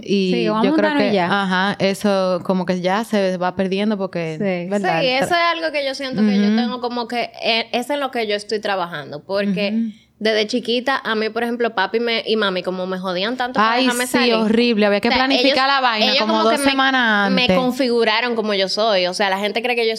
[0.01, 1.25] Y Sí, vamos a yo creo que, ya.
[1.43, 4.69] ajá, eso como que ya se va perdiendo porque, Sí.
[4.69, 5.01] ¿verdad?
[5.01, 7.99] Sí, eso es algo que yo siento que yo tengo como que eh, es en
[7.99, 9.91] lo que yo estoy trabajando, porque
[10.23, 13.73] desde chiquita a mí, por ejemplo, papi me- y mami como me jodían tanto para
[13.73, 14.33] Ay, dejarme sí, salir.
[14.35, 14.85] horrible.
[14.85, 17.49] Había que O sea, planificar ellos- la vaina ellos como, dos que me- semanas antes.
[17.49, 19.07] Me configuraron como yo soy.
[19.07, 19.95] O sea, la gente cree que yo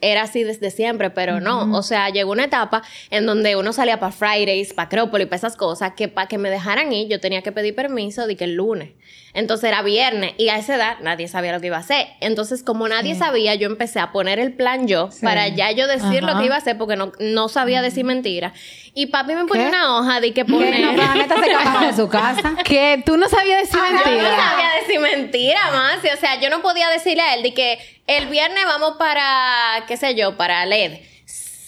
[0.00, 1.76] era así desde siempre, pero no.
[1.76, 5.56] O sea, llegó una etapa en donde uno salía para Fridays, para Acrópolis, para esas
[5.56, 8.54] cosas, que para que me dejaran ir, yo tenía que pedir permiso de que el
[8.54, 8.90] lunes.
[9.34, 12.06] Entonces era viernes y a esa edad nadie sabía lo que iba a hacer.
[12.20, 15.24] Entonces, como nadie sabía, yo empecé a poner el plan yo Sí.
[15.24, 18.52] para ya yo decir lo que iba a hacer porque no, no sabía decir mentira.
[18.94, 20.80] Y papi me ponía una hoja de que poner...
[20.80, 22.54] no, pero se de su casa.
[22.64, 25.98] Que tú no sabías decir Yo no sabía decir mentira más.
[25.98, 29.96] O sea, yo no podía decirle a él de que el viernes vamos para, qué
[29.96, 30.92] sé yo, para LED.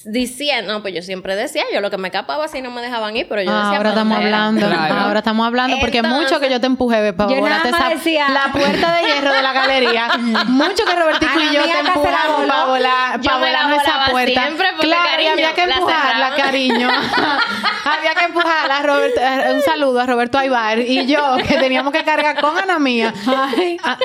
[0.06, 3.16] Diciendo, no, pues yo siempre decía, yo lo que me escapaba si no me dejaban
[3.16, 3.76] ir, pero yo Ah, decía.
[3.78, 4.66] ahora ¿pa' estamos hablando.
[4.68, 4.94] Claro.
[4.94, 7.92] Ahora estamos hablando porque Entonces- mucho que yo te empujé para Yo volarte nada más
[7.92, 10.08] esa decía- la puerta de hierro de la galería.
[10.46, 14.42] mucho que Robertico y yo te empujamos para volar, para volarnos esa puerta.
[14.44, 16.88] siempre porque, claro, y cariño, había que la empujarla, cariño.
[17.84, 21.92] había que empujarla a Roberto, eh, un saludo a Roberto Aybar y yo que teníamos
[21.92, 23.12] que cargar con Ana mía.
[23.26, 23.96] Ah,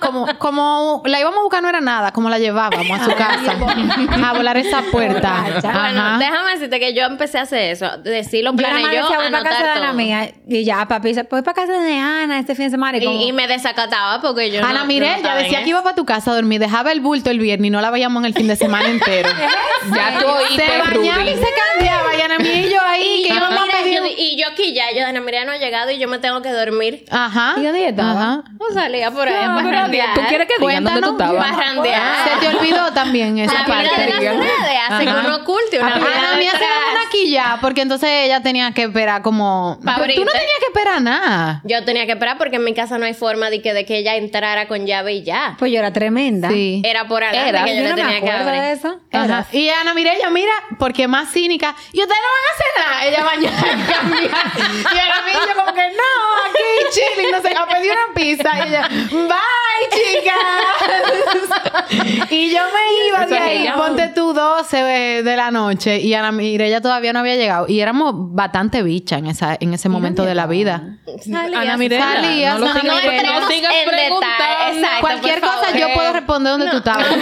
[0.00, 3.52] como como la íbamos a buscar no era nada, como la llevábamos a su casa
[4.24, 5.39] a volar esa puerta.
[5.42, 6.18] Bueno, Ajá.
[6.18, 9.30] déjame decirte que yo empecé a hacer eso, decir los Yo planes yo, decía, voy
[9.30, 9.96] para casa de anotar Ana todo.
[9.96, 10.30] mía.
[10.48, 12.98] Y ya, papi dice, voy para casa de Ana este fin de semana.
[12.98, 15.94] Y, como, Y, y me desacataba porque yo Ana no, en decía que iba para
[15.94, 18.34] tu casa a dormir, dejaba el bulto el viernes y no la veíamos en el
[18.34, 19.28] fin de semana entero.
[19.94, 23.22] Ya tú oíste, se bañaba y se cambiaba y Ana Mía y yo ahí, Y
[23.22, 23.94] que yo, íbamos a pedir...
[23.98, 26.42] yo- y yo aquí ya, yo Ana María no ha llegado y yo me tengo
[26.42, 27.04] que dormir.
[27.10, 27.54] Ajá.
[27.56, 28.10] ¿Y dónde estaba?
[28.12, 28.42] Ajá.
[28.58, 30.14] No salía por ahí a No, pero parrandear.
[30.14, 31.34] ¿Tú quieres que digan dónde tú Cuéntanos.
[31.40, 31.56] estabas?
[31.56, 32.28] Parrandear.
[32.28, 33.84] Se te olvidó también esa parte.
[34.02, 35.22] de las redes hace que Ajá.
[35.34, 36.60] Uno oculte una Mía se detrás.
[36.60, 39.78] daba una quilla porque entonces ella tenía que esperar como...
[39.84, 41.60] Pa' Pero Tú no tenías que esperar nada.
[41.64, 43.98] Yo tenía que esperar porque en mi casa no hay forma de que, de que
[43.98, 45.54] ella entrara con llave y ya.
[45.58, 46.48] Pues yo era tremenda.
[46.50, 46.82] Sí.
[46.84, 47.64] Era por adelante Era.
[47.64, 48.62] que yo, Yo le no me tenía que acuerdo abrir.
[48.62, 48.98] de eso.
[49.12, 49.24] Ajá.
[49.24, 49.46] Era.
[49.52, 51.74] Y Ana Mirella, mira, porque más cínica.
[51.92, 53.04] Y ustedes no van a hacer nada.
[53.06, 54.30] Ella bañada y cambiar.
[54.94, 56.12] Y Ana Mirella como que no,
[56.46, 56.64] aquí
[57.16, 58.50] chilling, no sé, a pedir una pizza.
[58.58, 62.30] Y ella, bye, chicas.
[62.30, 66.00] y yo me iba de ahí, ponte tú 12 de de la noche.
[66.00, 67.66] Y Ana Mirella todavía no había llegado.
[67.68, 70.98] Y éramos bastante bicha en, esa, en ese momento de la vida.
[71.54, 74.76] Ana Mirella, Salías, no lo no, sigas, no no sigas en detalle, preguntando.
[74.76, 75.00] exacto.
[75.00, 75.78] Cualquier cosa favor.
[75.80, 77.06] yo puedo responder donde tú estabas.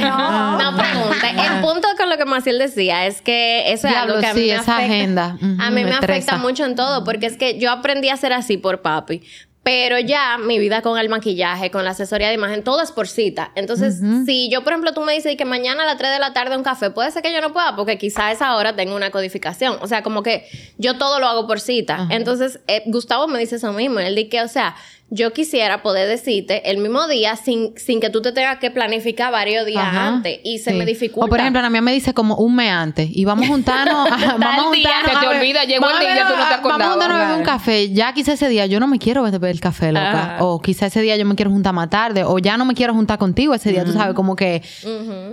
[0.00, 1.26] No, no pregunte.
[1.30, 4.34] El punto con lo que Maciel decía es que eso es Diablo, algo que a
[4.34, 4.94] mí sí, me esa afecta.
[4.94, 5.36] agenda.
[5.58, 8.32] A mí me me, afecta mucho en todo porque es que yo aprendí a ser
[8.32, 9.22] así por papi.
[9.62, 13.06] Pero ya mi vida con el maquillaje, con la asesoría de imagen, todo es por
[13.06, 13.52] cita.
[13.54, 16.32] Entonces, si yo, por ejemplo, tú me dices que mañana a las 3 de la
[16.32, 18.96] tarde un café, puede ser que yo no pueda porque quizá a esa hora tengo
[18.96, 19.76] una codificación.
[19.82, 20.46] O sea, como que
[20.78, 22.08] yo todo lo hago por cita.
[22.10, 24.00] Entonces, eh, Gustavo me dice eso mismo.
[24.00, 24.76] Él dice que, o sea,
[25.12, 29.32] yo quisiera poder decirte el mismo día sin, sin que tú te tengas que planificar
[29.32, 30.06] varios días Ajá.
[30.06, 30.38] antes.
[30.44, 30.76] Y se Sí.
[30.76, 31.26] me dificulta.
[31.26, 34.06] O por ejemplo, Ana Mía me dice como un mes antes y vamos a juntarnos,
[34.10, 35.12] a- vamos a juntarnos.
[35.12, 36.88] Se te olvida, llegó el día, tú no te a- Vamos a acordabas.
[36.92, 37.92] juntarnos a beber un café.
[37.92, 40.34] Ya quizá ese día yo no me quiero beber el café, loca.
[40.36, 40.44] Ajá.
[40.44, 42.22] O quizá ese día yo me quiero juntar más tarde.
[42.24, 44.62] O ya no me quiero juntar contigo ese día, tú sabes, como que...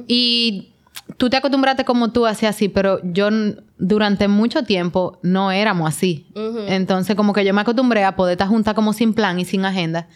[0.07, 0.73] Y
[1.15, 3.29] tú te acostumbraste como tú hacías así, pero yo
[3.77, 6.27] durante mucho tiempo no éramos así.
[6.67, 9.63] Entonces como que yo me acostumbré a poder estar junta como sin plan y sin
[9.65, 10.07] agenda.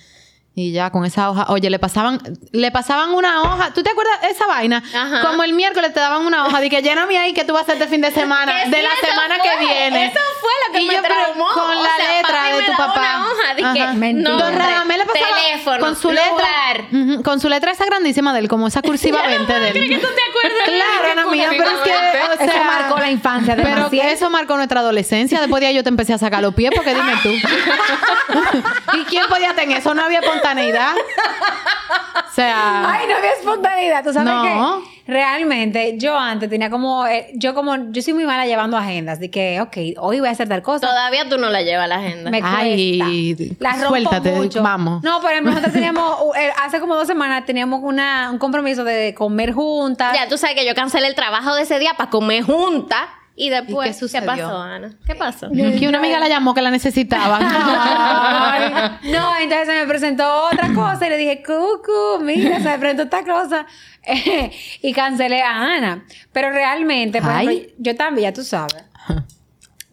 [0.53, 2.19] Y ya con esa hoja, oye, le pasaban,
[2.51, 3.71] le pasaban una hoja.
[3.73, 4.83] ¿Tú te acuerdas de esa vaina?
[4.93, 5.21] Ajá.
[5.21, 7.63] Como el miércoles te daban una hoja de que lléname ahí que tú vas a
[7.71, 10.05] hacer este fin de semana, de sí, la semana fue, que viene.
[10.07, 11.47] Eso fue lo que Y me yo, pero traumó.
[11.53, 12.93] Con O la sea, letra de me tu papá.
[12.99, 13.93] una hoja de que Ajá.
[13.93, 14.29] Mentira.
[14.29, 18.39] nombre, Don Radamés le pasaba teléfono, con su letra, con su letra esa grandísima de
[18.39, 19.73] él, como esa cursiva 20 de él.
[19.73, 20.65] ¿Crees que tú te acuerdas?
[20.65, 24.29] Claro, Ana mía, pero es que, o Eso marcó la infancia de Pero que eso
[24.29, 25.39] marcó nuestra adolescencia.
[25.39, 27.29] Después de ahí yo te empecé a sacar los pies, porque dime tú.
[28.97, 29.93] ¿Y quién podía tener eso?
[29.93, 30.93] No había espontaneidad.
[32.29, 34.03] O sea, Ay, no había espontaneidad.
[34.03, 34.43] ¿Tú sabes No.
[34.83, 34.91] qué?
[35.11, 37.05] Realmente, yo antes tenía como...
[37.05, 37.91] eh, yo como...
[37.91, 39.19] Yo soy muy mala llevando agendas.
[39.19, 40.87] De que, ok, hoy voy a hacer tal cosa.
[40.87, 42.31] Todavía tú no la llevas la agenda.
[42.31, 42.59] Me cuesta.
[42.59, 44.63] Ay, La rompo suéltate, mucho.
[44.63, 45.03] vamos.
[45.03, 46.17] No, por ejemplo, nosotros teníamos...
[46.37, 50.13] eh, hace como dos semanas teníamos una, un compromiso de comer juntas.
[50.13, 53.09] Ya tú sabes que yo cancelé el trabajo de ese día para comer junta.
[53.35, 54.93] Y después, ¿Y qué pasó, Ana?
[55.05, 55.49] ¿Qué pasó?
[55.51, 57.39] que una amiga la llamó que la necesitaba.
[59.03, 63.03] No, entonces se me presentó otra cosa y le dije, Cucu, mira, se me presentó
[63.03, 63.65] esta cosa.
[64.81, 66.05] y cancelé a Ana.
[66.31, 68.83] Pero realmente, por ejemplo, yo también, ya tú sabes.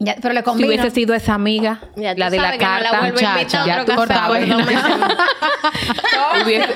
[0.00, 2.90] Ya, pero le Si hubiese sido esa amiga, Ya la de la que no la
[2.90, 3.06] carta,
[3.66, 3.92] ya tú.
[6.44, 6.68] Hubiese-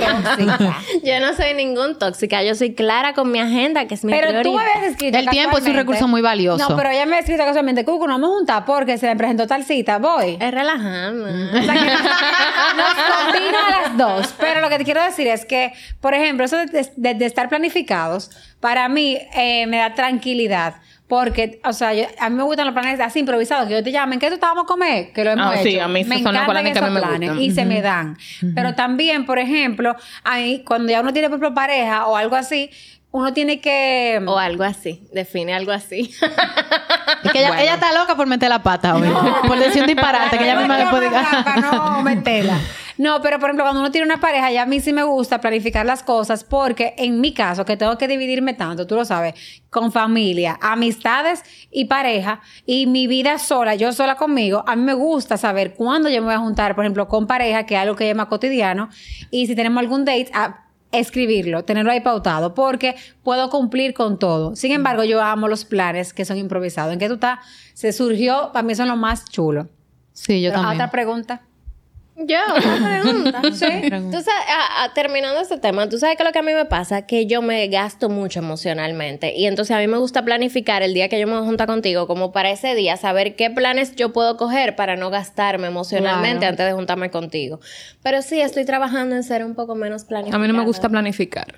[0.00, 0.76] Tóxica.
[1.02, 2.42] Yo no soy ningún tóxica.
[2.42, 5.18] Yo soy clara con mi agenda, que es mi Pero tú me habías escrito.
[5.18, 6.68] El tiempo es un recurso muy valioso.
[6.68, 9.16] No, pero ella me ha escrito casualmente, Cucu, nos vamos a juntar porque se me
[9.16, 10.36] presentó tal cita, voy.
[10.40, 11.26] Es relajando.
[11.60, 11.90] O sea que
[12.76, 14.34] nos combino a las dos.
[14.38, 17.48] Pero lo que te quiero decir es que, por ejemplo, eso de, de- de estar
[17.48, 18.30] planificados,
[18.60, 20.76] para mí eh, me da tranquilidad.
[21.10, 23.90] Porque, o sea, yo- a mí me gustan los planes así improvisados, que yo te
[23.90, 25.12] llamen, ¿qué tú estábamos a comer?
[25.12, 25.64] Que lo hemos Ah, hecho.
[25.64, 27.38] sí, a mí me son los planes que me planes gustan.
[27.42, 28.16] y se me dan.
[28.54, 32.70] Pero también, por ejemplo, ahí, cuando ya uno tiene, ejemplo, pareja o algo así,
[33.12, 34.22] uno tiene que...
[34.26, 35.02] O algo así.
[35.12, 36.10] Define algo así.
[37.22, 39.08] Es que ella, ella está loca por meter la pata hoy.
[39.46, 41.60] por decir un disparate que ella misma no, después diga.
[41.72, 42.58] no, metela.
[43.00, 45.40] No, pero por ejemplo, cuando uno tiene una pareja, ya a mí sí me gusta
[45.40, 49.34] planificar las cosas porque en mi caso, que tengo que dividirme tanto, tú lo sabes,
[49.70, 54.92] con familia, amistades y pareja y mi vida sola, yo sola conmigo, a mí me
[54.92, 57.96] gusta saber cuándo yo me voy a juntar, por ejemplo, con pareja, que es algo
[57.96, 58.90] que es más cotidiano,
[59.30, 64.56] y si tenemos algún date, a escribirlo, tenerlo ahí pautado, porque puedo cumplir con todo.
[64.56, 66.92] Sin embargo, yo amo los planes que son improvisados.
[66.92, 67.40] ¿En qué tú estás?
[67.74, 69.68] Se surgió, para mí son lo más chulo.
[70.12, 70.80] Sí, yo Pero, también.
[70.80, 71.42] Otra pregunta.
[72.26, 73.40] Yo, otra pregunta.
[73.44, 73.88] Sí.
[73.90, 76.64] Tú sabes, a- a- terminando este tema, tú sabes que lo que a mí me
[76.66, 80.92] pasa que yo me gasto mucho emocionalmente y entonces a mí me gusta planificar el
[80.94, 83.96] día que yo me voy a juntar contigo como para ese día saber qué planes
[83.96, 86.50] yo puedo coger para no gastarme emocionalmente Claro.
[86.52, 87.60] antes de juntarme contigo.
[88.02, 90.40] Pero sí, estoy trabajando en ser un poco menos A planificada.
[90.42, 91.54] mí no me gusta planificar.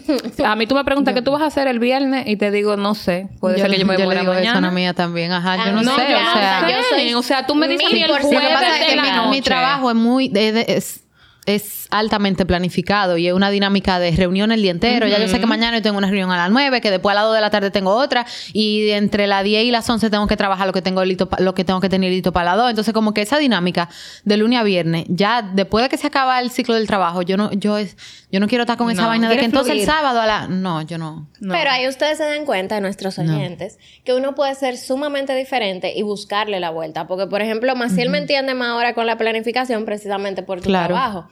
[0.44, 2.76] A mí tú me preguntas qué tú vas a hacer el viernes y te digo,
[2.76, 3.28] no sé.
[3.40, 4.68] Puede ser que yo me le muera digo eso a mañana.
[4.68, 5.32] la mía también.
[5.32, 6.02] Ajá, yo Ah, no, no, sé.
[6.02, 8.22] o sea, o sea, yo soy o sea, tú me dices a el Lo que
[8.36, 9.28] pasa es mi, noche.
[9.30, 10.28] mi trabajo es muy...
[10.28, 11.04] de- de- es,
[11.46, 15.06] es altamente planificado y es una dinámica de reunión el día entero.
[15.06, 17.14] Ya yo sé que mañana yo tengo una reunión a las 9, que después a
[17.16, 20.26] las 2 de la tarde tengo otra y entre las 10 y las 11 tengo
[20.26, 22.56] que trabajar lo que tengo listo pa- lo que tengo que tener listo para las
[22.56, 22.70] 2.
[22.70, 23.88] Entonces como que esa dinámica
[24.24, 27.36] de lunes a viernes, ya después de que se acaba el ciclo del trabajo, yo
[27.36, 27.96] no yo es
[28.30, 29.82] yo no quiero estar con esa vaina de que entonces fluir.
[29.82, 31.28] el sábado a la no, yo no.
[31.40, 31.52] No.
[31.52, 36.02] Pero ahí ustedes se dan cuenta, nuestros oyentes, que uno puede ser sumamente diferente y
[36.02, 37.06] buscarle la vuelta.
[37.06, 40.94] Porque, por ejemplo, Maciel me entiende más ahora con la planificación precisamente por tu Claro.
[40.94, 41.28] trabajo.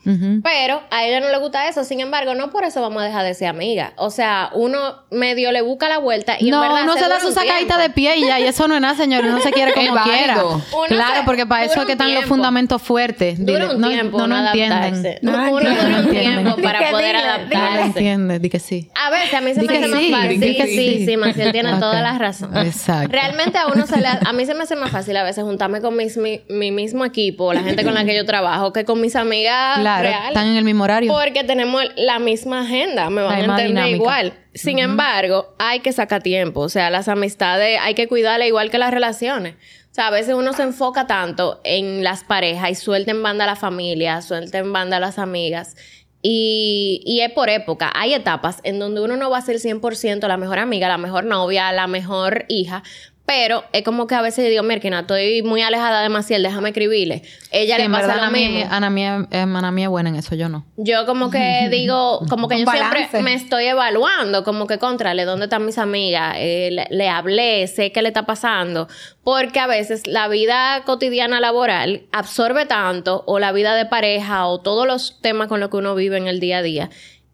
[0.53, 1.83] Pero a ella no le gusta eso.
[1.85, 3.93] Sin embargo, no por eso vamos a dejar de ser amigas.
[3.95, 7.19] O sea, uno medio le busca la vuelta y en no, verdad uno se da
[7.21, 9.23] su sacadita de pie y ya, y eso no es nada, señor.
[9.23, 10.43] Uno se quiere como quiera.
[10.43, 13.43] Uno claro, se- porque para eso es que están los fundamentos fuertes.
[13.45, 15.19] Dura un no, tiempo no, no uno adaptarse.
[15.21, 17.81] No, uno no dura un tiempo para que poder dile, No adaptarse.
[17.85, 18.89] entiende, di que sí.
[18.95, 20.39] A veces a mí se Di me hace más fácil.
[20.41, 21.05] di Sí, que sí, sí.
[21.05, 21.79] sí, Maciel tiene Ok.
[21.79, 22.57] toda la razón.
[22.57, 23.07] Exacto.
[23.11, 25.79] Realmente a uno se le, a mí se me hace más fácil a veces juntarme
[25.81, 28.99] con mis, mi, mi mismo equipo, la gente con la que yo trabajo, que con
[28.99, 30.33] mis amigas Claro, reales.
[30.41, 31.11] Están en el mismo horario.
[31.11, 33.95] Porque tenemos la misma agenda, me van a entender dinámica.
[33.95, 34.33] igual.
[34.53, 36.61] Sin embargo, hay que sacar tiempo.
[36.61, 39.55] O sea, las amistades hay que cuidarlas igual que las relaciones.
[39.91, 43.43] O sea, a veces uno se enfoca tanto en las parejas y suelta en banda
[43.43, 45.75] a la familia, suelta en banda a las amigas.
[46.21, 47.91] Y, y es por época.
[47.95, 51.25] Hay etapas en donde uno no va a ser 100% la mejor amiga, la mejor
[51.25, 52.83] novia, la mejor hija.
[53.25, 56.69] Pero es como que a veces yo digo, Mirkina, estoy muy alejada de Maciel, déjame
[56.69, 57.21] escribirle.
[57.51, 58.73] Ella Sí, le pasa verdad, lo Ana mía, mismo.
[58.73, 60.65] Ana mía, eh, Ana mía es buena en eso, yo no.
[60.75, 65.45] Yo como que digo, como que yo siempre me estoy evaluando, como que contrale, ¿dónde
[65.45, 66.35] están mis amigas?
[66.39, 68.89] Eh, le, le hablé, sé qué le está pasando,
[69.23, 74.59] porque a veces la vida cotidiana laboral absorbe tanto, o la vida de pareja, o
[74.59, 76.89] todos los temas con los que uno vive en el día a día.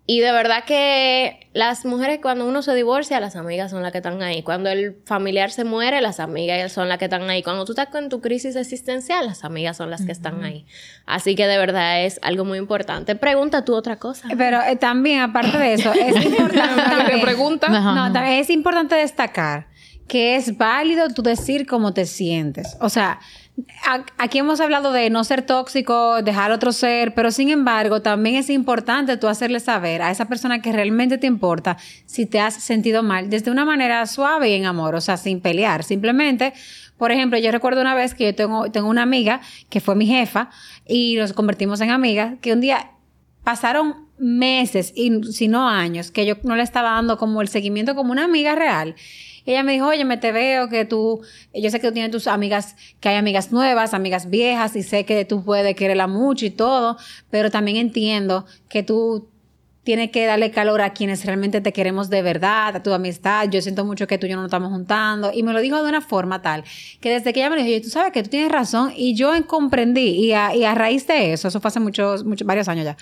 [0.09, 3.97] Y de verdad que las mujeres cuando uno se divorcia, las amigas son las que
[3.97, 4.41] están ahí.
[4.41, 7.43] Cuando el familiar se muere, las amigas son las que están ahí.
[7.43, 10.65] Cuando tú estás con tu crisis existencial, las amigas son las que están ahí.
[11.05, 13.15] Así que de verdad es algo muy importante.
[13.17, 14.29] Pregunta tú otra cosa.
[14.37, 17.67] Pero eh, también, aparte de eso, es importante ¿Qué también- pregunta?
[17.67, 19.67] No, también es importante destacar
[20.07, 22.77] que es válido tú decir cómo te sientes.
[22.79, 23.19] O sea,
[24.17, 28.49] aquí hemos hablado de no ser tóxico, dejar otro ser, pero sin embargo, también es
[28.49, 33.03] importante tú hacerle saber a esa persona que realmente te importa si te has sentido
[33.03, 35.83] mal desde una manera suave y en amor, o sea, sin pelear.
[35.83, 36.53] Simplemente,
[36.97, 40.05] por ejemplo, yo recuerdo una vez que yo tengo, tengo una amiga que fue mi
[40.05, 40.49] jefa
[40.85, 42.91] y nos convertimos en amigas, que un día
[43.43, 47.95] pasaron meses y si no años que yo no le estaba dando como el seguimiento
[47.95, 48.95] como una amiga real.
[49.47, 51.21] Ella me dijo, oye, me te veo que tú,
[51.53, 55.05] yo sé que tú tienes tus amigas, que hay amigas nuevas, amigas viejas, y sé
[55.05, 56.97] que tú puedes quererla mucho y todo,
[57.29, 59.29] pero también entiendo que tú
[59.87, 63.47] tienes que darle calor a quienes realmente te queremos de verdad, a tu amistad.
[63.49, 65.31] Yo siento mucho que tú y yo no nos estamos juntando.
[65.33, 66.65] Y me lo dijo de una forma tal
[66.99, 68.91] que desde que ella me dijo, oye, tú sabes que tú tienes razón.
[68.97, 70.09] Y yo comprendí.
[70.09, 72.97] Y a, y a raíz de eso, eso fue hace muchos, muchos, varios años ya.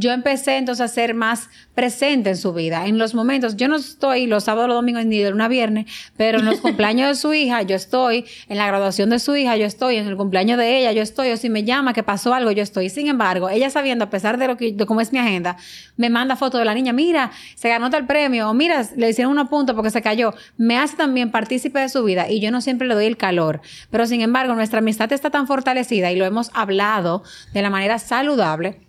[0.00, 2.86] Yo empecé entonces a ser más presente en su vida.
[2.86, 5.86] En los momentos, yo no estoy los sábados, los domingos ni de luna a viernes,
[6.16, 8.24] pero en los cumpleaños de su hija, yo estoy.
[8.48, 9.96] En la graduación de su hija, yo estoy.
[9.96, 11.32] En el cumpleaños de ella, yo estoy.
[11.32, 12.90] O si me llama que pasó algo, yo estoy.
[12.90, 15.56] Sin embargo, ella sabiendo, a pesar de lo que, de cómo es mi agenda,
[15.96, 16.92] me manda fotos de la niña.
[16.92, 18.50] Mira, se ganó tal premio.
[18.50, 20.32] O mira, le hicieron unos puntos porque se cayó.
[20.56, 23.62] Me hace también partícipe de su vida y yo no siempre le doy el calor.
[23.90, 27.98] Pero sin embargo, nuestra amistad está tan fortalecida y lo hemos hablado de la manera
[27.98, 28.87] saludable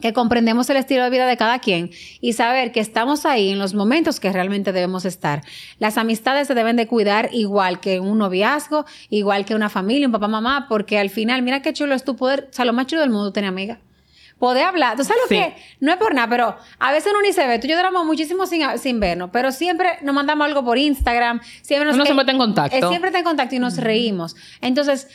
[0.00, 1.90] que comprendemos el estilo de vida de cada quien
[2.20, 5.42] y saber que estamos ahí en los momentos que realmente debemos estar.
[5.78, 10.12] Las amistades se deben de cuidar igual que un noviazgo, igual que una familia, un
[10.12, 12.86] papá, mamá, porque al final, mira qué chulo es tu poder, o sea, lo más
[12.86, 13.78] chulo del mundo tener amiga.
[14.38, 15.54] Poder hablar, ¿tú sabes lo que?
[15.80, 17.58] No es por nada, pero a veces uno ni se ve.
[17.58, 21.42] Tú y yo duramos muchísimo sin, sin vernos, pero siempre nos mandamos algo por Instagram,
[21.60, 22.74] siempre nos Uno siempre está en contacto.
[22.74, 24.34] Eh, siempre está en contacto y nos reímos.
[24.62, 25.08] Entonces,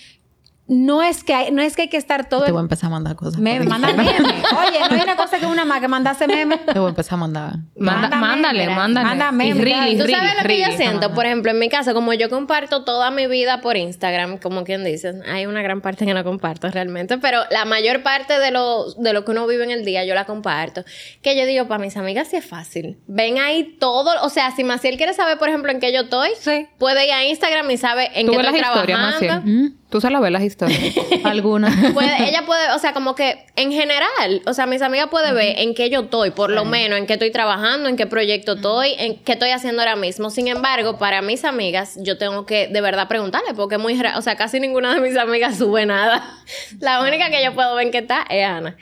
[0.67, 2.87] no es que hay, no es que hay que estar todo Te voy a empezar
[2.87, 3.39] a mandar cosas.
[3.39, 4.09] meme, por manda meme.
[4.67, 6.57] Oye, no hay una cosa que una más que mandase meme.
[6.57, 7.53] Te voy a empezar a mandar.
[7.75, 9.53] Manda- Mándame, mándale, mira, mándale.
[9.53, 11.13] reel, y Tú sabes lo que yo siento, manda.
[11.13, 14.83] por ejemplo, en mi caso, como yo comparto toda mi vida por Instagram, como quien
[14.83, 18.91] dice, hay una gran parte que no comparto realmente, pero la mayor parte de lo,
[18.93, 20.83] de lo que uno vive en el día yo la comparto.
[21.21, 22.97] Que yo digo, para mis amigas sí es fácil.
[23.05, 26.29] Ven ahí todo, o sea, si Maciel quiere saber, por ejemplo, en qué yo estoy,
[26.39, 26.65] Sí.
[26.79, 29.35] puede ir a Instagram y sabe en Tú qué ves estoy las historias, trabajando.
[29.51, 29.73] Maciel.
[29.89, 30.79] Tú sabes ver las historias.
[31.23, 31.69] Alguna.
[31.93, 35.59] Puede- ella puede, o sea, como que en general, o sea, mis amigas pueden ver
[35.59, 38.93] en qué yo estoy, por lo menos, en qué estoy trabajando, en qué proyecto estoy,
[38.97, 40.29] en qué estoy haciendo ahora mismo.
[40.31, 44.21] Sin embargo, para mis amigas, yo tengo que de verdad preguntarle, porque es muy, o
[44.21, 46.23] sea, casi ninguna de mis amigas sube nada.
[46.79, 48.75] La única que yo puedo ver en qué está es Ana.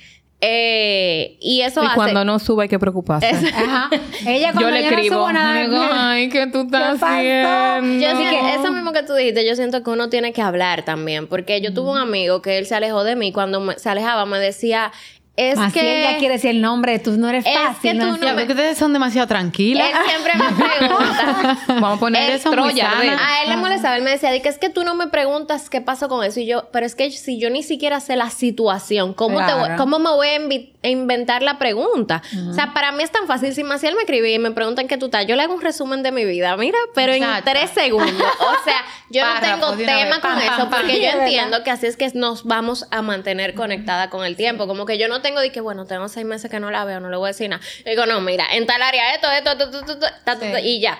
[0.45, 1.95] Eh, y eso y hace...
[1.95, 3.27] cuando no sube hay que precuparse.
[3.29, 3.89] Ajá.
[4.27, 5.15] Ella cuando Yo le no escribo.
[5.15, 8.03] subo nada, digo, ay, ¿qué tú estás haciendo?
[8.05, 10.83] Yo sí que eso mismo que tú dijiste, yo siento que uno tiene que hablar
[10.83, 13.89] también, porque yo tuve un amigo que él se alejó de mí, cuando me- se
[13.89, 14.91] alejaba me decía,
[15.35, 16.01] es Así que...
[16.09, 17.91] ella quiere decir el nombre, tú no eres Es fácil.
[17.91, 19.87] que no tú no Ya, me- porque ustedes son demasiado tranquilas.
[19.89, 21.57] Él siempre me pregunta.
[21.67, 22.83] Vamos a poner Él muy Troya.
[22.91, 23.01] sanas.
[23.01, 25.07] de- A él le molestaba, él me decía, di que es que tú no me
[25.07, 26.39] preguntas qué pasó con eso.
[26.39, 29.69] Y yo, pero es que si yo ni siquiera sé la situación, ¿cómo, te voy-
[29.77, 32.21] cómo me voy a, inventar la pregunta?
[32.49, 33.55] O sea, para mí es tan fácil.
[33.55, 36.03] Si Maciel me escribe y me preguntan qué tú estás, yo le hago un resumen
[36.03, 38.11] de mi vida, mira, pero en tres segundos.
[38.39, 42.11] O sea, yo no tengo tema con eso porque yo entiendo que así es que
[42.13, 44.67] nos vamos a mantener conectada con el tiempo.
[44.67, 46.99] Como que yo no tengo de que, bueno, tengo seis meses que no la veo,
[46.99, 47.63] no le voy a decir nada.
[47.83, 50.99] Yo digo, no, mira, en tal área esto, esto, esto, esto, y ya.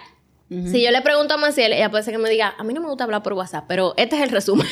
[0.49, 2.81] Si yo le pregunto a Maciel, ella puede ser que me diga, a mí no
[2.81, 4.67] me gusta hablar por WhatsApp, pero este es el resumen.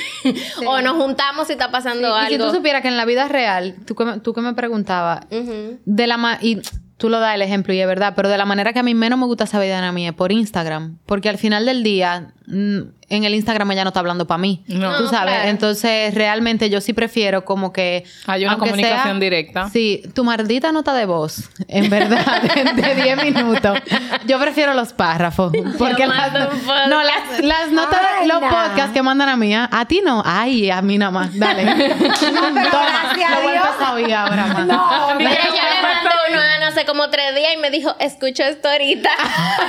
[0.68, 2.47] o nos juntamos si está pasando Y si algo.
[2.49, 6.08] tú supieras que en la vida real, tú que me, tú que me preguntabas, de
[6.08, 6.62] la ma- y
[6.97, 8.93] tú lo das el ejemplo y es verdad, pero de la manera que a mí
[8.93, 12.32] menos me gusta esa vida a mí es por Instagram, porque al final del día
[12.45, 12.80] mm,
[13.12, 14.97] en el Instagram ella no está hablando para mí, No.
[14.97, 15.49] tú No, sabes, claro.
[15.49, 19.70] entonces realmente yo sí prefiero como que Hay una comunicación directa.
[19.70, 22.41] Sí, tu maldita nota de voz, en verdad,
[22.76, 23.78] de de 10 minutos.
[24.26, 28.49] Yo prefiero los párrafos, porque las, no, las, las notas, Ay, los no.
[28.49, 31.66] podcasts que mandan a mí, a ti no, ay, a mí nada más, dale.
[31.78, 31.95] pero
[32.72, 33.66] Toma, gracias lo voy a Dios.
[33.66, 34.66] empezar a oír ahora más.
[34.68, 37.70] No, Mira, pero- yo le mandé uno a Ana hace como tres días y me
[37.72, 39.09] dijo, escucho esto ahorita.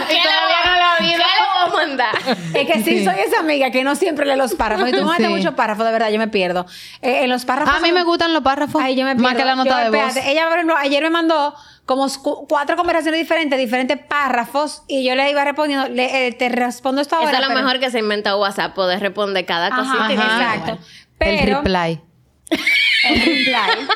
[0.09, 1.19] ¿Qué todavía no lo ha oído.
[1.19, 2.15] ¿Qué le voy a mandar?
[2.55, 4.89] Es que sí, soy esa amiga que no siempre lee los párrafos.
[4.89, 5.35] Y tú me mandas Sí.
[5.37, 6.67] muchos párrafos, de verdad, yo me pierdo.
[7.01, 7.75] Eh, en los párrafos.
[7.75, 8.83] A mí me gustan los párrafos.
[8.83, 9.23] Ay, yo me pierdo.
[9.29, 10.17] Más que la nota Yo, de voz.
[10.17, 11.55] Ella, por ejemplo, ayer me mandó
[11.85, 16.49] como cu- cuatro conversaciones diferentes, diferentes párrafos, y yo le iba respondiendo, le- eh, te
[16.49, 17.31] respondo esto ahora.
[17.31, 20.13] Eso es lo pero- mejor que se inventa WhatsApp, poder responder cada Ajá, cosita.
[20.13, 20.73] exacto.
[21.19, 22.01] el Pero, reply.
[23.05, 23.87] el reply.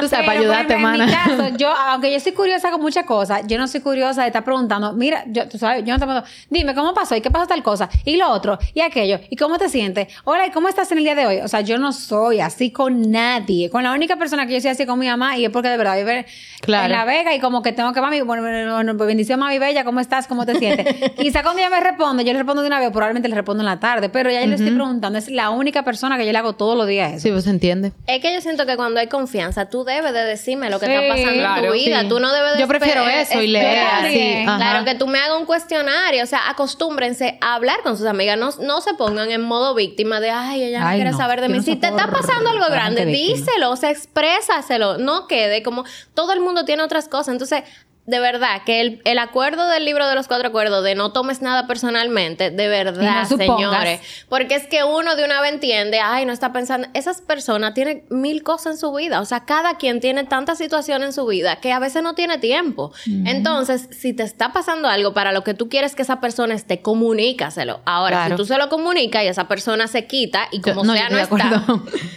[0.00, 1.04] Tú sabes, para ayudarte, mana.
[1.04, 4.22] En mi caso, yo, aunque yo soy curiosa con muchas cosas, yo no soy curiosa
[4.22, 7.16] de estar preguntando, mira, yo, tú sabes, yo no te pregunto, dime, ¿cómo pasó?
[7.16, 7.88] ¿Y qué pasó tal cosa?
[8.04, 10.08] Y lo otro, y aquello, ¿y cómo te sientes?
[10.24, 11.36] Hola, ¿y cómo estás en el día de hoy?
[11.38, 13.70] O sea, yo no soy así con nadie.
[13.70, 15.76] Con la única persona que yo soy así con mi mamá, y es porque de
[15.76, 16.26] verdad vive
[16.60, 16.86] Claro.
[16.86, 19.84] en La Vega, y como que tengo que, mami, bueno, bueno, bueno, bendición, mami bella,
[19.84, 20.26] ¿cómo estás?
[20.28, 20.86] ¿Cómo te sientes?
[21.18, 23.66] Quizá cuando ella me responde, yo le respondo de una vez, probablemente le respondo en
[23.66, 26.38] la tarde, pero ya yo le estoy preguntando, es la única persona que yo le
[26.38, 27.22] hago todos los días eso.
[27.22, 27.92] Sí, pues se entiende.
[28.06, 30.92] Es que yo siento que cuando hay confianza, tú debes de decirme lo que Sí,
[30.92, 32.00] está pasando en tu vida.
[32.00, 32.08] sí.
[32.08, 34.42] Tú no debes de Yo prefiero eso y leer así.
[34.44, 36.24] Claro, que tú me hagas un cuestionario.
[36.24, 38.36] O sea, acostúmbrense a hablar con sus amigas.
[38.38, 41.40] No, no se pongan en modo víctima de, ay, ella no Ay, quiere no, saber
[41.40, 41.58] de mí.
[41.58, 44.98] no si te está pasando algo grande, díselo, o sea, exprésaselo.
[44.98, 45.84] No quede como
[46.14, 47.28] todo el mundo tiene otras cosas.
[47.28, 47.62] Entonces,
[48.08, 51.42] de verdad, que el, el acuerdo del libro de los cuatro acuerdos de no tomes
[51.42, 54.00] nada personalmente, de verdad, no señores.
[54.30, 56.88] Porque es que uno de una vez entiende, ay, no está pensando.
[56.94, 59.20] Esas personas tienen mil cosas en su vida.
[59.20, 62.38] O sea, cada quien tiene tantas situaciones en su vida que a veces no tiene
[62.38, 62.92] tiempo.
[63.26, 66.80] Entonces, si te está pasando algo para lo que tú quieres que esa persona esté,
[66.80, 67.80] comunícaselo.
[67.84, 68.36] Ahora, Claro.
[68.36, 71.10] si tú se lo comunicas y esa persona se quita y Yo- como no, sea
[71.10, 71.62] no está,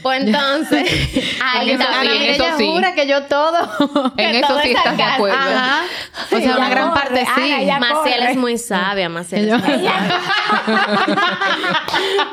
[0.02, 0.89] pues entonces,
[1.44, 1.84] ahí eso
[2.44, 2.66] ella sí.
[2.66, 4.14] jura que yo todo.
[4.18, 5.38] En Que eso todo sí es estás de acuerdo.
[5.38, 5.80] Ajá.
[6.32, 7.69] O sea, una gran corre, parte sí.
[7.69, 8.32] Ana, Maciel corre.
[8.32, 9.49] es muy sabia, Maciel.
[9.49, 10.21] Es muy sabia.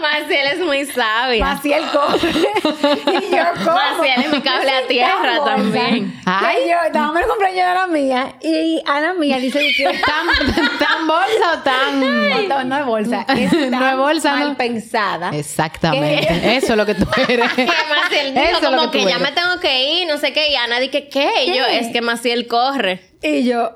[0.01, 1.45] Maciel es muy sabia.
[1.45, 2.31] Maciel corre.
[2.31, 3.77] y yo como.
[3.77, 6.21] Maciel es mi cable a tierra también.
[6.25, 10.55] Ay, yo, estábamos en el cumpleaños de Ana mía y Ana mía dice que ¿Tan,
[10.79, 12.49] tan bolsa o tan...?
[12.49, 14.57] no, no es bolsa, es tan No es bolsa, mal no.
[14.57, 15.31] pensada.
[15.33, 16.57] Exactamente.
[16.57, 17.53] Eso es lo que tú eres.
[17.53, 20.57] Que Maciel dijo Eso como que, ya me tengo que ir, no sé qué, y
[20.57, 21.29] Ana dije, ¿qué?
[21.47, 23.03] Y yo, es que Maciel corre.
[23.21, 23.75] Y yo,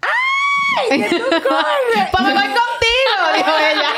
[0.00, 1.00] ¡ay!
[1.00, 1.96] ¡Que tú corres!
[1.96, 2.60] Me voy contigo,
[3.36, 3.88] dijo ella.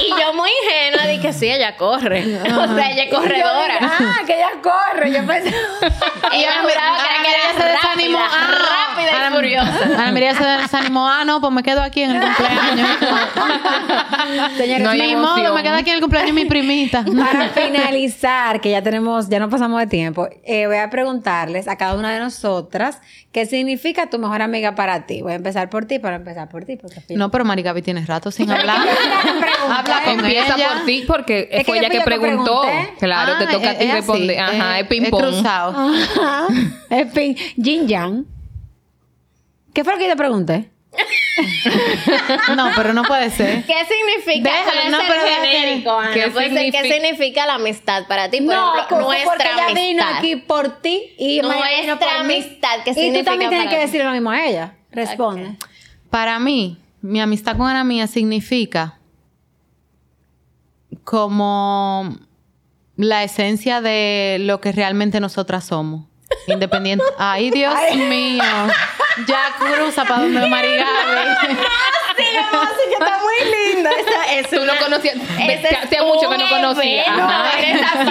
[0.00, 2.22] Y yo muy ingenua, dije, que sí, ella corre.
[2.42, 3.78] o sea, ella es corredora.
[3.80, 5.12] Ah, que ella corre.
[5.12, 5.48] Yo pensé.
[6.32, 8.18] ella juraba que era María que se desanimó.
[8.18, 9.84] rápida, Ah, rápida y Ana- furiosa.
[10.02, 11.08] Ana María se desanimó.
[11.08, 12.88] Ah, no, pues me quedo aquí en el cumpleaños.
[14.56, 17.04] Señores, No Ni modo, me quedo aquí en el cumpleaños mi primita.
[17.04, 21.76] Para finalizar, que ya tenemos, ya no pasamos de tiempo, eh, voy a preguntarles a
[21.76, 23.00] cada una de nosotras
[23.32, 25.22] qué significa tu mejor amiga para ti.
[25.22, 26.76] Voy a empezar por ti, para empezar por ti.
[26.76, 28.78] Porque No, pero Mari Gaby tienes rato sin hablar.
[29.70, 30.68] Habla con Empieza ella.
[30.70, 32.62] por ti porque Es fue ella que preguntó.
[32.62, 32.94] pregunté.
[32.98, 34.40] Claro, te Ah, toca a es- ti es así, responder.
[34.40, 35.20] Ajá, es ping es pong.
[35.22, 35.90] cruzado.
[35.94, 36.46] Ajá.
[36.90, 38.24] Es pin- Yin Yang.
[39.72, 40.70] ¿Qué fue lo que yo te pregunté?
[42.56, 43.64] No, pero no puede ser.
[43.64, 44.50] ¿Qué significa?
[44.52, 46.14] Déjalo, no, ser pero genérico, Ana.
[46.14, 46.94] ¿Qué Puede ser, ¿Qué significa?
[46.94, 48.38] significa la amistad para ti?
[48.40, 50.18] Por no, ejemplo, nuestra ella vino amistad.
[50.18, 53.86] aquí por ti y Nuestra amistad, ¿qué Y tú significa también tienes para que ti?
[53.86, 54.74] decirle lo mismo a ella.
[54.92, 55.56] Responde.
[56.10, 58.98] Para mí, mi amistad con Ana Mía significa
[61.04, 62.16] como
[62.96, 66.06] la esencia de lo que realmente nosotras somos.
[66.46, 67.04] Independiente.
[67.18, 67.74] Ay, Dios
[68.08, 68.42] mío.
[69.26, 70.68] Ya cruza para donde Mari
[72.22, 72.66] Gaby.
[72.88, 73.90] que está muy linda.
[74.30, 77.04] Es Tú una- no es hacía mucho que no conocía.
[77.06, 77.50] Ajá.
[77.60, 78.10] esa Sí,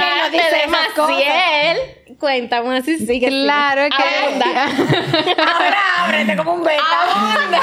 [0.98, 2.16] no dice.
[2.20, 3.28] Cuéntame si sigue.
[3.28, 4.04] Claro, es que.
[5.42, 6.84] Ahora ábrete como un beta.
[7.12, 7.62] Abunda.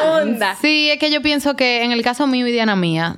[0.00, 0.56] Abunda.
[0.60, 3.16] Sí, es que yo pienso que en el caso mío y de Ana Mía,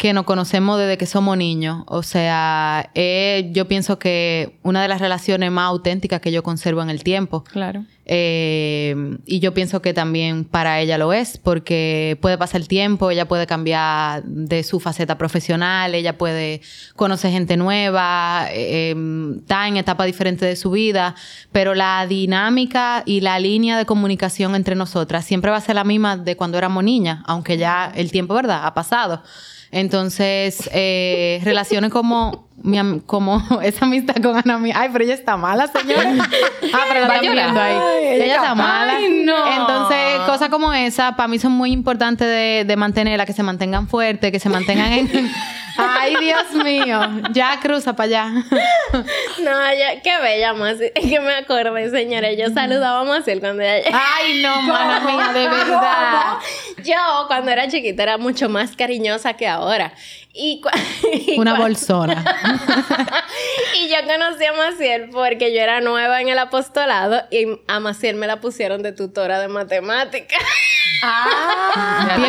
[0.00, 4.88] que nos conocemos desde que somos niños, o sea, eh, yo pienso que una de
[4.88, 7.44] las relaciones más auténticas que yo conservo en el tiempo.
[7.44, 7.84] Claro.
[8.06, 13.10] Eh, y yo pienso que también para ella lo es, porque puede pasar el tiempo,
[13.10, 16.62] ella puede cambiar de su faceta profesional, ella puede
[16.96, 18.96] conocer gente nueva, eh,
[19.38, 21.14] está en etapas diferentes de su vida,
[21.52, 25.84] pero la dinámica y la línea de comunicación entre nosotras siempre va a ser la
[25.84, 29.22] misma de cuando éramos niñas, aunque ya el tiempo, ¿verdad?, ha pasado.
[29.72, 34.74] Entonces, eh, relaciones como, mi como esa amistad con Ana Mía.
[34.76, 36.14] Ay, pero ella está mala, señora.
[36.72, 37.76] Ah, pero la están viendo ahí.
[37.76, 38.96] Ay, ella, ella está mala.
[38.96, 39.52] Ay, no.
[39.52, 43.88] Entonces, cosas como esa, para mí son muy importantes de, de mantenerla, que se mantengan
[43.88, 45.30] fuertes, que se mantengan en...
[45.76, 47.00] Ay, Dios mío.
[47.32, 48.44] Ya cruza para allá.
[49.40, 50.92] No, ya, qué bella Maciel.
[50.94, 52.36] Es que me acordé, señores.
[52.38, 56.38] Yo saludaba a Maciel cuando ella Ay, no, mana mía, de verdad.
[56.84, 59.92] Yo, cuando era chiquita, era mucho más cariñosa que ahora.
[60.32, 60.60] Y,
[61.38, 62.24] Una bolsona.
[63.80, 68.16] y yo conocí a Maciel porque yo era nueva en el apostolado y a Maciel
[68.16, 70.40] me la pusieron de tutora de matemáticas.
[71.02, 72.22] Ya tú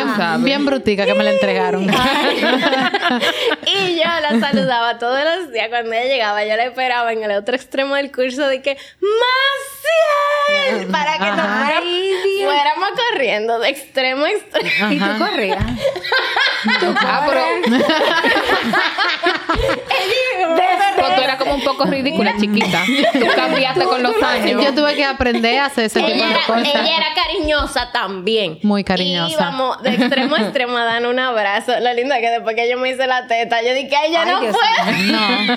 [0.44, 1.84] Bien, brutica que me la entregaron.
[3.66, 6.44] y yo la saludaba todos los días cuando ella llegaba.
[6.44, 8.78] Yo la esperaba en el otro extremo del curso de que
[10.48, 10.86] ¡Maciel!
[10.90, 11.92] Para que nos fuéramos,
[12.44, 14.92] fuéramos corriendo de extremo a extremo.
[14.92, 15.62] ¿Y tú corrías?
[16.64, 17.76] Ah, pero,
[21.38, 22.84] como un poco ridícula, chiquita.
[23.12, 24.62] Tú cambiaste con los años.
[24.64, 26.66] Yo tuve que aprender a hacer ese tipo Ella de era, cosas.
[26.66, 28.58] ella era cariñosa también.
[28.62, 29.30] Muy cariñosa.
[29.30, 31.72] Y íbamos de extremo a extremo a dar un abrazo.
[31.80, 34.40] Lo lindo es que después que yo me hice la teta, yo dije, Ay, no
[34.40, 34.92] Dios puedo.
[35.12, 35.54] No.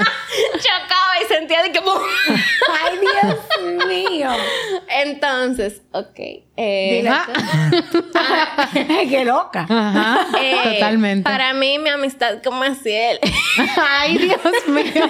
[0.56, 1.80] Chocaba y sentía de que...
[2.84, 4.30] Ay, Dios mío.
[4.88, 6.18] Entonces, ok.
[6.56, 7.10] eh, Dile.
[7.10, 8.68] Ah.
[9.08, 9.66] Qué loca.
[9.68, 10.26] Ajá.
[10.40, 11.24] eh, Totalmente.
[11.28, 13.18] Para mí, mi amistad con Maciel
[13.76, 15.06] Ay, Dios mío.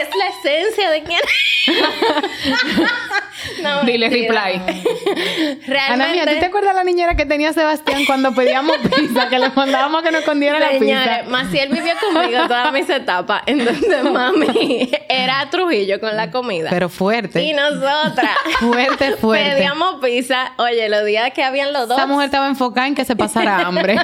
[0.00, 1.20] Es la esencia de quién.
[3.62, 4.60] no, Dile reply.
[5.66, 5.92] Realmente.
[5.92, 9.28] Ana mía, ¿tú te acuerdas la niñera que tenía Sebastián cuando pedíamos pizza?
[9.28, 11.30] Que le mandábamos que nos escondiera la Señores, pizza.
[11.30, 13.42] Maciel vivió conmigo todas mis etapas.
[13.46, 16.70] Entonces, mami, era Trujillo con la comida.
[16.70, 17.42] Pero fuerte.
[17.42, 18.30] y nosotras
[18.60, 19.50] Fuerte, fuerte.
[19.56, 20.52] pedíamos pizza.
[20.56, 21.98] Oye, los días que habían los dos.
[21.98, 23.96] Esa mujer estaba enfocada en que se pasara hambre.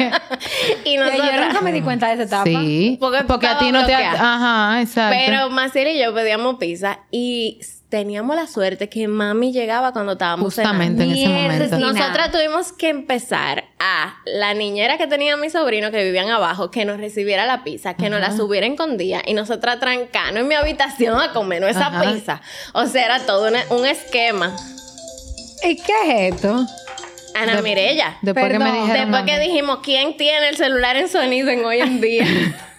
[0.85, 2.45] y Que yo nunca me di cuenta de esa etapa.
[2.45, 2.99] sí.
[3.01, 3.87] Porque a ti no te...
[3.95, 4.35] bloqueada.
[4.35, 5.17] Ajá, exacto.
[5.17, 10.47] Pero Maciel y yo pedíamos pizza y teníamos la suerte que mami llegaba cuando estábamos
[10.47, 11.65] Justamente en ese cenando.
[11.69, 11.79] momento.
[11.79, 16.85] Nosotras tuvimos que empezar a la niñera que tenía mi sobrino que vivían abajo que
[16.85, 20.55] nos recibiera la pizza, que nos la subiera en día y nosotras trancanos en mi
[20.57, 22.03] habitación a comernos esa Ajá.
[22.13, 22.41] pizza.
[22.73, 24.55] O sea, era todo una- un esquema.
[25.63, 25.93] ¿Y qué
[26.29, 26.67] es esto?
[27.37, 28.17] Ana De- Mirella.
[28.23, 29.11] Después que me Perdón, dijeron...
[29.13, 32.25] Después que dijimos, ¿quién tiene el celular en sonido en hoy en día?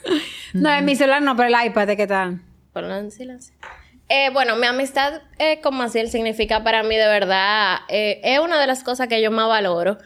[0.54, 2.42] No, en mi celular no, pero el iPad, ¿de qué tal?
[2.72, 3.54] Ponlo en silencio.
[4.08, 8.60] Eh, bueno, mi amistad eh, con Maciel significa para mí de verdad, eh, es una
[8.60, 9.98] de las cosas que yo más valoro,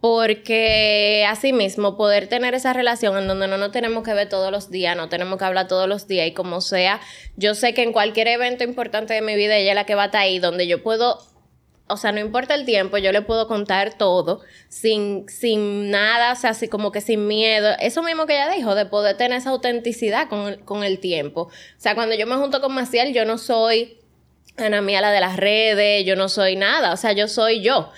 [0.00, 4.70] porque asimismo poder tener esa relación en donde no nos tenemos que ver todos los
[4.70, 7.00] días, no tenemos que hablar todos los días y como sea,
[7.36, 10.04] yo sé que en cualquier evento importante de mi vida ella es la que va
[10.04, 11.18] a estar ahí, donde yo puedo
[11.88, 16.36] o sea, no importa el tiempo, yo le puedo contar todo sin, sin nada, o
[16.36, 17.74] sea, así como que sin miedo.
[17.80, 21.42] Eso mismo que ella dijo, de poder tener esa autenticidad con el, con el tiempo.
[21.42, 23.98] O sea, cuando yo me junto con Maciel, yo no soy
[24.56, 27.90] Ana Mía la de las redes, yo no soy nada, o sea, yo soy yo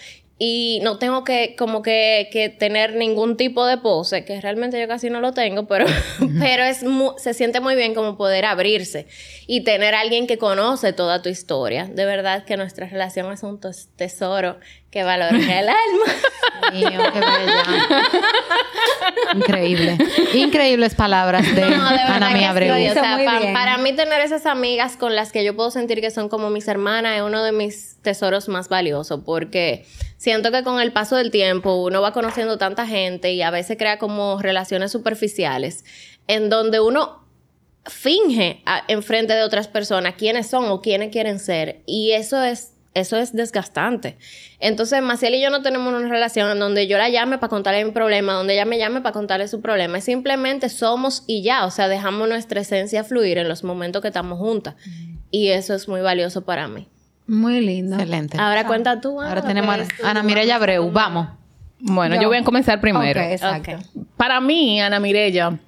[0.43, 4.88] y no tengo que como que, que, tener ningún tipo de pose, que realmente yo
[4.88, 5.84] casi no lo tengo, pero,
[6.41, 6.82] pero es
[7.18, 9.07] se siente muy bien como poder abrirse
[9.47, 11.84] y tener a alguien que conoce toda tu historia.
[11.84, 13.61] De verdad que nuestra relación es un
[13.97, 14.59] tesoro
[14.91, 16.05] que valora el alma.
[16.72, 17.64] Mío, qué bella.
[19.34, 19.99] Increíble.
[20.34, 22.74] Increíbles palabras de, Ana Mía Abreu.
[22.74, 23.18] O sea,
[23.53, 26.66] para mí tener esas amigas con las que yo puedo sentir que son como mis
[26.68, 29.86] hermanas es uno de mis tesoros más valiosos porque
[30.16, 33.78] siento que con el paso del tiempo uno va conociendo tanta gente y a veces
[33.78, 35.84] crea como relaciones superficiales
[36.26, 37.24] en donde uno
[37.86, 42.70] finge en frente de otras personas quiénes son o quiénes quieren ser y eso es
[42.95, 44.18] eso es desgastante.
[44.59, 47.84] Entonces, Maciel y yo no tenemos una relación en donde yo la llame para contarle
[47.84, 49.99] mi problema, donde ella me llame para contarle su problema.
[49.99, 54.09] Es simplemente somos y ya, o sea, dejamos nuestra esencia fluir en los momentos que
[54.09, 54.74] estamos juntas.
[55.30, 56.88] Y eso es muy valioso para mí.
[57.26, 57.95] Muy lindo.
[57.95, 58.36] Excelente.
[58.41, 59.20] Ahora cuenta tú.
[59.20, 60.91] Ahora tenemos a Ana Mireya Abreu.
[60.91, 61.28] Vamos.
[61.80, 63.20] Bueno, yo, voy a comenzar primero.
[63.20, 63.78] exacto.
[64.16, 65.59] Para mí, Ana Mirella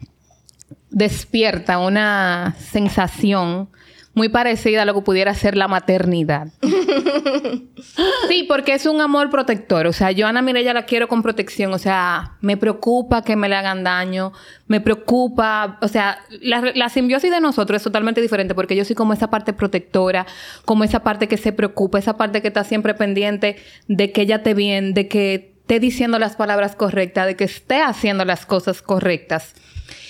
[0.91, 3.71] despierta una sensación
[4.15, 6.49] muy parecida a lo que pudiera ser la maternidad.
[8.29, 9.87] sí, porque es un amor protector.
[9.87, 11.73] O sea, yo Ana Mireya la quiero con protección.
[11.73, 14.33] O sea, me preocupa que me le hagan daño.
[14.67, 15.79] Me preocupa.
[15.81, 19.31] O sea, la, la simbiosis de nosotros es totalmente diferente porque yo soy como esa
[19.31, 20.27] parte protectora,
[20.65, 23.57] como esa parte que se preocupa, esa parte que está siempre pendiente
[23.89, 27.81] de que ella esté bien, de que esté diciendo las palabras correctas, de que esté
[27.81, 29.55] haciendo las cosas correctas.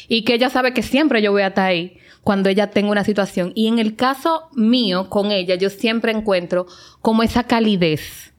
[0.09, 3.04] Y que ella sabe que siempre yo voy a estar ahí cuando ella tenga una
[3.04, 3.52] situación.
[3.54, 6.66] Y en el caso mío con ella, yo siempre encuentro
[7.00, 8.32] como esa calidez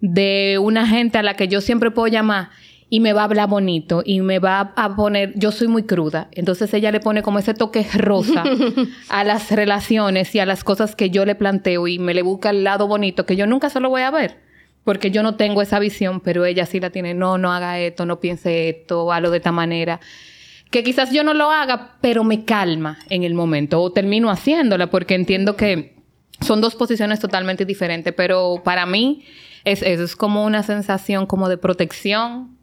[0.00, 2.50] de una gente a la que yo siempre puedo llamar
[2.90, 6.28] y me va a hablar bonito y me va a poner, yo soy muy cruda,
[6.32, 8.44] entonces ella le pone como ese toque rosa
[9.08, 12.50] a las relaciones y a las cosas que yo le planteo y me le busca
[12.50, 14.38] el lado bonito que yo nunca se lo voy a ver,
[14.84, 18.06] porque yo no tengo esa visión, pero ella sí la tiene, no, no haga esto,
[18.06, 20.00] no piense esto, hazlo de esta manera
[20.70, 24.88] que quizás yo no lo haga, pero me calma en el momento o termino haciéndola
[24.88, 25.96] porque entiendo que
[26.40, 29.24] son dos posiciones totalmente diferentes, pero para mí
[29.64, 32.56] es eso, es como una sensación como de protección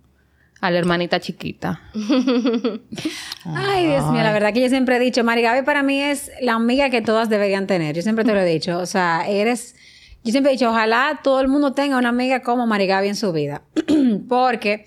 [0.61, 1.81] a la hermanita chiquita.
[3.45, 6.53] Ay, Dios mío, la verdad que yo siempre he dicho, Marigabe para mí es la
[6.53, 7.95] amiga que todas deberían tener.
[7.95, 9.75] Yo siempre te lo he dicho, o sea, eres
[10.23, 13.31] yo siempre he dicho, ojalá todo el mundo tenga una amiga como Marigabe en su
[13.31, 13.61] vida,
[14.27, 14.85] porque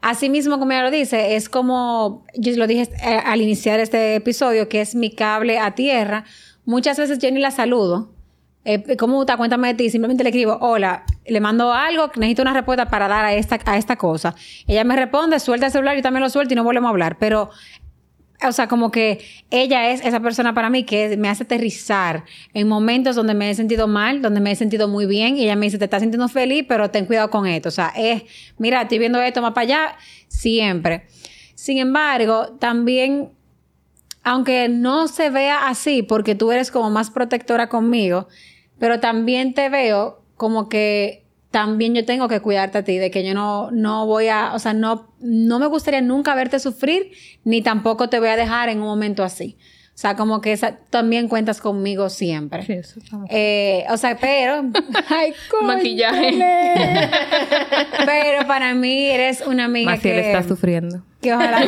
[0.00, 4.14] Así mismo, como ella lo dice, es como, yo lo dije eh, al iniciar este
[4.14, 6.24] episodio, que es mi cable a tierra.
[6.64, 8.12] Muchas veces yo ni la saludo.
[8.64, 9.36] Eh, ¿Cómo está?
[9.36, 9.90] Cuéntame de ti.
[9.90, 13.76] Simplemente le escribo, hola, le mando algo, necesito una respuesta para dar a esta, a
[13.76, 14.34] esta cosa.
[14.66, 17.16] Ella me responde, suelta el celular, yo también lo suelto y no volvemos a hablar.
[17.18, 17.50] Pero
[18.46, 19.20] o sea, como que
[19.50, 22.24] ella es esa persona para mí que me hace aterrizar
[22.54, 25.56] en momentos donde me he sentido mal, donde me he sentido muy bien, y ella
[25.56, 27.68] me dice, te estás sintiendo feliz, pero ten cuidado con esto.
[27.68, 28.22] O sea, es,
[28.58, 29.96] mira, estoy viendo esto más para allá,
[30.28, 31.06] siempre.
[31.54, 33.32] Sin embargo, también,
[34.22, 38.28] aunque no se vea así, porque tú eres como más protectora conmigo,
[38.78, 43.24] pero también te veo como que también yo tengo que cuidarte a ti, de que
[43.24, 47.12] yo no, no voy a, o sea, no, no me gustaría nunca verte sufrir,
[47.44, 49.56] ni tampoco te voy a dejar en un momento así.
[49.98, 52.64] O sea, como que esa, también cuentas conmigo siempre.
[52.64, 54.70] Sí, eso eh, o sea, pero...
[55.08, 55.32] ay,
[55.62, 56.38] Maquillaje.
[58.06, 60.32] pero para mí eres una amiga Maciel que...
[60.32, 61.02] está sufriendo.
[61.20, 61.66] Que ojalá...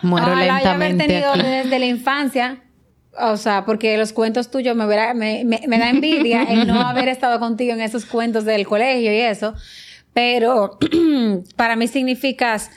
[0.00, 2.62] Muero ojalá lentamente haber tenido desde la infancia
[3.20, 7.38] o sea, porque los cuentos tuyos me, me, me, da envidia el no haber estado
[7.38, 9.54] contigo en esos cuentos del colegio y eso.
[10.12, 10.78] Pero
[11.56, 12.70] para mí significas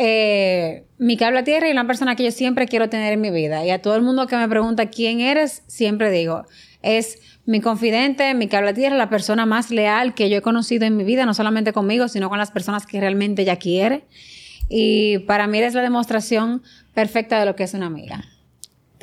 [0.00, 3.30] eh, mi cable a tierra y una persona que yo siempre quiero tener en mi
[3.30, 3.64] vida.
[3.64, 6.46] Y a todo el mundo que me pregunta quién eres, siempre digo,
[6.82, 10.86] es mi confidente, mi cable a tierra, la persona más leal que yo he conocido
[10.86, 14.04] en mi vida, no solamente conmigo, sino con las personas que realmente ella quiere.
[14.68, 16.62] Y para mí eres la demostración
[16.94, 18.24] perfecta de lo que es una amiga.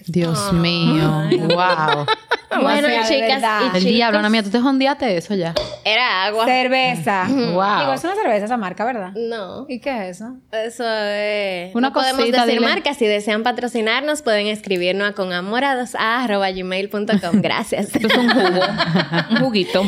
[0.07, 2.05] Dios mío, wow.
[2.61, 3.41] bueno, chicas
[3.73, 5.53] El diablo, Ana mía, tú te jondeaste eso ya.
[5.83, 6.45] Era agua.
[6.45, 7.27] Cerveza.
[7.27, 7.79] wow.
[7.79, 9.11] Digo, es una cerveza esa marca, ¿verdad?
[9.15, 9.65] No.
[9.67, 10.37] ¿Y qué es eso?
[10.51, 11.73] Eso es...
[11.75, 12.59] Una no podemos decir dile.
[12.59, 12.97] marcas.
[12.97, 17.41] Si desean patrocinarnos, pueden escribirnos a conamorados.gmail.com.
[17.41, 17.95] Gracias.
[17.95, 18.61] Esto es un jugo.
[19.31, 19.83] un juguito.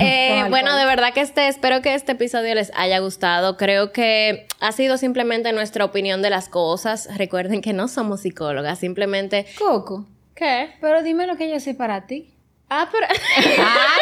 [0.00, 1.48] Eh, bueno, de verdad que este...
[1.48, 3.56] Espero que este episodio les haya gustado.
[3.56, 7.08] Creo que ha sido simplemente nuestra opinión de las cosas.
[7.16, 8.78] Recuerden que no somos psicólogas.
[8.78, 9.46] Simplemente...
[9.58, 10.06] Coco.
[10.34, 10.74] ¿Qué?
[10.80, 12.34] Pero dime lo que yo sé para ti.
[12.68, 13.06] Ah, pero...
[13.08, 14.00] ¡Ay!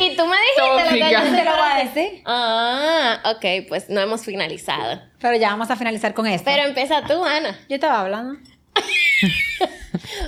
[0.00, 2.22] Y tú me dijiste lo que yo Te te lo voy a decir.
[2.26, 5.00] Ah, ok, pues no hemos finalizado.
[5.20, 6.44] Pero ya vamos a finalizar con esto.
[6.44, 7.58] Pero empieza tú, Ana.
[7.68, 8.38] Yo estaba hablando.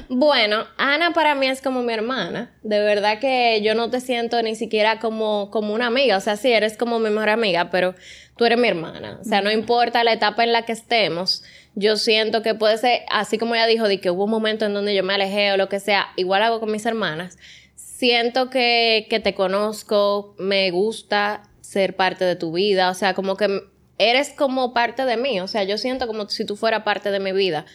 [0.08, 2.50] Bueno, Ana para mí es como mi hermana.
[2.62, 6.16] De verdad que yo no te siento ni siquiera como, como una amiga.
[6.16, 7.94] O sea, sí, eres como mi mejor amiga, pero
[8.36, 9.18] tú eres mi hermana.
[9.20, 11.44] O sea, no importa la etapa en la que estemos.
[11.74, 14.74] Yo siento que puede ser, así como ella dijo, de que hubo un momento en
[14.74, 17.38] donde yo me alejé o lo que sea, igual hago con mis hermanas.
[17.76, 22.90] Siento que, que te conozco, me gusta ser parte de tu vida.
[22.90, 23.62] O sea, como que
[23.98, 25.40] eres como parte de mí.
[25.40, 27.66] O sea, yo siento como si tú fueras parte de mi vida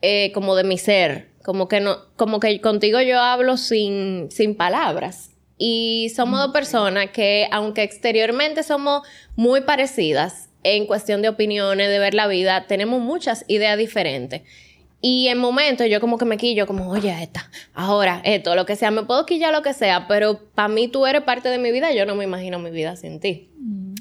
[0.00, 4.56] eh, como de mi ser, como que no, como que contigo yo hablo sin, sin
[4.56, 5.30] palabras.
[5.58, 9.02] Y somos dos personas que, aunque exteriormente somos
[9.34, 14.42] muy parecidas en cuestión de opiniones, de ver la vida, tenemos muchas ideas diferentes.
[15.00, 18.74] Y en momentos yo como que me quillo, como, oye, esta, ahora, esto, lo que
[18.74, 21.70] sea, me puedo quillar lo que sea, pero para mí tú eres parte de mi
[21.70, 23.48] vida, yo no me imagino mi vida sin ti.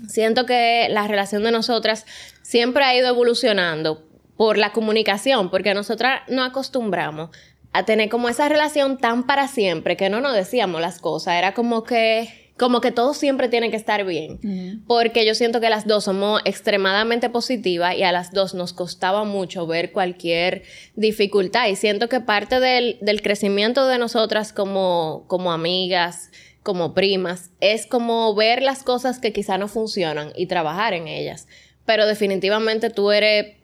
[0.07, 2.05] Siento que la relación de nosotras
[2.41, 7.29] siempre ha ido evolucionando por la comunicación, porque nosotras nos acostumbramos
[7.73, 11.53] a tener como esa relación tan para siempre que no nos decíamos las cosas, era
[11.53, 15.85] como que como que todo siempre tiene que estar bien, porque yo siento que las
[15.85, 20.63] dos somos extremadamente positivas y a las dos nos costaba mucho ver cualquier
[20.95, 26.31] dificultad y siento que parte del, del crecimiento de nosotras como, como amigas,
[26.63, 31.47] como primas, es como ver las cosas que quizá no funcionan y trabajar en ellas,
[31.85, 33.57] pero definitivamente tú eres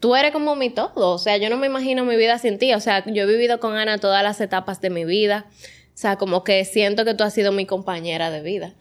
[0.00, 1.10] tú eres como mi todo.
[1.10, 2.72] O sea, yo no me imagino mi vida sin ti.
[2.74, 5.46] O sea, yo he vivido con Ana todas las etapas de mi vida.
[5.98, 8.72] O sea, como que siento que tú has sido mi compañera de vida.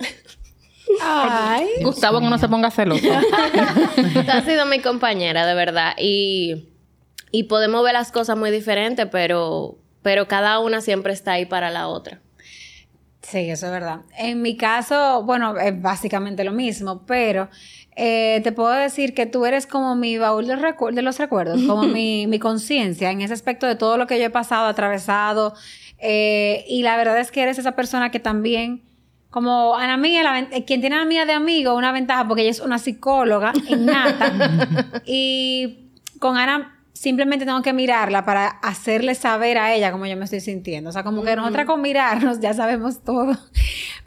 [1.01, 1.65] Ay.
[1.81, 3.01] Gustavo, que no se ponga celoso.
[3.95, 5.93] tú has sido mi compañera, de verdad.
[5.97, 6.67] Y,
[7.31, 11.71] y podemos ver las cosas muy diferentes, pero, pero cada una siempre está ahí para
[11.71, 12.21] la otra.
[13.23, 14.01] Sí, eso es verdad.
[14.17, 17.49] En mi caso, bueno, es básicamente lo mismo, pero
[17.95, 21.59] eh, te puedo decir que tú eres como mi baúl de, recu- de los recuerdos,
[21.63, 25.55] como mi, mi conciencia en ese aspecto de todo lo que yo he pasado, atravesado.
[25.99, 28.83] Eh, y la verdad es que eres esa persona que también,
[29.29, 32.51] como Ana Mía, la quien tiene a Ana Mía de amigo, una ventaja porque ella
[32.51, 34.33] es una psicóloga innata.
[35.05, 35.89] y
[36.19, 40.39] con Ana simplemente tengo que mirarla para hacerle saber a ella cómo yo me estoy
[40.39, 40.89] sintiendo.
[40.89, 43.37] O sea, como que nosotras con mirarnos ya sabemos todo.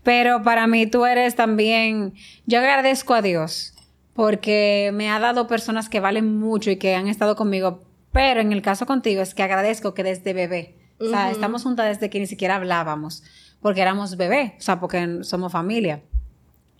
[0.03, 2.14] Pero para mí tú eres también,
[2.47, 3.74] yo agradezco a Dios
[4.14, 7.80] porque me ha dado personas que valen mucho y que han estado conmigo.
[8.12, 11.88] Pero en el caso contigo es que agradezco que desde bebé, o sea, estamos juntas
[11.88, 13.22] desde que ni siquiera hablábamos,
[13.61, 16.03] porque éramos bebé, o sea, porque somos familia.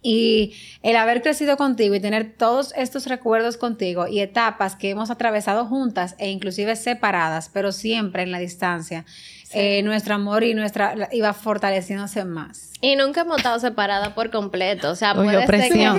[0.03, 5.11] Y el haber crecido contigo y tener todos estos recuerdos contigo y etapas que hemos
[5.11, 9.05] atravesado juntas e inclusive separadas, pero siempre en la distancia,
[9.53, 12.69] eh, nuestro amor y nuestra iba fortaleciéndose más.
[12.83, 14.91] Y nunca hemos estado separadas por completo.
[14.91, 15.79] O sea, Oye, puede ser que...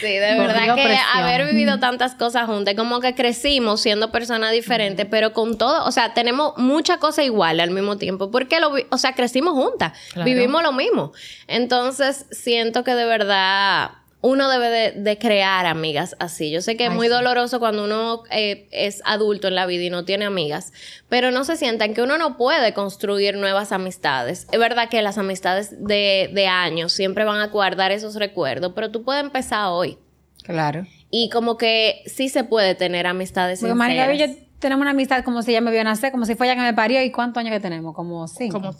[0.00, 1.06] Sí, de Contigo verdad que presión.
[1.14, 5.92] haber vivido tantas cosas juntas, como que crecimos siendo personas diferentes, pero con todo, o
[5.92, 9.92] sea, tenemos muchas cosas iguales al mismo tiempo, porque lo, vi- o sea, crecimos juntas,
[10.12, 10.24] Claro.
[10.26, 11.12] vivimos lo mismo.
[11.46, 13.90] Entonces, siento que de verdad
[14.22, 16.50] uno debe de, de crear amigas así.
[16.50, 17.12] Yo sé que es Ay, muy sí.
[17.12, 20.72] doloroso cuando uno eh, es adulto en la vida y no tiene amigas,
[21.08, 24.46] pero no se sientan que uno no puede construir nuevas amistades.
[24.50, 28.90] Es verdad que las amistades de, de años siempre van a guardar esos recuerdos, pero
[28.90, 29.98] tú puedes empezar hoy.
[30.44, 30.86] Claro.
[31.10, 34.26] Y como que sí se puede tener amistades Porque María y yo
[34.60, 36.72] tenemos una amistad como si ella me vio nacer, como si fue ella que me
[36.72, 37.02] parió.
[37.02, 37.94] ¿Y cuántos años que tenemos?
[37.94, 38.60] Como cinco.
[38.60, 38.72] Como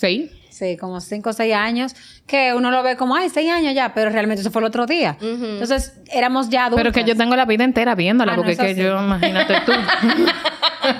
[0.00, 0.30] seis.
[0.50, 1.94] Sí, como cinco o seis años,
[2.26, 4.84] que uno lo ve como, ay, seis años ya, pero realmente eso fue el otro
[4.84, 5.16] día.
[5.20, 6.82] Entonces, éramos ya adultos.
[6.82, 8.80] Pero que yo tengo la vida entera viéndola, Ah, no, porque es que sí.
[8.82, 9.72] yo, imagínate tú.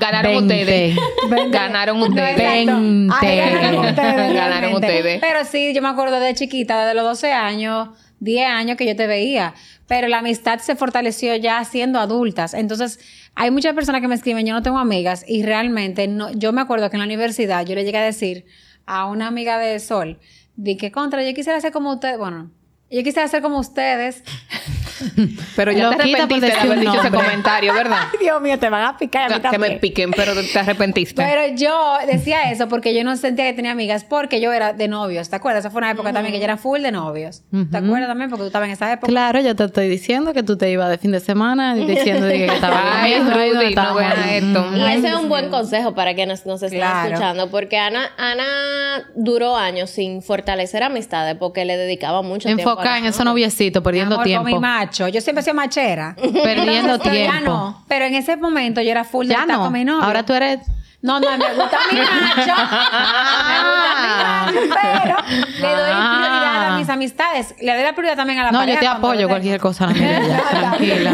[0.00, 0.96] Ganaron ustedes.
[1.50, 2.40] Ganaron No, ustedes.
[2.40, 3.16] exacto.
[3.20, 4.34] Ay, ganaron ustedes.
[4.34, 5.20] Ganaron ustedes.
[5.20, 7.88] Pero sí, yo me acuerdo de chiquita, desde los 12 años,
[8.20, 9.54] 10 años que yo te veía.
[9.86, 12.54] Pero la amistad se fortaleció ya siendo adultas.
[12.54, 12.98] Entonces,
[13.34, 15.24] hay muchas personas que me escriben, yo no tengo amigas.
[15.26, 18.46] Y realmente, no, yo me acuerdo que en la universidad yo le llegué a decir
[18.86, 20.18] a una amiga de Sol,
[20.56, 22.18] di que contra, yo quisiera ser como ustedes.
[22.18, 22.50] Bueno,
[22.90, 24.22] yo quisiera ser como ustedes.
[25.56, 27.98] Pero ya te Loquita por arrepentiste de haber dicho ese comentario, ¿verdad?
[28.12, 29.32] Ay, Dios mío, te van a picar.
[29.32, 31.22] a mí que me piquen, pero te arrepentiste.
[31.22, 34.88] Pero yo decía eso porque yo no sentía que tenía amigas porque yo era de
[34.88, 35.60] novios, ¿te acuerdas?
[35.64, 37.42] Esa fue una época también que yo era full de novios.
[37.70, 38.30] ¿Te acuerdas también?
[38.30, 39.08] Porque tú estabas en esa época.
[39.08, 42.26] Claro, yo te estoy diciendo que tú te ibas de fin de semana y diciendo
[42.26, 44.36] de que estaba Ay, no Rudy, no vean ahí.
[44.36, 44.66] esto.
[44.76, 47.08] Y ese es un buen consejo para quienes nos estén Claro.
[47.10, 48.44] escuchando, porque Ana, Ana
[49.14, 52.62] duró años sin fortalecer amistades porque le dedicaba mucho tiempo.
[52.62, 54.60] Enfocada en las esos noviecitos, perdiendo Amor, con mi tiempo.
[54.92, 55.08] Macho.
[55.08, 56.14] Yo siempre he sido machera.
[56.16, 57.50] Perdiendo Entonces, pero Ya tiempo.
[57.50, 57.84] no.
[57.88, 59.64] Pero en ese momento yo era full de Ya estar no.
[59.64, 60.02] con mi novio.
[60.04, 60.60] Ahora tú eres
[61.00, 62.54] No, no, me gusta mi macho.
[63.48, 65.16] me gusta mi macho, pero
[65.60, 66.18] le doy Ah.
[66.20, 67.54] prioridad a mis amistades.
[67.60, 68.76] Le doy la prioridad también a la No, pareja.
[68.76, 69.94] yo te apoyo cualquier cosa, Ana.
[70.50, 71.12] Tranquila.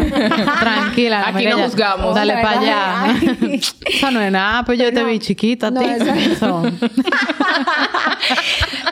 [0.59, 2.13] Tranquila, Ana Aquí no juzgamos.
[2.15, 3.03] Dale para allá.
[3.03, 3.61] Ay.
[3.87, 5.87] Eso no es nada, pues yo te vi chiquita, No, ti.
[5.89, 6.63] eso- Eso.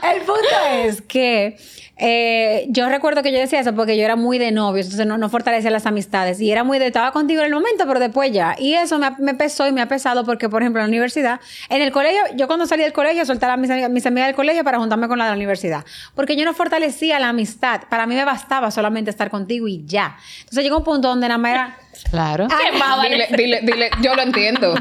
[0.03, 1.57] El punto es que
[1.99, 5.18] eh, yo recuerdo que yo decía eso porque yo era muy de novios, entonces no,
[5.18, 6.40] no fortalecía las amistades.
[6.40, 8.56] Y era muy de, estaba contigo en el momento, pero después ya.
[8.60, 11.40] Y eso me, me pesó y me ha pesado porque, por ejemplo, en la universidad,
[11.69, 14.36] en el colegio, yo cuando salí del colegio soltaba a mis, amigas- mis amigas del
[14.36, 15.84] colegio para juntarme con la de la universidad.
[16.15, 17.82] Porque yo no fortalecía la amistad.
[17.90, 20.18] Para mí me bastaba solamente estar contigo y ya.
[20.40, 21.78] Entonces llegó un punto donde nada más era...
[22.10, 22.48] Claro.
[22.48, 24.76] ¿Qué más, Dile, dile, dile, yo lo entiendo.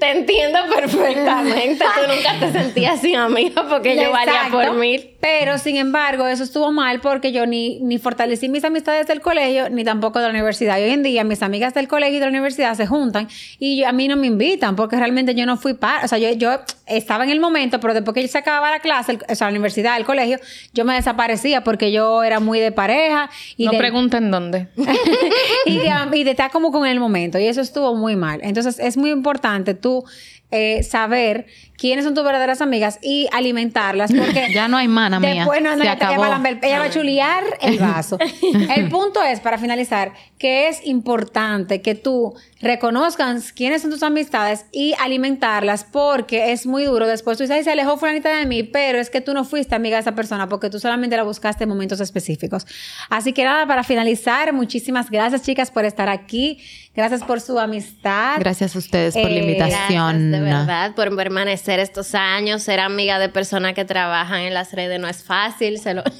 [0.00, 1.84] Te entiendo perfectamente.
[1.84, 4.58] Tú nunca te sentías sin amiga porque yo valía Exacto.
[4.58, 5.10] por mil.
[5.20, 9.70] Pero, sin embargo, eso estuvo mal porque yo ni, ni fortalecí mis amistades del colegio
[9.70, 10.78] ni tampoco de la universidad.
[10.78, 13.28] Y hoy en día mis amigas del colegio y de la universidad se juntan
[13.58, 16.04] y yo- a mí no me invitan porque realmente yo no fui para...
[16.04, 19.12] O sea, yo, yo estaba en el momento, pero después que se acababa la clase,
[19.12, 20.38] el- o sea, la universidad, el colegio,
[20.72, 23.30] yo me desaparecía porque yo era muy de pareja.
[23.56, 24.68] Y no de, pregunten dónde.
[25.66, 27.38] y, de, y de estar como con el momento.
[27.38, 28.40] Y eso estuvo muy mal.
[28.42, 30.04] Entonces, es muy importante tú
[30.50, 31.46] eh, saber
[31.82, 34.12] quiénes son tus verdaderas amigas y alimentarlas.
[34.12, 35.34] Porque Ya no hay mana mía.
[35.34, 36.22] Después, no, no, Se ella, ella acabó.
[36.22, 38.16] va a ella va a chulear el vaso.
[38.76, 44.66] el punto es, para finalizar, que es importante que tú reconozcas quiénes son tus amistades
[44.70, 47.08] y alimentarlas porque es muy duro.
[47.08, 49.74] Después tú dices, "Ay, se alejó fulanita de mí, pero es que tú no fuiste
[49.74, 52.64] amiga de esa persona porque tú solamente la buscaste en momentos específicos.
[53.10, 56.60] Así que nada, para finalizar, muchísimas gracias chicas por estar aquí.
[56.94, 58.36] Gracias por su amistad.
[58.38, 60.30] Gracias a ustedes por la Eh, invitación.
[60.30, 62.62] Gracias, de verdad, por permanecer estos años.
[62.62, 65.78] Ser amiga de personas que trabajan en las redes no es fácil.
[65.78, 66.02] Se lo...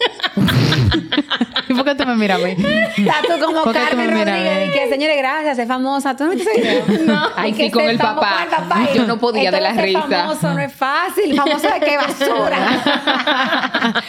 [1.72, 2.50] ¿Y por qué tú me miras a mí?
[2.96, 4.66] Está tú como ¿Por qué tú Carmen Rodríguez eh?
[4.66, 6.16] y que señores, gracias, es famosa.
[6.16, 6.32] ¿Tú no?
[7.02, 7.30] No.
[7.36, 8.46] Ay, sí, con ser el papá.
[8.68, 10.02] con el Yo no podía de la risa.
[10.02, 11.34] famoso no es fácil.
[11.36, 12.58] Famoso de qué basura.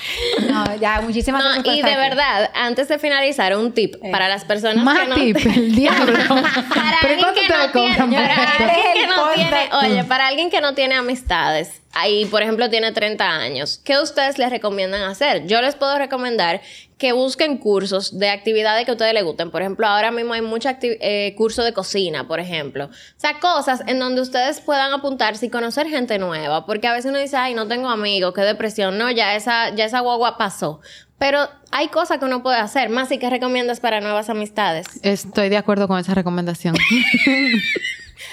[0.49, 1.63] no, ya, muchísimas gracias.
[1.63, 5.15] por y de verdad, antes de finalizar, un tip para las personas que Más no...
[5.15, 6.13] tip, el diablo.
[6.13, 10.49] Para ¿Pero alguien que te no tiene, para alguien que no tiene, oye, para alguien
[10.49, 15.45] que no tiene amistades, ahí, por ejemplo, tiene 30 años, ¿qué ustedes les recomiendan hacer?
[15.47, 16.61] Yo les puedo recomendar
[16.97, 19.51] que busquen cursos de actividades que a ustedes les gusten.
[19.51, 22.85] Por ejemplo, ahora mismo hay mucho acti- eh, curso de cocina, por ejemplo.
[22.85, 26.65] O sea, cosas en donde ustedes puedan apuntarse y conocer gente nueva.
[26.65, 28.97] Porque a veces uno dice, ay, no tengo amigos, qué depresión.
[28.97, 30.79] No, ya esa, ya esa guagua pasó.
[31.17, 32.89] Pero hay cosas que uno puede hacer.
[32.89, 34.87] Más y que recomiendas para nuevas amistades.
[35.01, 36.75] Estoy de acuerdo con esa recomendación.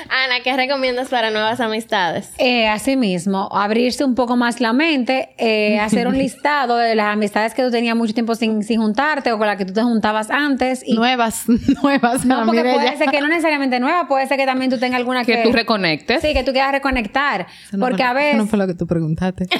[0.09, 2.31] Ana, ¿qué recomiendas para nuevas amistades?
[2.39, 7.55] Eh, asimismo, abrirse un poco más la mente, eh, hacer un listado de las amistades
[7.55, 10.31] que tú tenías mucho tiempo sin, sin juntarte o con las que tú te juntabas
[10.31, 10.83] antes.
[10.85, 11.45] Y, nuevas,
[11.83, 12.25] nuevas.
[12.25, 15.25] no, porque puede ser que no necesariamente nueva, puede ser que también tú tengas alguna
[15.25, 15.37] que...
[15.37, 16.21] Que tú reconectes.
[16.23, 17.47] Sí, que tú quieras reconectar.
[17.69, 18.35] Eso no porque fue- a veces...
[18.35, 19.47] Eso no fue lo que tú preguntaste.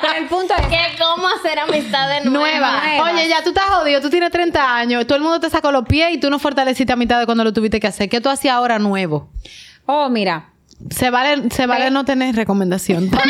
[0.00, 0.66] Pero el punto es...
[0.66, 2.50] ¿Qué, ¿Cómo hacer amistades nuevas?
[2.50, 2.80] Nueva.
[2.82, 3.12] Nuevas.
[3.12, 5.84] Oye, ya tú estás jodido, tú tienes 30 años, todo el mundo te sacó los
[5.86, 8.08] pies y tú no fortaleciste a mitad de cuando lo tuviste que hacer.
[8.08, 9.28] ¿Qué tú hacías ahora nuevo?
[9.86, 10.48] Oh, mira.
[10.90, 13.10] Se vale, se vale no tener recomendación.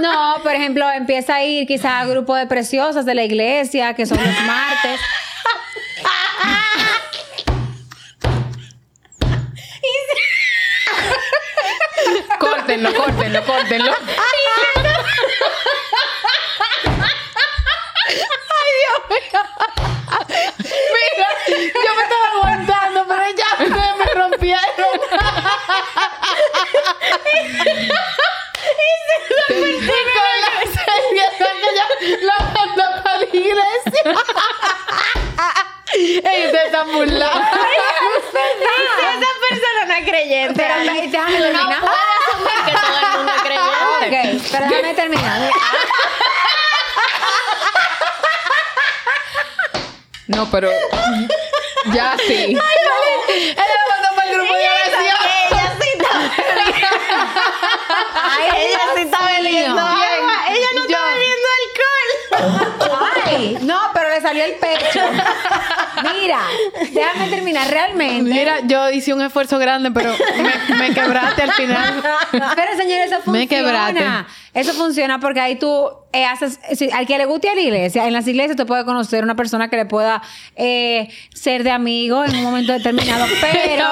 [0.00, 4.06] No, por ejemplo, empieza a ir quizás a grupo de preciosas de la iglesia, que
[4.06, 4.98] son los martes.
[12.38, 13.92] Córtenlo, córtenlo, córtenlo.
[20.28, 21.28] Mira,
[21.84, 22.71] yo me estaba aguantando,
[29.48, 31.32] y con la seriedad
[31.98, 34.02] que yo la mando para la iglesia.
[35.94, 37.56] Ey, ustedes están burlando.
[39.02, 40.54] Esa persona no es creyente.
[40.62, 40.92] Pero Ana.
[40.94, 41.68] déjame Tú terminar.
[41.68, 43.76] no puedes asumir que todo el mundo es creyente.
[43.98, 44.14] Ok,
[44.52, 45.38] pero déjame terminar.
[50.28, 50.70] No, pero.
[51.92, 52.56] Ya sí.
[52.56, 52.62] Ella
[53.56, 55.16] la mandó para el grupo de oración.
[56.22, 56.88] Ella sí está
[58.24, 59.80] Ay, Ella sí está bebiendo.
[59.80, 60.96] Ella no Yo.
[60.96, 62.98] está bebiendo alcohol.
[63.26, 65.00] Ay, no, pero le salió el pecho.
[66.14, 66.40] Mira,
[66.90, 68.22] déjame terminar realmente.
[68.30, 70.14] Mira, yo hice un esfuerzo grande, pero
[70.68, 72.02] me, me quebraste al final.
[72.30, 73.38] Pero señores, eso funciona.
[73.38, 74.04] Me quebraste.
[74.54, 78.06] Eso funciona porque ahí tú eh, haces, si- al que le guste a la iglesia,
[78.06, 80.22] en las iglesias te puede conocer una persona que le pueda
[80.56, 83.24] eh, ser de amigo en un momento determinado.
[83.40, 83.86] Pero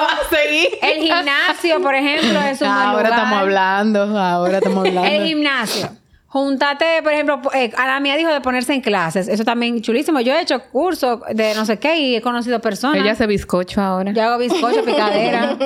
[0.83, 3.19] el gimnasio, por ejemplo, es un buen Ahora lugar.
[3.19, 5.09] estamos hablando, ahora estamos hablando.
[5.09, 5.89] El gimnasio.
[6.31, 9.27] Júntate, por ejemplo, eh, a la mía dijo de ponerse en clases.
[9.27, 10.21] Eso también chulísimo.
[10.21, 13.01] Yo he hecho cursos de no sé qué y he conocido personas.
[13.01, 14.13] Ella hace bizcocho ahora.
[14.13, 15.57] Yo hago bizcocho, picadera,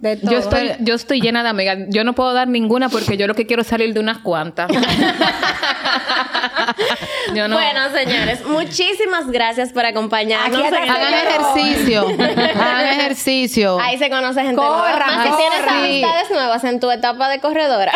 [0.00, 0.30] de todo.
[0.30, 1.80] Yo estoy, yo estoy llena de amigas.
[1.90, 4.70] Yo no puedo dar ninguna porque yo lo que quiero es salir de unas cuantas.
[7.34, 10.58] Yo no- Bueno, señores, muchísimas gracias por acompañarnos.
[10.60, 12.06] Aquí Hagan ejercicio.
[12.60, 13.78] Hagan ejercicio.
[13.80, 15.24] Ahí se conoce gente Corran, nueva.
[15.30, 17.92] Más tienes amistades nuevas en tu etapa de corredora.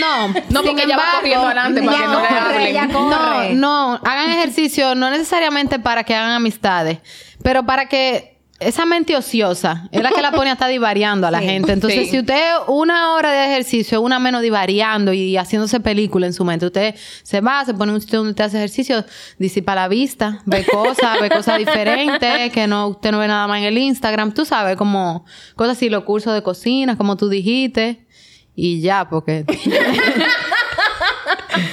[0.00, 2.74] No, No, porque ella va corriendo adelante para ya que no le corre, hablen.
[2.74, 3.54] ya corre.
[3.54, 6.98] No, no, hagan ejercicio no necesariamente para que hagan amistades,
[7.42, 11.40] pero para que esa mente ociosa es la que la pone hasta divariando a la
[11.40, 11.46] Sí.
[11.46, 11.72] gente.
[11.72, 12.10] Entonces, Sí.
[12.10, 16.66] si usted una hora de ejercicio, una menos divariando y haciéndose película en su mente,
[16.66, 19.04] usted se va, se pone en un sitio donde usted hace ejercicio,
[19.38, 23.58] disipa la vista, ve cosas, ve cosas diferentes, que no, usted no ve nada más
[23.58, 25.24] en el Instagram, tú sabes, como
[25.56, 28.06] cosas así, los cursos de cocina, como tú dijiste,
[28.54, 29.44] y ya, porque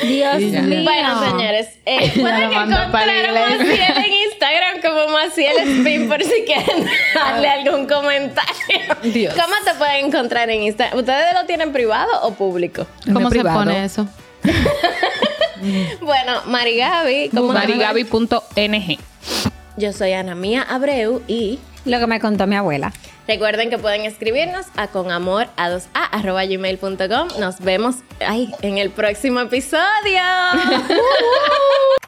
[0.04, 0.84] Dios mío.
[0.84, 7.88] Bueno, señores, eh, pueden a en Instagram como Maciel Spin por si quieren darle algún
[7.88, 8.96] comentario.
[9.04, 9.34] Dios.
[9.34, 11.00] ¿Cómo te pueden encontrar en Instagram?
[11.00, 12.86] ¿Ustedes lo tienen privado o público?
[13.06, 13.60] ¿cómo se privado.
[13.60, 14.08] pone eso?
[16.02, 18.98] Bueno, Marigaby, Marigaby.ng.
[19.76, 22.94] Yo soy Ana Mía Abreu y Lo que me contó mi abuela.
[23.28, 27.40] recuerden que pueden escribirnos a conamor a 2a arroba gmail.com.
[27.40, 29.82] Nos vemos ay, en el próximo episodio.